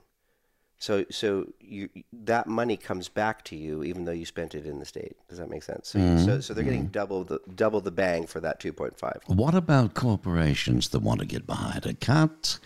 So 0.80 1.04
so 1.10 1.52
you 1.60 1.90
that 2.10 2.46
money 2.46 2.78
comes 2.78 3.08
back 3.10 3.44
to 3.44 3.56
you 3.56 3.84
even 3.84 4.06
though 4.06 4.12
you 4.12 4.24
spent 4.24 4.54
it 4.54 4.64
in 4.64 4.78
the 4.78 4.86
state. 4.86 5.14
Does 5.28 5.36
that 5.36 5.50
make 5.50 5.62
sense? 5.62 5.90
So 5.90 5.98
you, 5.98 6.18
so, 6.18 6.40
so 6.40 6.54
they're 6.54 6.64
getting 6.64 6.84
mm-hmm. 6.84 6.92
double 6.92 7.24
the 7.24 7.38
double 7.54 7.82
the 7.82 7.90
bang 7.90 8.26
for 8.26 8.40
that 8.40 8.60
2.5. 8.60 9.28
What 9.28 9.54
about 9.54 9.92
corporations 9.92 10.88
that 10.88 11.00
want 11.00 11.20
to 11.20 11.26
get 11.26 11.46
behind 11.46 11.84
it? 11.84 12.00
Can't 12.00 12.58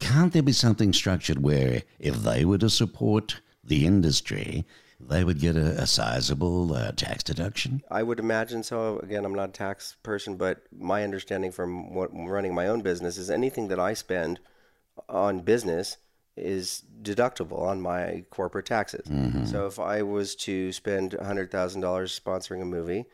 can't 0.00 0.32
there 0.32 0.42
be 0.42 0.52
something 0.52 0.92
structured 0.92 1.42
where 1.42 1.82
if 2.00 2.16
they 2.16 2.44
were 2.44 2.58
to 2.58 2.68
support 2.68 3.40
the 3.62 3.86
industry, 3.86 4.66
they 5.08 5.24
would 5.24 5.38
get 5.38 5.56
a, 5.56 5.82
a 5.82 5.86
sizable 5.86 6.74
uh, 6.74 6.92
tax 6.92 7.22
deduction? 7.22 7.82
I 7.90 8.02
would 8.02 8.18
imagine 8.18 8.62
so. 8.62 8.98
Again, 9.00 9.24
I'm 9.24 9.34
not 9.34 9.50
a 9.50 9.52
tax 9.52 9.96
person, 10.02 10.36
but 10.36 10.62
my 10.76 11.02
understanding 11.04 11.52
from 11.52 11.94
what, 11.94 12.10
running 12.12 12.54
my 12.54 12.66
own 12.66 12.80
business 12.82 13.18
is 13.18 13.30
anything 13.30 13.68
that 13.68 13.80
I 13.80 13.94
spend 13.94 14.40
on 15.08 15.40
business 15.40 15.96
is 16.36 16.82
deductible 17.02 17.60
on 17.60 17.80
my 17.80 18.24
corporate 18.30 18.66
taxes. 18.66 19.06
So 19.48 19.66
if 19.66 19.78
I 19.78 20.02
was 20.02 20.34
to 20.36 20.72
spend 20.72 21.12
$100,000 21.12 21.48
sponsoring 21.50 22.60
a 22.62 22.64
movie, 22.64 23.04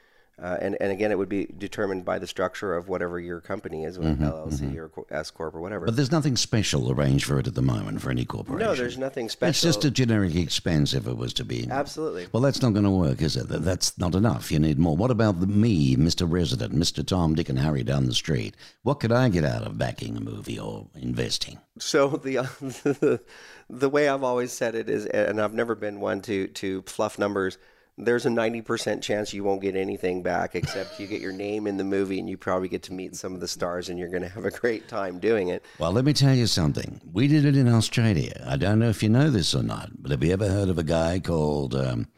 uh, 0.42 0.56
and, 0.60 0.76
and 0.80 0.90
again, 0.90 1.12
it 1.12 1.18
would 1.18 1.28
be 1.28 1.46
determined 1.58 2.04
by 2.04 2.18
the 2.18 2.26
structure 2.26 2.74
of 2.74 2.88
whatever 2.88 3.20
your 3.20 3.40
company 3.40 3.84
is, 3.84 3.98
whether 3.98 4.14
LLC 4.14 4.76
or 4.76 4.90
S 5.10 5.30
corp 5.30 5.54
or 5.54 5.60
whatever. 5.60 5.84
But 5.84 5.96
there's 5.96 6.10
nothing 6.10 6.36
special 6.36 6.90
arranged 6.90 7.26
for 7.26 7.38
it 7.38 7.46
at 7.46 7.54
the 7.54 7.62
moment 7.62 8.00
for 8.00 8.10
any 8.10 8.24
corporation. 8.24 8.66
no, 8.66 8.74
there's 8.74 8.96
nothing 8.96 9.28
special. 9.28 9.50
It's 9.50 9.60
just 9.60 9.84
a 9.84 9.90
generic 9.90 10.34
expense 10.34 10.94
if 10.94 11.06
it 11.06 11.16
was 11.16 11.34
to 11.34 11.44
be. 11.44 11.68
Absolutely. 11.70 12.28
Well, 12.32 12.42
that's 12.42 12.62
not 12.62 12.72
going 12.72 12.84
to 12.84 12.90
work, 12.90 13.20
is 13.20 13.36
it? 13.36 13.48
That's 13.48 13.98
not 13.98 14.14
enough. 14.14 14.50
You 14.50 14.58
need 14.58 14.78
more. 14.78 14.96
What 14.96 15.10
about 15.10 15.40
the, 15.40 15.46
me, 15.46 15.96
Mr. 15.96 16.30
Resident, 16.30 16.74
Mr. 16.74 17.06
Tom, 17.06 17.34
Dick, 17.34 17.50
and 17.50 17.58
Harry 17.58 17.82
down 17.82 18.06
the 18.06 18.14
street? 18.14 18.54
What 18.82 19.00
could 19.00 19.12
I 19.12 19.28
get 19.28 19.44
out 19.44 19.66
of 19.66 19.76
backing 19.76 20.16
a 20.16 20.20
movie 20.20 20.58
or 20.58 20.86
investing? 20.94 21.58
So 21.78 22.08
the 22.08 23.20
the 23.68 23.88
way 23.90 24.08
I've 24.08 24.24
always 24.24 24.52
said 24.52 24.74
it 24.74 24.88
is, 24.88 25.04
and 25.06 25.40
I've 25.40 25.54
never 25.54 25.74
been 25.74 26.00
one 26.00 26.22
to 26.22 26.46
to 26.46 26.82
fluff 26.82 27.18
numbers. 27.18 27.58
There's 28.04 28.26
a 28.26 28.30
ninety 28.30 28.62
percent 28.62 29.02
chance 29.02 29.32
you 29.32 29.44
won't 29.44 29.62
get 29.62 29.76
anything 29.76 30.22
back, 30.22 30.54
except 30.54 30.98
you 30.98 31.06
get 31.06 31.20
your 31.20 31.32
name 31.32 31.66
in 31.66 31.76
the 31.76 31.84
movie, 31.84 32.18
and 32.18 32.28
you 32.28 32.36
probably 32.36 32.68
get 32.68 32.82
to 32.84 32.92
meet 32.92 33.14
some 33.14 33.34
of 33.34 33.40
the 33.40 33.48
stars, 33.48 33.88
and 33.88 33.98
you're 33.98 34.08
going 34.08 34.22
to 34.22 34.28
have 34.28 34.44
a 34.44 34.50
great 34.50 34.88
time 34.88 35.18
doing 35.18 35.48
it. 35.48 35.64
Well, 35.78 35.92
let 35.92 36.04
me 36.04 36.12
tell 36.12 36.34
you 36.34 36.46
something. 36.46 37.00
We 37.12 37.28
did 37.28 37.44
it 37.44 37.56
in 37.56 37.68
Australia. 37.68 38.44
I 38.46 38.56
don't 38.56 38.78
know 38.78 38.88
if 38.88 39.02
you 39.02 39.08
know 39.08 39.30
this 39.30 39.54
or 39.54 39.62
not, 39.62 39.90
but 39.98 40.10
have 40.10 40.24
you 40.24 40.32
ever 40.32 40.48
heard 40.48 40.68
of 40.68 40.78
a 40.78 40.82
guy 40.82 41.20
called 41.20 41.74
um, 41.74 42.08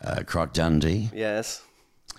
uh, 0.00 0.22
Croc 0.26 0.52
Dundee? 0.52 1.10
Yes. 1.14 1.62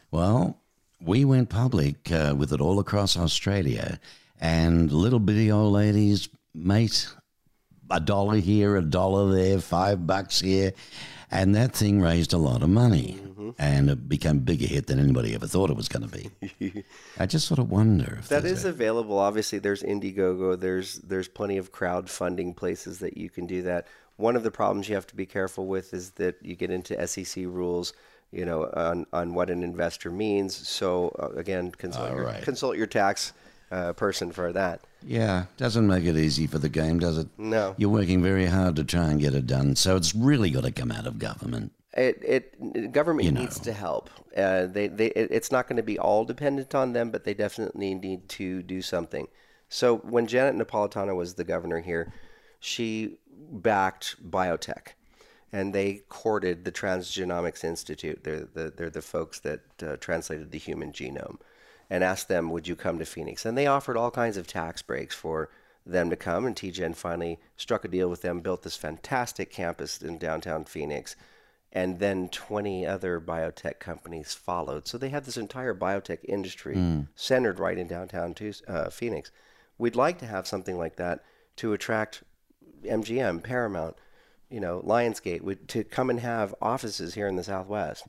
Well, 0.10 0.60
we 1.00 1.26
went 1.26 1.50
public 1.50 2.12
uh, 2.12 2.36
with 2.38 2.54
it 2.54 2.62
all 2.62 2.80
across 2.80 3.18
Australia, 3.18 4.00
and 4.40 4.92
little 4.92 5.20
bitty 5.20 5.52
old 5.52 5.74
ladies, 5.74 6.30
mate 6.54 7.08
a 7.92 8.00
dollar 8.00 8.38
here, 8.38 8.78
a 8.78 8.82
dollar 8.82 9.32
there, 9.34 9.60
five 9.60 10.08
bucks 10.08 10.40
here. 10.40 10.74
And 11.32 11.56
that 11.56 11.74
thing 11.74 12.02
raised 12.02 12.34
a 12.34 12.38
lot 12.38 12.62
of 12.62 12.70
money. 12.70 13.18
And 13.58 13.90
it 13.90 14.08
became 14.08 14.38
a 14.38 14.42
bigger 14.42 14.68
hit 14.68 14.88
than 14.88 15.00
anybody 15.00 15.34
ever 15.34 15.48
thought 15.48 15.70
it 15.70 15.76
was 15.76 15.90
going 15.90 16.08
to 16.08 16.30
be. 16.60 16.84
I 17.20 17.26
just 17.26 17.48
sort 17.48 17.60
of 17.60 17.70
wonder 17.70 18.18
if 18.20 18.30
That 18.30 18.46
is 18.46 18.66
a- 18.66 18.70
available. 18.70 19.18
Obviously, 19.18 19.60
there's 19.60 19.84
Indiegogo. 19.84 20.60
There's 20.60 21.00
there's 21.00 21.28
plenty 21.28 21.58
of 21.58 21.72
crowdfunding 21.72 22.56
places 22.56 23.00
that 23.00 23.18
you 23.18 23.30
can 23.30 23.48
do 23.48 23.62
that. 23.64 23.88
One 24.16 24.36
of 24.36 24.44
the 24.44 24.52
problems 24.52 24.88
you 24.88 24.96
have 24.96 25.08
to 25.08 25.16
be 25.16 25.26
careful 25.26 25.68
with 25.68 25.94
is 25.94 26.12
that 26.12 26.36
you 26.42 26.56
get 26.56 26.70
into 26.70 27.08
SEC 27.08 27.44
rules, 27.46 27.94
you 28.32 28.46
know, 28.46 28.70
on, 28.74 29.06
on 29.12 29.34
what 29.34 29.50
an 29.50 29.64
investor 29.64 30.12
means. 30.12 30.56
So 30.56 31.10
uh, 31.20 31.38
again, 31.38 31.72
consult 31.72 32.14
your, 32.14 32.26
right. 32.26 32.44
consult 32.44 32.78
your 32.78 32.88
tax 32.88 33.34
uh, 33.72 33.94
person 33.94 34.32
for 34.32 34.54
that. 34.54 34.82
Yeah, 35.06 35.46
doesn't 35.58 35.88
make 35.88 36.04
it 36.04 36.16
easy 36.16 36.48
for 36.48 36.60
the 36.60 36.70
game, 36.70 37.00
does 37.00 37.18
it? 37.18 37.28
No. 37.38 37.76
You're 37.78 37.90
working 37.90 38.22
very 38.22 38.46
hard 38.46 38.76
to 38.76 38.84
try 38.84 39.10
and 39.10 39.20
get 39.20 39.34
it 39.34 39.48
done. 39.48 39.76
So 39.76 39.96
it's 39.96 40.14
really 40.14 40.50
got 40.52 40.64
to 40.64 40.72
come 40.72 40.92
out 40.92 41.08
of 41.08 41.20
government. 41.20 41.72
It, 41.94 42.22
it 42.24 42.92
government 42.94 43.26
You 43.26 43.32
needs 43.32 43.60
to 43.60 43.74
help. 43.74 44.10
Uh, 44.36 44.66
they, 44.68 44.88
they, 44.88 45.08
it, 45.08 45.30
it's 45.32 45.52
not 45.52 45.68
going 45.68 45.78
to 45.78 45.84
be 45.84 46.00
all 46.00 46.24
dependent 46.24 46.74
on 46.74 46.94
them, 46.94 47.12
but 47.12 47.26
they 47.26 47.34
definitely 47.34 47.94
need 47.96 48.30
to 48.30 48.62
do 48.64 48.82
something. 48.82 49.28
So 49.68 49.98
when 49.98 50.28
Janet 50.28 50.56
Napolitano 50.56 51.16
was 51.16 51.34
the 51.34 51.44
governor 51.44 51.82
here, 51.82 52.14
she 52.60 53.18
backed 53.52 54.30
biotech, 54.30 54.90
and 55.52 55.74
they 55.74 56.04
courted 56.08 56.64
the 56.64 56.72
Transgenomics 56.72 57.64
Institute. 57.64 58.24
They're 58.24 58.48
the, 58.54 58.72
they're 58.76 58.90
the 58.90 59.02
folks 59.02 59.40
that 59.40 59.62
uh, 59.82 59.98
translated 59.98 60.52
the 60.52 60.60
human 60.60 60.92
genome, 60.92 61.40
and 61.92 62.04
asked 62.04 62.28
them, 62.28 62.50
"Would 62.50 62.68
you 62.68 62.76
come 62.76 62.98
to 62.98 63.06
Phoenix?" 63.06 63.46
And 63.46 63.56
they 63.56 63.68
offered 63.68 63.98
all 63.98 64.10
kinds 64.10 64.38
of 64.38 64.48
tax 64.48 64.82
breaks 64.82 65.14
for 65.14 65.50
them 65.86 66.10
to 66.10 66.16
come. 66.16 66.46
And 66.46 66.56
TGen 66.56 66.96
finally 66.96 67.40
struck 67.58 67.86
a 67.86 67.88
deal 67.88 68.10
with 68.10 68.22
them, 68.24 68.40
built 68.40 68.64
this 68.64 68.76
fantastic 68.76 69.52
campus 69.52 70.02
in 70.02 70.18
downtown 70.18 70.66
Phoenix 70.66 71.16
and 71.74 72.00
then 72.00 72.28
20 72.30 72.86
other 72.86 73.22
biotech 73.22 73.80
companies 73.80 74.34
followed. 74.34 74.88
So 74.88 74.98
they 74.98 75.10
had 75.10 75.26
this 75.26 75.38
entire 75.38 75.74
biotech 75.74 76.20
industry 76.26 76.76
centered 77.16 77.60
right 77.60 77.78
in 77.78 77.88
downtown 77.88 78.36
uh, 78.68 78.90
Phoenix. 78.90 79.32
We'd 79.78 79.96
like 79.96 80.20
to 80.20 80.26
have 80.26 80.48
something 80.48 80.78
like 80.78 80.98
that 80.98 81.24
to 81.58 81.74
attract 81.74 82.24
MGM, 82.84 83.42
Paramount, 83.44 83.96
you 84.50 84.60
know, 84.60 84.82
Lionsgate, 84.86 85.42
would, 85.42 85.68
to 85.70 85.84
come 85.86 86.10
and 86.10 86.20
have 86.20 86.54
offices 86.62 87.14
here 87.14 87.28
in 87.28 87.38
the 87.38 87.44
Southwest. 87.44 88.04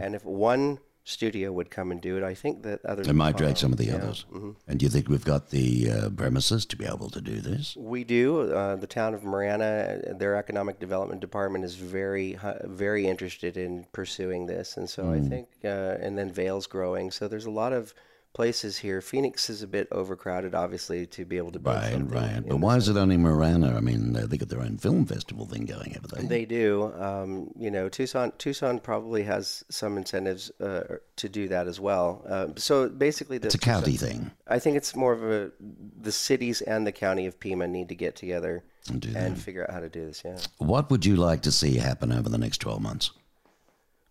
And 0.00 0.14
if 0.14 0.24
one 0.24 0.78
studio 1.04 1.50
would 1.52 1.70
come 1.70 1.90
and 1.90 2.00
do 2.00 2.16
it, 2.16 2.22
I 2.22 2.34
think 2.34 2.62
that 2.62 2.84
others 2.84 3.06
they 3.06 3.12
might 3.12 3.36
drag 3.36 3.56
some 3.56 3.72
of 3.72 3.78
the 3.78 3.86
Yeah. 3.86 3.96
others. 3.96 4.24
And 4.68 4.78
do 4.78 4.84
you 4.86 4.90
think 4.90 5.08
we've 5.08 5.24
got 5.24 5.50
the 5.50 5.90
uh, 5.90 6.10
premises 6.10 6.64
to 6.66 6.76
be 6.76 6.84
able 6.84 7.10
to 7.10 7.20
do 7.20 7.40
this? 7.40 7.76
We 7.76 8.04
do. 8.04 8.52
Uh, 8.52 8.76
the 8.76 8.86
town 8.86 9.14
of 9.14 9.24
Marana, 9.24 10.00
uh, 10.10 10.12
their 10.16 10.36
economic 10.36 10.78
development 10.78 11.20
department 11.20 11.64
is 11.64 11.74
very, 11.74 12.38
very 12.64 13.06
interested 13.06 13.56
in 13.56 13.86
pursuing 13.92 14.46
this, 14.46 14.76
and 14.76 14.88
so 14.88 15.10
I 15.10 15.18
Hmm. 15.18 15.28
think, 15.28 15.48
uh, 15.64 15.96
and 16.00 16.16
then 16.16 16.30
Vail's 16.30 16.66
growing. 16.66 17.10
So 17.10 17.26
there's 17.28 17.46
a 17.46 17.50
lot 17.50 17.72
of 17.72 17.94
places 18.34 18.78
here. 18.78 19.00
Phoenix 19.00 19.50
is 19.50 19.62
a 19.62 19.66
bit 19.66 19.88
overcrowded, 19.92 20.54
obviously, 20.54 21.06
to 21.06 21.24
be 21.24 21.36
able 21.36 21.52
to 21.52 21.58
build 21.58 21.76
Right, 21.76 22.10
right. 22.10 22.42
But 22.46 22.56
why 22.58 22.76
is 22.76 22.88
it 22.88 22.96
only 22.96 23.16
Marana? 23.16 23.76
I 23.76 23.80
mean, 23.80 24.16
uh, 24.16 24.26
they 24.26 24.38
got 24.38 24.48
their 24.48 24.62
own 24.62 24.78
film 24.78 25.04
festival 25.06 25.46
thing 25.46 25.66
going 25.66 25.94
over 25.96 26.08
there. 26.08 26.28
They 26.28 26.44
do. 26.44 26.92
Um, 26.98 27.50
you 27.58 27.70
know, 27.70 27.88
Tucson 27.88 28.32
Tucson 28.38 28.78
probably 28.78 29.24
has 29.24 29.64
some 29.68 29.96
incentives 29.96 30.50
uh, 30.60 30.96
to 31.16 31.28
do 31.28 31.48
that 31.48 31.66
as 31.66 31.78
well. 31.78 32.24
Uh, 32.28 32.48
so 32.56 32.88
basically, 32.88 33.38
the 33.38 33.46
it's 33.46 33.54
a 33.54 33.58
county 33.58 33.96
thing. 33.96 34.30
I 34.46 34.58
think 34.58 34.76
it's 34.76 34.96
more 34.96 35.12
of 35.12 35.22
a 35.22 35.52
the 36.00 36.12
cities 36.12 36.62
and 36.62 36.86
the 36.86 36.92
county 36.92 37.26
of 37.26 37.38
Pima 37.38 37.66
need 37.66 37.88
to 37.90 37.94
get 37.94 38.16
together 38.16 38.64
And 38.88 39.04
and 39.14 39.40
figure 39.40 39.64
out 39.64 39.74
how 39.74 39.80
to 39.80 39.88
do 39.88 40.06
this. 40.06 40.22
Yeah. 40.24 40.38
What 40.58 40.90
would 40.90 41.04
you 41.04 41.16
like 41.16 41.42
to 41.42 41.52
see 41.52 41.76
happen 41.76 42.12
over 42.12 42.28
the 42.28 42.38
next 42.38 42.58
12 42.58 42.80
months? 42.80 43.10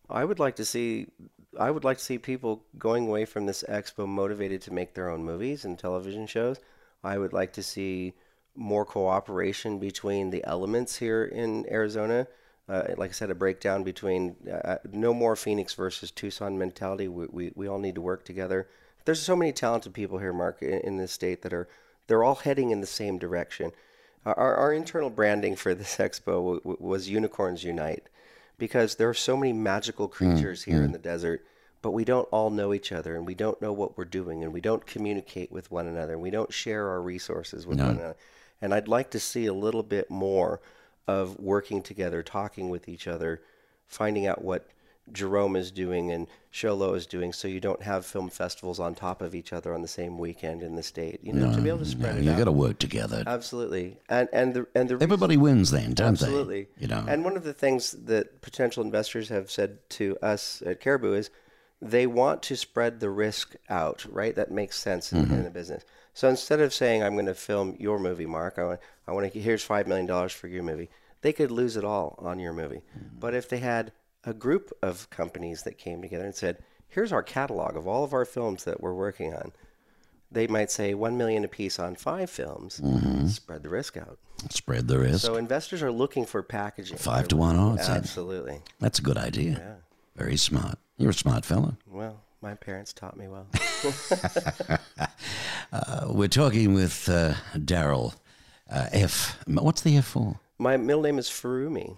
I 0.10 0.26
would 0.26 0.40
like 0.40 0.58
to 0.58 0.66
see 0.66 1.08
I 1.60 1.70
would 1.72 1.84
like 1.84 1.98
to 1.98 2.04
see 2.04 2.18
people 2.18 2.64
going 2.78 3.08
away 3.08 3.26
from 3.26 3.46
this 3.46 3.64
expo 3.68 4.08
motivated 4.08 4.62
to 4.64 4.74
make 4.74 4.94
their 4.94 5.10
own 5.10 5.24
movies 5.24 5.66
and 5.66 5.78
television 5.78 6.28
shows. 6.28 6.60
I 7.04 7.18
would 7.18 7.34
like 7.34 7.54
to 7.54 7.64
see 7.64 8.14
more 8.56 8.86
cooperation 8.86 9.80
between 9.80 10.30
the 10.30 10.44
elements 10.46 10.98
here 10.98 11.24
in 11.24 11.66
Arizona. 11.70 12.28
Uh, 12.70 12.84
like 12.98 13.10
I 13.10 13.14
said, 13.14 13.32
a 13.32 13.36
breakdown 13.36 13.84
between 13.84 14.36
uh, 14.50 14.78
no 14.92 15.14
more 15.14 15.36
Phoenix 15.36 15.74
versus 15.74 16.12
Tucson 16.12 16.58
mentality. 16.58 17.08
We, 17.08 17.26
we, 17.28 17.52
we 17.56 17.68
all 17.68 17.80
need 17.80 17.96
to 17.96 18.02
work 18.02 18.24
together. 18.24 18.68
There's 19.04 19.22
so 19.22 19.36
many 19.36 19.52
talented 19.52 19.94
people 19.94 20.20
here, 20.20 20.32
Mark, 20.32 20.62
in, 20.62 20.80
in 20.80 20.98
this 20.98 21.12
state 21.12 21.42
that 21.42 21.54
are 21.54 21.68
they're 22.08 22.24
all 22.24 22.36
heading 22.36 22.72
in 22.72 22.82
the 22.82 22.88
same 22.88 23.18
direction. 23.18 23.72
Our, 24.26 24.56
our 24.56 24.74
internal 24.74 25.10
branding 25.10 25.56
for 25.56 25.74
this 25.74 25.98
expo 25.98 26.26
w- 26.26 26.60
w- 26.60 26.78
was 26.80 27.10
Unicorns 27.10 27.64
Unite 27.64 28.08
because 28.58 28.96
there 28.96 29.10
are 29.10 29.14
so 29.14 29.36
many 29.36 29.54
magical 29.54 30.08
hmm, 30.08 30.14
creatures 30.14 30.64
here 30.64 30.80
hmm. 30.80 30.86
in 30.86 30.92
the 30.92 31.00
desert, 31.00 31.46
but 31.82 31.92
we 31.92 32.06
don't 32.06 32.28
all 32.32 32.50
know 32.50 32.74
each 32.74 32.92
other 32.92 33.16
and 33.16 33.26
we 33.26 33.34
don't 33.34 33.62
know 33.62 33.74
what 33.74 33.98
we're 33.98 34.06
doing 34.06 34.44
and 34.44 34.54
we 34.54 34.62
don't 34.62 34.86
communicate 34.86 35.52
with 35.52 35.72
one 35.72 35.88
another 35.88 36.14
and 36.14 36.22
we 36.22 36.30
don't 36.30 36.54
share 36.54 36.88
our 36.90 37.02
resources 37.02 37.66
with 37.66 37.80
one 37.80 37.98
another. 37.98 38.16
And 38.62 38.74
I'd 38.74 38.88
like 38.88 39.10
to 39.12 39.20
see 39.20 39.48
a 39.48 39.54
little 39.54 39.82
bit 39.82 40.12
more 40.12 40.62
of 41.08 41.40
working 41.40 41.82
together, 41.82 42.22
talking 42.22 42.70
with 42.70 42.88
each 42.88 43.08
other, 43.08 43.42
finding 43.88 44.28
out 44.28 44.44
what 44.44 44.68
Jerome 45.12 45.56
is 45.56 45.72
doing 45.72 46.12
and 46.12 46.28
Show 46.50 46.74
Low 46.74 46.94
is 46.94 47.06
doing 47.06 47.34
so 47.34 47.48
you 47.48 47.60
don't 47.60 47.82
have 47.84 48.06
film 48.06 48.30
festivals 48.30 48.80
on 48.80 48.96
top 48.96 49.22
of 49.22 49.34
each 49.36 49.54
other 49.54 49.74
on 49.74 49.82
the 49.82 49.88
same 49.88 50.18
weekend 50.18 50.62
in 50.64 50.76
the 50.76 50.84
state. 50.84 51.20
You 51.24 51.34
know, 51.34 51.54
to 51.54 51.62
be 51.62 51.70
able 51.70 51.80
to 51.80 51.86
spread 51.86 52.16
no, 52.16 52.22
it 52.22 52.24
you 52.26 52.32
out. 52.32 52.38
got 52.38 52.44
to 52.46 52.52
work 52.52 52.80
together. 52.80 53.24
Absolutely. 53.26 53.98
And 54.10 54.28
and 54.34 54.54
the 54.54 54.68
and 54.76 54.90
the 54.90 54.96
reason- 54.96 55.04
Everybody 55.04 55.38
wins 55.38 55.72
then, 55.72 55.94
don't 55.94 56.10
Absolutely. 56.10 56.64
they? 56.64 56.68
Absolutely. 56.72 56.82
You 56.82 56.88
know. 56.88 57.06
And 57.14 57.24
one 57.24 57.38
of 57.38 57.44
the 57.44 57.54
things 57.54 57.92
that 57.92 58.42
potential 58.42 58.84
investors 58.84 59.30
have 59.30 59.50
said 59.52 59.78
to 59.92 60.18
us 60.22 60.62
at 60.66 60.80
Caribou 60.82 61.14
is 61.14 61.30
they 61.82 62.06
want 62.06 62.44
to 62.44 62.56
spread 62.56 63.00
the 63.00 63.10
risk 63.10 63.56
out, 63.70 64.06
right? 64.10 64.36
That 64.36 64.52
makes 64.52 64.78
sense 64.78 65.12
in, 65.12 65.24
Mm-hmm. 65.26 65.34
in 65.34 65.44
the 65.44 65.50
business. 65.50 65.84
So 66.14 66.28
instead 66.30 66.60
of 66.60 66.74
saying, 66.74 67.02
I'm 67.02 67.14
going 67.14 67.26
to 67.26 67.34
film 67.34 67.76
your 67.80 67.98
movie, 67.98 68.26
Mark, 68.26 68.60
I 68.60 68.66
want, 68.66 68.80
I 69.08 69.12
want 69.14 69.32
to, 69.32 69.40
here's 69.40 69.66
$5 69.68 69.88
million 69.88 70.30
for 70.30 70.48
your 70.48 70.62
movie, 70.62 70.90
they 71.22 71.32
could 71.34 71.50
lose 71.52 71.78
it 71.78 71.86
all 71.86 72.20
on 72.22 72.38
your 72.38 72.52
movie. 72.54 72.82
Mm-hmm. 72.98 73.20
But 73.20 73.34
if 73.34 73.48
they 73.50 73.58
had 73.60 73.94
a 74.24 74.34
group 74.34 74.72
of 74.82 75.10
companies 75.10 75.64
that 75.64 75.78
came 75.78 76.02
together 76.02 76.26
and 76.26 76.36
said, 76.36 76.60
here's 76.88 77.12
our 77.12 77.24
catalog 77.24 77.76
of 77.76 77.88
all 77.88 78.04
of 78.04 78.14
our 78.14 78.26
films 78.26 78.64
that 78.66 78.82
we're 78.82 78.94
working 78.94 79.34
on, 79.34 79.52
they 80.32 80.48
might 80.48 80.72
say 80.72 80.94
1 80.94 81.18
million 81.18 81.44
apiece 81.44 81.78
on 81.80 81.96
five 81.96 82.30
films, 82.30 82.80
Mm-hmm. 82.82 83.28
spread 83.28 83.64
the 83.64 83.70
risk 83.70 83.98
out. 83.98 84.18
Spread 84.50 84.88
the 84.88 84.98
risk. 85.00 85.26
So 85.26 85.36
investors 85.36 85.84
are 85.84 85.92
looking 85.92 86.26
for 86.26 86.42
packaging. 86.42 86.98
Five 86.98 87.28
to 87.30 87.36
one 87.38 87.58
odds. 87.58 87.88
Absolutely. 87.90 88.62
That's 88.80 88.98
a 89.00 89.02
good 89.04 89.18
idea. 89.18 89.52
Yeah. 89.52 89.74
Very 90.16 90.38
smart. 90.38 90.78
You're 90.98 91.12
a 91.12 91.14
smart 91.14 91.46
fellow. 91.46 91.78
Well, 91.88 92.22
my 92.42 92.54
parents 92.56 92.92
taught 92.94 93.18
me 93.18 93.28
well. 93.28 93.48
Uh, 95.74 96.08
we're 96.10 96.28
talking 96.28 96.74
with 96.74 97.08
uh, 97.08 97.34
Daryl 97.56 98.14
uh, 98.70 98.88
F. 98.92 99.38
What's 99.48 99.82
the 99.82 99.96
F 99.98 100.06
for? 100.06 100.38
my 100.58 100.76
middle 100.76 101.02
name 101.02 101.18
is 101.18 101.30
Furumi. 101.30 101.96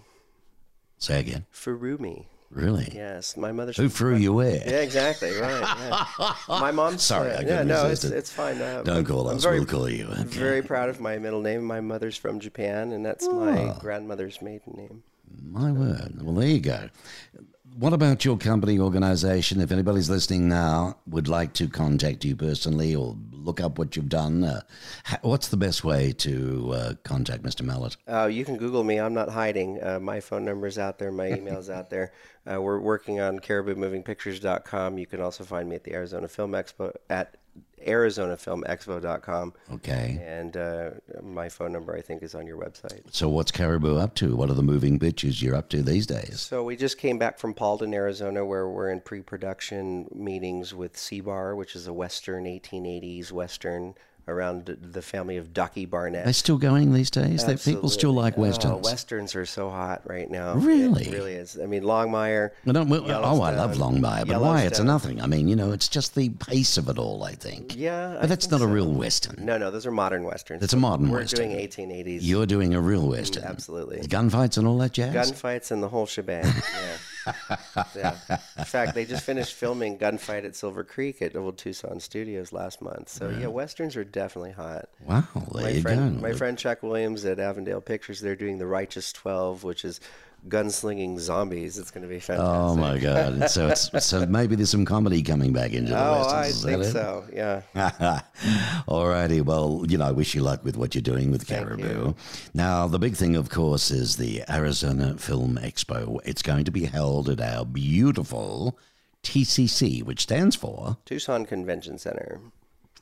Say 1.04 1.20
again. 1.20 1.44
Furumi. 1.52 2.24
Really? 2.50 2.90
Yes, 2.94 3.36
my 3.36 3.52
mother's. 3.52 3.76
Who 3.76 3.90
threw 3.90 4.16
you 4.16 4.32
where? 4.32 4.56
Yeah, 4.56 4.80
exactly. 4.80 5.36
Right. 5.38 6.06
Yeah. 6.18 6.34
My 6.48 6.70
mom's. 6.70 7.02
Sorry, 7.02 7.30
uh, 7.30 7.40
I 7.40 7.44
yeah, 7.44 7.62
no, 7.62 7.88
it's, 7.88 8.04
it's 8.04 8.32
fine. 8.32 8.58
Uh, 8.58 8.82
Don't 8.84 9.04
call 9.04 9.28
us. 9.28 9.42
very, 9.42 9.58
we'll 9.58 9.66
call 9.66 9.86
you. 9.86 10.06
Okay. 10.06 10.22
very 10.22 10.62
proud 10.62 10.88
of 10.88 10.98
my 11.00 11.18
middle 11.18 11.42
name. 11.42 11.62
My 11.62 11.80
mother's 11.82 12.16
from 12.16 12.40
Japan, 12.40 12.92
and 12.92 13.04
that's 13.04 13.28
my 13.28 13.76
grandmother's 13.80 14.40
maiden 14.40 14.74
name. 14.78 15.02
My 15.42 15.72
word. 15.72 16.22
Well, 16.22 16.36
there 16.36 16.48
you 16.48 16.60
go. 16.60 16.88
What 17.76 17.92
about 17.92 18.24
your 18.24 18.38
company 18.38 18.78
organization? 18.78 19.60
If 19.60 19.72
anybody's 19.72 20.08
listening 20.08 20.48
now 20.48 20.98
would 21.08 21.26
like 21.26 21.54
to 21.54 21.66
contact 21.66 22.24
you 22.24 22.36
personally 22.36 22.94
or 22.94 23.16
look 23.32 23.60
up 23.60 23.78
what 23.78 23.96
you've 23.96 24.08
done, 24.08 24.44
uh, 24.44 24.60
what's 25.22 25.48
the 25.48 25.56
best 25.56 25.82
way 25.82 26.12
to 26.12 26.72
uh, 26.72 26.94
contact 27.02 27.42
Mr. 27.42 27.62
Mallett? 27.62 27.96
Uh, 28.06 28.26
you 28.26 28.44
can 28.44 28.58
Google 28.58 28.84
me. 28.84 28.98
I'm 29.00 29.12
not 29.12 29.28
hiding. 29.28 29.82
Uh, 29.82 29.98
my 29.98 30.20
phone 30.20 30.44
number's 30.44 30.78
out 30.78 31.00
there. 31.00 31.10
My 31.10 31.32
email's 31.32 31.68
out 31.68 31.90
there. 31.90 32.12
Uh, 32.46 32.60
we're 32.60 32.78
working 32.78 33.20
on 33.20 33.38
cariboumovingpictures.com. 33.38 34.98
You 34.98 35.06
can 35.06 35.22
also 35.22 35.44
find 35.44 35.66
me 35.66 35.76
at 35.76 35.84
the 35.84 35.94
Arizona 35.94 36.28
Film 36.28 36.52
Expo 36.52 36.92
at 37.08 37.38
arizonafilmexpo.com. 37.86 39.52
Okay. 39.72 40.22
And 40.24 40.56
uh, 40.56 40.90
my 41.22 41.48
phone 41.48 41.72
number, 41.72 41.96
I 41.96 42.00
think, 42.00 42.22
is 42.22 42.34
on 42.34 42.46
your 42.46 42.58
website. 42.58 43.02
So, 43.10 43.28
what's 43.28 43.50
Caribou 43.50 43.96
up 43.98 44.14
to? 44.16 44.36
What 44.36 44.50
are 44.50 44.54
the 44.54 44.62
moving 44.62 44.98
bitches 44.98 45.42
you're 45.42 45.54
up 45.54 45.68
to 45.70 45.82
these 45.82 46.06
days? 46.06 46.40
So 46.40 46.62
we 46.62 46.76
just 46.76 46.98
came 46.98 47.18
back 47.18 47.38
from 47.38 47.54
Paulden, 47.54 47.94
Arizona, 47.94 48.44
where 48.44 48.68
we're 48.68 48.90
in 48.90 49.00
pre-production 49.00 50.08
meetings 50.14 50.74
with 50.74 50.96
C-Bar, 50.96 51.54
which 51.54 51.76
is 51.76 51.86
a 51.86 51.92
Western 51.92 52.44
1880s 52.44 53.32
Western 53.32 53.94
around 54.26 54.76
the 54.80 55.02
family 55.02 55.36
of 55.36 55.52
Ducky 55.52 55.84
Barnett. 55.86 56.24
They're 56.24 56.32
still 56.32 56.56
going 56.58 56.92
these 56.92 57.10
days. 57.10 57.44
They, 57.44 57.56
people 57.56 57.88
still 57.88 58.12
like 58.12 58.38
Oh, 58.38 58.42
westerns. 58.42 58.84
westerns 58.84 59.34
are 59.34 59.44
so 59.46 59.68
hot 59.70 60.02
right 60.06 60.30
now. 60.30 60.54
Really? 60.54 61.06
It 61.08 61.12
really 61.12 61.32
is. 61.34 61.58
I 61.62 61.66
mean, 61.66 61.82
Longmire. 61.82 62.50
I 62.66 62.72
don't- 62.72 62.88
well, 62.88 63.04
oh, 63.06 63.42
I 63.42 63.54
love 63.54 63.72
Longmire, 63.76 64.26
but 64.26 64.40
why? 64.40 64.62
It's 64.62 64.78
a 64.78 64.84
nothing. 64.84 65.20
I 65.20 65.26
mean, 65.26 65.48
you 65.48 65.56
know, 65.56 65.72
it's 65.72 65.88
just 65.88 66.14
the 66.14 66.30
pace 66.30 66.78
of 66.78 66.88
it 66.88 66.98
all. 66.98 67.22
I 67.24 67.32
think. 67.32 67.76
Yeah, 67.76 68.14
but 68.14 68.24
I 68.24 68.26
that's 68.26 68.50
not 68.50 68.60
a 68.60 68.66
real 68.66 68.90
western. 68.90 69.44
No, 69.44 69.58
no, 69.58 69.70
those 69.70 69.86
are 69.86 69.90
modern 69.90 70.24
westerns. 70.24 70.62
It's 70.62 70.72
a 70.72 70.76
modern 70.76 71.10
Western. 71.10 71.48
We're 71.50 71.56
western. 71.58 71.84
doing 71.88 72.04
1880s 72.06 72.18
You're 72.22 72.46
doing 72.46 72.74
a 72.74 72.80
real 72.80 73.02
mm, 73.04 73.10
western. 73.10 73.44
absolutely. 73.44 73.98
Gunfights 74.08 74.58
and 74.58 74.66
all 74.66 74.78
that 74.78 74.92
jazz. 74.92 75.14
gunfights 75.32 75.70
and 75.70 75.82
the 75.82 75.88
whole 75.88 76.06
shebang. 76.06 76.44
Yeah. 76.54 76.96
yeah. 77.94 78.16
In 78.58 78.64
fact, 78.64 78.94
they 78.94 79.04
just 79.04 79.24
finished 79.24 79.54
filming 79.54 79.98
Gunfight 79.98 80.44
at 80.44 80.56
Silver 80.56 80.84
Creek 80.84 81.22
at 81.22 81.36
Old 81.36 81.58
Tucson 81.58 82.00
Studios 82.00 82.52
last 82.52 82.82
month. 82.82 83.08
So 83.08 83.28
yeah, 83.30 83.46
westerns 83.46 83.96
are 83.96 84.04
definitely 84.04 84.52
hot. 84.52 84.88
wow, 85.06 85.24
my 85.52 85.80
friend, 85.80 86.20
my 86.20 86.32
friend 86.32 86.58
Chuck 86.58 86.82
Williams 86.82 87.24
at 87.24 87.38
Avondale 87.38 87.80
Pictures, 87.80 88.20
they're 88.20 88.36
doing 88.36 88.58
the 88.58 88.66
Righteous 88.66 89.12
Twelve, 89.12 89.64
which 89.64 89.84
is 89.84 90.00
gunslinging 90.48 91.18
zombies. 91.18 91.78
It's 91.78 91.90
going 91.90 92.02
to 92.02 92.08
be 92.08 92.16
oh, 92.16 92.20
fantastic. 92.20 92.54
Oh 92.54 92.76
my 92.76 92.98
God! 92.98 93.50
So 93.50 93.68
it's 93.68 93.90
so 94.04 94.26
maybe 94.26 94.56
there's 94.56 94.70
some 94.70 94.84
comedy 94.84 95.22
coming 95.22 95.52
back 95.52 95.72
into 95.72 95.92
the 95.92 95.98
Oh, 95.98 96.20
westerns. 96.20 96.64
I 96.64 96.70
think 96.70 96.84
so. 96.84 97.24
Yeah. 97.32 98.20
All 98.86 99.06
righty. 99.06 99.40
Well, 99.40 99.84
you 99.88 99.98
know, 99.98 100.06
I 100.06 100.12
wish 100.12 100.34
you 100.34 100.42
luck 100.42 100.64
with 100.64 100.76
what 100.76 100.94
you're 100.94 101.02
doing 101.02 101.30
with 101.30 101.46
Caribou. 101.46 102.14
Now, 102.52 102.86
the 102.86 102.98
big 102.98 103.16
thing, 103.16 103.36
of 103.36 103.48
course, 103.50 103.90
is 103.90 104.16
the 104.16 104.42
Arizona 104.48 105.16
Film 105.16 105.58
Expo. 105.62 106.18
It's 106.24 106.42
going 106.42 106.64
to 106.64 106.70
be 106.70 106.84
held 106.84 107.28
at 107.28 107.40
our 107.40 107.64
beautiful 107.64 108.78
TCC, 109.22 110.02
which 110.02 110.22
stands 110.22 110.54
for. 110.56 110.98
Tucson 111.04 111.46
Convention 111.46 111.98
Center. 111.98 112.40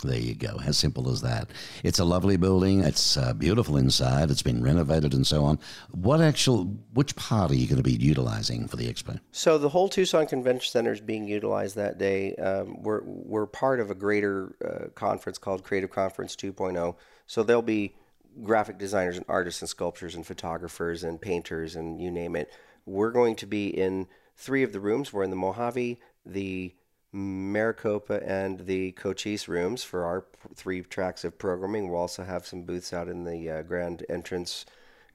There 0.03 0.19
you 0.19 0.35
go. 0.35 0.59
How 0.59 0.73
simple 0.73 1.09
as 1.11 1.23
that? 1.23 1.49
It's 1.85 1.99
a 1.99 2.05
lovely 2.05 2.37
building. 2.37 2.81
It's 2.83 3.17
uh, 3.17 3.33
beautiful 3.35 3.77
inside. 3.77 4.31
It's 4.31 4.43
been 4.43 4.63
renovated 4.63 5.15
and 5.15 5.27
so 5.27 5.45
on. 5.45 5.59
What 5.93 6.21
actual, 6.21 6.65
which 6.93 7.15
part 7.17 7.51
are 7.51 7.55
you 7.55 7.67
going 7.67 7.77
to 7.77 7.83
be 7.83 7.93
utilizing 7.93 8.67
for 8.69 8.77
the 8.77 8.93
expo? 8.93 9.21
So 9.31 9.59
the 9.59 9.69
whole 9.69 9.89
Tucson 9.89 10.27
Convention 10.27 10.71
Center 10.71 10.93
is 10.93 11.01
being 11.01 11.27
utilized 11.27 11.77
that 11.77 11.99
day. 11.99 12.35
Um, 12.37 12.83
we're 12.83 13.03
we're 13.05 13.47
part 13.47 13.81
of 13.81 13.91
a 13.91 13.95
greater 13.95 14.57
uh, 14.65 14.89
conference 14.95 15.39
called 15.39 15.63
Creative 15.63 15.91
Conference 15.91 16.35
2.0. 16.37 16.97
So 17.27 17.43
there'll 17.43 17.63
be 17.63 17.95
graphic 18.43 18.79
designers 18.79 19.17
and 19.17 19.27
artists 19.29 19.63
and 19.63 19.69
sculptors 19.69 20.15
and 20.15 20.27
photographers 20.27 21.05
and 21.05 21.21
painters 21.21 21.77
and 21.77 22.01
you 22.01 22.11
name 22.11 22.35
it. 22.35 22.51
We're 22.87 23.11
going 23.11 23.37
to 23.37 23.47
be 23.47 23.69
in 23.69 24.09
three 24.37 24.63
of 24.63 24.73
the 24.73 24.81
rooms. 24.81 25.13
We're 25.13 25.23
in 25.23 25.31
the 25.31 25.37
Mojave, 25.37 26.01
the 26.25 26.75
Maricopa, 27.13 28.23
and 28.27 28.61
the 28.61 28.93
Cochise 28.93 29.47
rooms 29.49 29.85
for 29.85 30.05
our 30.05 30.25
three 30.55 30.83
tracks 30.83 31.25
of 31.25 31.39
programming. 31.39 31.91
We'll 31.91 32.01
also 32.01 32.25
have 32.25 32.47
some 32.47 32.63
booths 32.63 32.93
out 32.93 33.09
in 33.09 33.25
the 33.25 33.51
uh, 33.51 33.63
grand 33.63 34.05
entrance, 34.09 34.65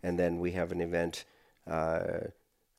and 0.04 0.18
then 0.20 0.40
we 0.40 0.52
have 0.52 0.72
an 0.72 0.82
event. 0.82 1.26
Uh, 1.66 2.28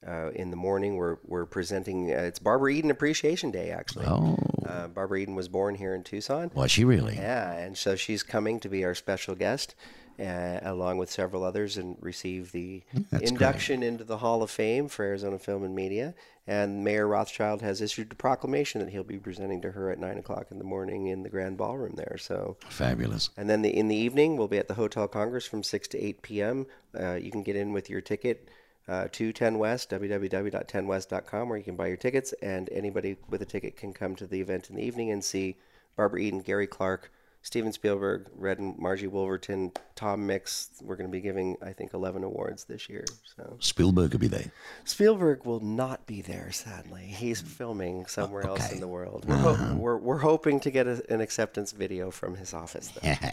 uh, 0.07 0.31
in 0.31 0.51
the 0.51 0.57
morning, 0.57 0.95
we're 0.97 1.17
we're 1.27 1.45
presenting. 1.47 2.13
Uh, 2.13 2.19
it's 2.19 2.39
Barbara 2.39 2.71
Eden 2.73 2.91
Appreciation 2.93 3.51
Day, 3.51 3.71
actually. 3.71 4.07
Oh, 4.07 4.37
Uh, 4.65 4.87
Barbara 4.87 5.19
Eden 5.19 5.35
was 5.35 5.49
born 5.49 5.75
here 5.75 5.93
in 5.95 6.05
Tucson. 6.05 6.53
was 6.55 6.71
she 6.71 6.85
really? 6.85 7.17
Yeah, 7.17 7.51
and 7.53 7.77
so 7.77 7.97
she's 7.97 8.23
coming 8.23 8.61
to 8.61 8.69
be 8.69 8.85
our 8.85 8.95
special 8.95 9.35
guest, 9.35 9.75
uh, 10.21 10.61
along 10.63 10.99
with 10.99 11.11
several 11.11 11.43
others, 11.43 11.77
and 11.77 11.97
receive 12.01 12.53
the 12.53 12.85
induction 13.21 13.83
into 13.83 14.05
the 14.05 14.19
Hall 14.19 14.41
of 14.45 14.51
Fame 14.53 14.87
for 14.87 15.05
Arizona 15.05 15.39
Film 15.41 15.65
and 15.65 15.75
Media. 15.75 16.15
And 16.49 16.83
Mayor 16.83 17.07
Rothschild 17.07 17.61
has 17.61 17.83
issued 17.83 18.11
a 18.11 18.15
proclamation 18.15 18.81
that 18.81 18.89
he'll 18.89 19.05
be 19.05 19.19
presenting 19.19 19.61
to 19.61 19.73
her 19.73 19.91
at 19.91 19.99
nine 19.99 20.17
o'clock 20.17 20.47
in 20.51 20.57
the 20.57 20.65
morning 20.65 21.09
in 21.09 21.23
the 21.23 21.29
Grand 21.29 21.59
Ballroom 21.59 21.93
there. 21.95 22.17
So. 22.19 22.57
Fabulous. 22.71 23.29
And 23.37 23.51
then 23.51 23.61
the, 23.61 23.69
in 23.69 23.89
the 23.89 23.95
evening, 23.95 24.39
we'll 24.39 24.49
be 24.49 24.57
at 24.57 24.67
the 24.67 24.73
Hotel 24.73 25.07
Congress 25.07 25.47
from 25.47 25.63
6 25.63 25.89
to 25.89 26.03
8 26.03 26.23
p.m. 26.23 26.67
Uh, 26.99 27.17
you 27.17 27.31
can 27.31 27.43
get 27.43 27.55
in 27.55 27.75
with 27.75 27.91
your 27.91 28.01
ticket 28.01 28.49
uh, 28.89 29.09
to 29.13 29.31
10 29.31 29.59
West, 29.59 29.91
www.10west.com, 29.91 31.49
where 31.51 31.59
you 31.59 31.65
can 31.65 31.77
buy 31.77 31.89
your 31.89 31.99
tickets. 31.99 32.33
And 32.41 32.71
anybody 32.73 33.19
with 33.29 33.43
a 33.43 33.47
ticket 33.47 33.77
can 33.77 33.93
come 33.93 34.17
to 34.17 34.27
the 34.27 34.41
event 34.41 34.71
in 34.71 34.77
the 34.77 34.83
evening 34.83 35.11
and 35.11 35.23
see 35.23 35.59
Barbara 35.97 36.21
Eden, 36.21 36.41
Gary 36.41 36.67
Clark, 36.67 37.13
Steven 37.43 37.73
Spielberg, 37.73 38.27
Red 38.37 38.59
and 38.59 38.79
Margie 38.79 39.07
Wolverton, 39.07 39.73
Tom 39.95 40.27
Mix. 40.27 40.71
We're 40.83 40.97
going 40.97 41.09
to 41.09 41.13
be 41.13 41.21
giving, 41.21 41.57
I 41.63 41.73
think, 41.73 41.95
11 41.95 42.25
awards 42.25 42.65
this 42.65 42.89
year. 42.89 43.05
So 43.37 43.57
Spielberg 43.61 44.13
will 44.13 44.21
be 44.21 44.29
there. 44.29 44.51
Spielberg 44.85 45.45
will 45.45 45.61
not 45.61 46.07
be 46.07 46.21
there, 46.21 46.51
sadly. 46.53 47.03
He's 47.07 47.41
filming 47.41 48.07
somewhere 48.07 48.47
else 48.47 48.65
okay. 48.65 48.75
in 48.75 48.81
the 48.81 48.89
world. 48.89 49.25
We're, 49.27 49.37
uh-huh. 49.37 49.55
ho- 49.55 49.77
we're, 49.77 49.97
we're 49.97 50.19
hoping 50.19 50.61
to 50.61 50.71
get 50.71 50.87
a, 50.87 51.03
an 51.13 51.21
acceptance 51.21 51.73
video 51.73 52.11
from 52.11 52.37
his 52.37 52.53
office, 52.53 52.89
though. 52.89 53.09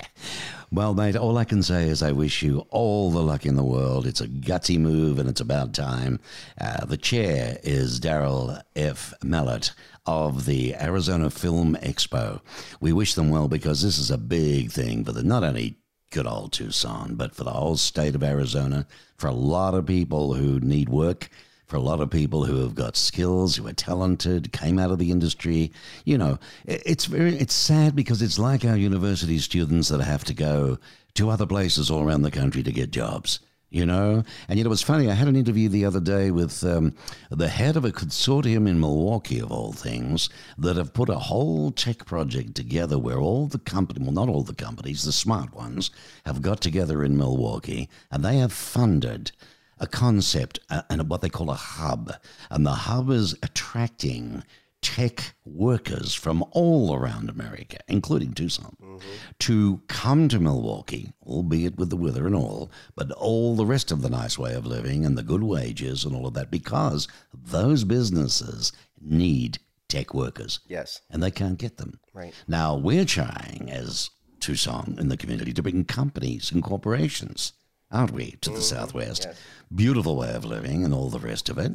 well, 0.75 0.93
mate, 0.93 1.15
all 1.15 1.37
I 1.37 1.45
can 1.45 1.63
say 1.63 1.87
is 1.87 2.03
I 2.03 2.11
wish 2.11 2.43
you 2.43 2.65
all 2.69 3.09
the 3.09 3.21
luck 3.21 3.45
in 3.45 3.55
the 3.55 3.63
world. 3.63 4.05
It's 4.05 4.19
a 4.19 4.27
gutsy 4.27 4.77
move 4.77 5.19
and 5.19 5.29
it's 5.29 5.39
about 5.39 5.73
time. 5.73 6.19
Uh, 6.59 6.85
the 6.85 6.97
chair 6.97 7.57
is 7.63 8.01
Daryl 8.01 8.61
F. 8.75 9.13
Mallett 9.23 9.71
of 10.05 10.45
the 10.45 10.75
Arizona 10.75 11.29
Film 11.29 11.77
Expo. 11.81 12.41
We 12.81 12.91
wish 12.91 13.13
them 13.13 13.29
well 13.29 13.47
because 13.47 13.81
this 13.81 13.97
is 13.97 14.11
a 14.11 14.17
big 14.17 14.69
thing 14.69 15.05
for 15.05 15.13
the 15.13 15.23
not 15.23 15.45
only 15.45 15.77
good 16.11 16.27
old 16.27 16.51
Tucson, 16.51 17.15
but 17.15 17.33
for 17.33 17.45
the 17.45 17.51
whole 17.51 17.77
state 17.77 18.13
of 18.13 18.23
Arizona, 18.23 18.85
for 19.17 19.27
a 19.27 19.33
lot 19.33 19.73
of 19.73 19.85
people 19.85 20.33
who 20.33 20.59
need 20.59 20.89
work 20.89 21.29
for 21.65 21.77
a 21.77 21.81
lot 21.81 21.99
of 21.99 22.09
people 22.09 22.45
who 22.45 22.61
have 22.61 22.75
got 22.75 22.95
skills, 22.95 23.55
who 23.55 23.67
are 23.67 23.73
talented, 23.73 24.51
came 24.51 24.77
out 24.77 24.91
of 24.91 24.99
the 24.99 25.11
industry. 25.11 25.71
You 26.03 26.17
know, 26.17 26.39
it's 26.65 27.05
very 27.05 27.35
it's 27.35 27.55
sad 27.55 27.95
because 27.95 28.21
it's 28.21 28.39
like 28.39 28.63
our 28.65 28.77
university 28.77 29.39
students 29.39 29.89
that 29.89 30.01
have 30.01 30.23
to 30.25 30.33
go 30.33 30.77
to 31.15 31.29
other 31.29 31.45
places 31.45 31.89
all 31.89 32.03
around 32.03 32.21
the 32.21 32.31
country 32.31 32.63
to 32.63 32.71
get 32.71 32.91
jobs. 32.91 33.39
You 33.71 33.85
know, 33.85 34.23
and 34.47 34.57
know, 34.57 34.65
it 34.65 34.69
was 34.69 34.83
funny. 34.83 35.09
I 35.09 35.15
had 35.15 35.27
an 35.27 35.35
interview 35.35 35.67
the 35.67 35.83
other 35.83 35.99
day 35.99 36.31
with 36.31 36.63
um, 36.63 36.93
the 37.29 37.49
head 37.49 37.75
of 37.75 37.83
a 37.83 37.91
consortium 37.91 38.69
in 38.69 38.79
Milwaukee, 38.79 39.39
of 39.39 39.51
all 39.51 39.73
things, 39.73 40.29
that 40.57 40.77
have 40.77 40.93
put 40.93 41.09
a 41.09 41.15
whole 41.15 41.71
tech 41.71 42.05
project 42.05 42.55
together 42.55 42.97
where 42.97 43.17
all 43.17 43.47
the 43.47 43.59
company, 43.59 44.01
well, 44.01 44.13
not 44.13 44.29
all 44.29 44.43
the 44.43 44.53
companies, 44.53 45.03
the 45.03 45.11
smart 45.11 45.53
ones, 45.53 45.91
have 46.25 46.41
got 46.41 46.61
together 46.61 47.03
in 47.03 47.17
Milwaukee, 47.17 47.89
and 48.11 48.23
they 48.23 48.37
have 48.37 48.53
funded 48.53 49.33
a 49.79 49.87
concept 49.87 50.59
uh, 50.69 50.81
and 50.89 51.09
what 51.09 51.21
they 51.21 51.29
call 51.29 51.49
a 51.49 51.55
hub. 51.55 52.13
And 52.49 52.65
the 52.65 52.71
hub 52.71 53.09
is 53.09 53.35
attracting 53.43 54.43
tech 54.81 55.33
workers 55.45 56.13
from 56.13 56.43
all 56.51 56.93
around 56.93 57.27
America, 57.29 57.77
including 57.87 58.33
Tucson, 58.33 58.75
to 59.39 59.81
come 59.87 60.27
to 60.29 60.39
Milwaukee, 60.39 61.11
albeit 61.25 61.77
with 61.77 61.89
the 61.89 61.97
weather 61.97 62.27
and 62.27 62.35
all, 62.35 62.71
but 62.95 63.09
all 63.13 63.55
the 63.55 63.65
rest 63.65 63.91
of 63.91 64.03
the 64.03 64.09
nice 64.11 64.37
way 64.37 64.53
of 64.53 64.65
living 64.65 65.03
and 65.03 65.17
the 65.17 65.23
good 65.23 65.41
wages 65.43 66.05
and 66.05 66.15
all 66.15 66.27
of 66.27 66.35
that, 66.35 66.51
because 66.51 67.07
those 67.33 67.83
businesses 67.83 68.71
need 69.01 69.57
tech 69.89 70.13
workers 70.13 70.59
Yes. 70.67 71.01
and 71.09 71.21
they 71.23 71.31
can't 71.31 71.57
get 71.57 71.77
them. 71.77 71.99
Right. 72.13 72.33
Now, 72.47 72.75
we're 72.75 73.05
trying 73.05 73.69
as 73.71 74.11
Tucson 74.39 74.97
in 74.99 75.09
the 75.09 75.17
community 75.17 75.51
to 75.53 75.63
bring 75.63 75.83
companies 75.85 76.51
and 76.51 76.61
corporations, 76.63 77.53
aren't 77.91 78.11
we, 78.11 78.31
to 78.41 78.49
the 78.49 78.61
Southwest? 78.61 79.27
Beautiful 79.73 80.15
way 80.15 80.33
of 80.33 80.45
living 80.45 80.83
and 80.83 80.93
all 80.93 81.09
the 81.09 81.19
rest 81.19 81.49
of 81.49 81.57
it. 81.57 81.73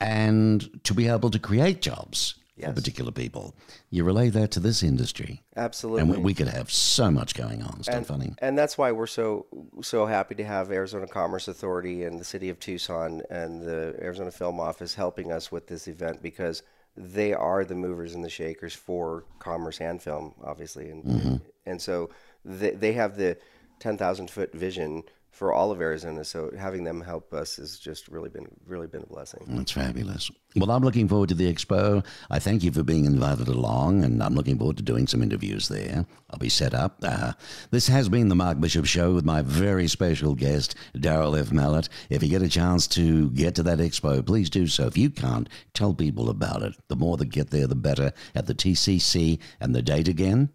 And 0.00 0.80
to 0.84 0.94
be 0.94 1.08
able 1.08 1.30
to 1.30 1.38
create 1.38 1.80
jobs 1.80 2.34
for 2.60 2.72
particular 2.72 3.10
people. 3.12 3.54
You 3.90 4.04
relay 4.04 4.28
that 4.30 4.50
to 4.52 4.60
this 4.60 4.82
industry. 4.82 5.42
Absolutely. 5.56 6.02
And 6.02 6.10
we, 6.10 6.16
we 6.18 6.34
could 6.34 6.48
have 6.48 6.70
so 6.70 7.10
much 7.10 7.34
going 7.34 7.62
on. 7.62 7.82
Stuff 7.82 7.94
and, 7.94 8.06
funny. 8.06 8.34
and 8.38 8.58
that's 8.58 8.76
why 8.76 8.92
we're 8.92 9.06
so 9.06 9.46
so 9.82 10.06
happy 10.06 10.34
to 10.36 10.44
have 10.44 10.70
Arizona 10.70 11.06
Commerce 11.06 11.48
Authority 11.48 12.04
and 12.04 12.20
the 12.20 12.24
city 12.24 12.48
of 12.50 12.60
Tucson 12.60 13.22
and 13.30 13.62
the 13.62 13.96
Arizona 14.00 14.30
Film 14.30 14.60
Office 14.60 14.94
helping 14.94 15.32
us 15.32 15.50
with 15.50 15.66
this 15.66 15.88
event 15.88 16.22
because 16.22 16.62
they 16.96 17.32
are 17.32 17.64
the 17.64 17.74
movers 17.74 18.14
and 18.14 18.24
the 18.24 18.28
shakers 18.28 18.74
for 18.74 19.24
commerce 19.38 19.80
and 19.80 20.02
film, 20.02 20.34
obviously, 20.44 20.90
and 20.90 21.04
Mm-hmm. 21.04 21.36
and 21.66 21.80
so 21.80 22.10
they 22.44 22.70
they 22.70 22.92
have 22.92 23.16
the 23.16 23.38
ten 23.80 23.96
thousand 23.96 24.30
foot 24.30 24.52
vision 24.52 25.02
for 25.32 25.52
all 25.52 25.72
of 25.72 25.80
Arizona. 25.80 26.24
So 26.24 26.50
having 26.56 26.84
them 26.84 27.00
help 27.00 27.32
us 27.32 27.56
has 27.56 27.78
just 27.78 28.06
really 28.08 28.28
been 28.28 28.46
really 28.66 28.86
been 28.86 29.02
a 29.02 29.06
blessing. 29.06 29.44
That's 29.48 29.72
fabulous. 29.72 30.30
Well, 30.54 30.70
I'm 30.70 30.82
looking 30.82 31.08
forward 31.08 31.30
to 31.30 31.34
the 31.34 31.52
expo. 31.52 32.04
I 32.30 32.38
thank 32.38 32.62
you 32.62 32.70
for 32.70 32.82
being 32.82 33.06
invited 33.06 33.48
along, 33.48 34.04
and 34.04 34.22
I'm 34.22 34.34
looking 34.34 34.58
forward 34.58 34.76
to 34.76 34.82
doing 34.82 35.06
some 35.06 35.22
interviews 35.22 35.68
there. 35.68 36.04
I'll 36.30 36.38
be 36.38 36.50
set 36.50 36.74
up. 36.74 36.98
Uh, 37.02 37.32
this 37.70 37.88
has 37.88 38.10
been 38.10 38.28
the 38.28 38.34
Mark 38.34 38.60
Bishop 38.60 38.84
Show 38.84 39.14
with 39.14 39.24
my 39.24 39.40
very 39.40 39.88
special 39.88 40.34
guest, 40.34 40.76
Daryl 40.94 41.40
F. 41.40 41.50
Mallett. 41.50 41.88
If 42.10 42.22
you 42.22 42.28
get 42.28 42.42
a 42.42 42.48
chance 42.48 42.86
to 42.88 43.30
get 43.30 43.54
to 43.54 43.62
that 43.62 43.78
expo, 43.78 44.24
please 44.24 44.50
do 44.50 44.66
so. 44.66 44.86
If 44.86 44.98
you 44.98 45.08
can't, 45.08 45.48
tell 45.72 45.94
people 45.94 46.28
about 46.28 46.62
it. 46.62 46.74
The 46.88 46.96
more 46.96 47.16
that 47.16 47.30
get 47.30 47.50
there, 47.50 47.66
the 47.66 47.74
better. 47.74 48.12
At 48.34 48.46
the 48.46 48.54
TCC, 48.54 49.38
and 49.60 49.74
the 49.74 49.82
date 49.82 50.08
again, 50.08 50.50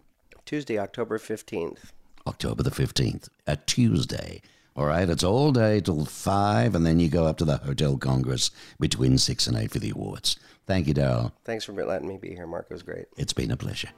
Tuesday, 0.45 0.77
October 0.77 1.17
fifteenth. 1.17 1.91
October 2.27 2.61
the 2.61 2.71
15th, 2.71 3.29
a 3.47 3.55
Tuesday. 3.55 4.41
All 4.77 4.85
right, 4.85 5.09
it's 5.09 5.23
all 5.23 5.51
day 5.51 5.79
till 5.79 6.05
5, 6.05 6.75
and 6.75 6.85
then 6.85 6.99
you 6.99 7.09
go 7.09 7.25
up 7.25 7.37
to 7.37 7.45
the 7.45 7.57
Hotel 7.57 7.97
Congress 7.97 8.51
between 8.79 9.17
6 9.17 9.47
and 9.47 9.57
8 9.57 9.71
for 9.71 9.79
the 9.79 9.89
awards. 9.89 10.37
Thank 10.67 10.85
you, 10.85 10.93
Daryl. 10.93 11.31
Thanks 11.45 11.65
for 11.65 11.73
letting 11.73 12.07
me 12.07 12.17
be 12.17 12.35
here, 12.35 12.45
Mark. 12.45 12.67
It 12.69 12.73
was 12.73 12.83
great. 12.83 13.07
It's 13.17 13.33
been 13.33 13.49
a 13.49 13.57
pleasure. 13.57 13.89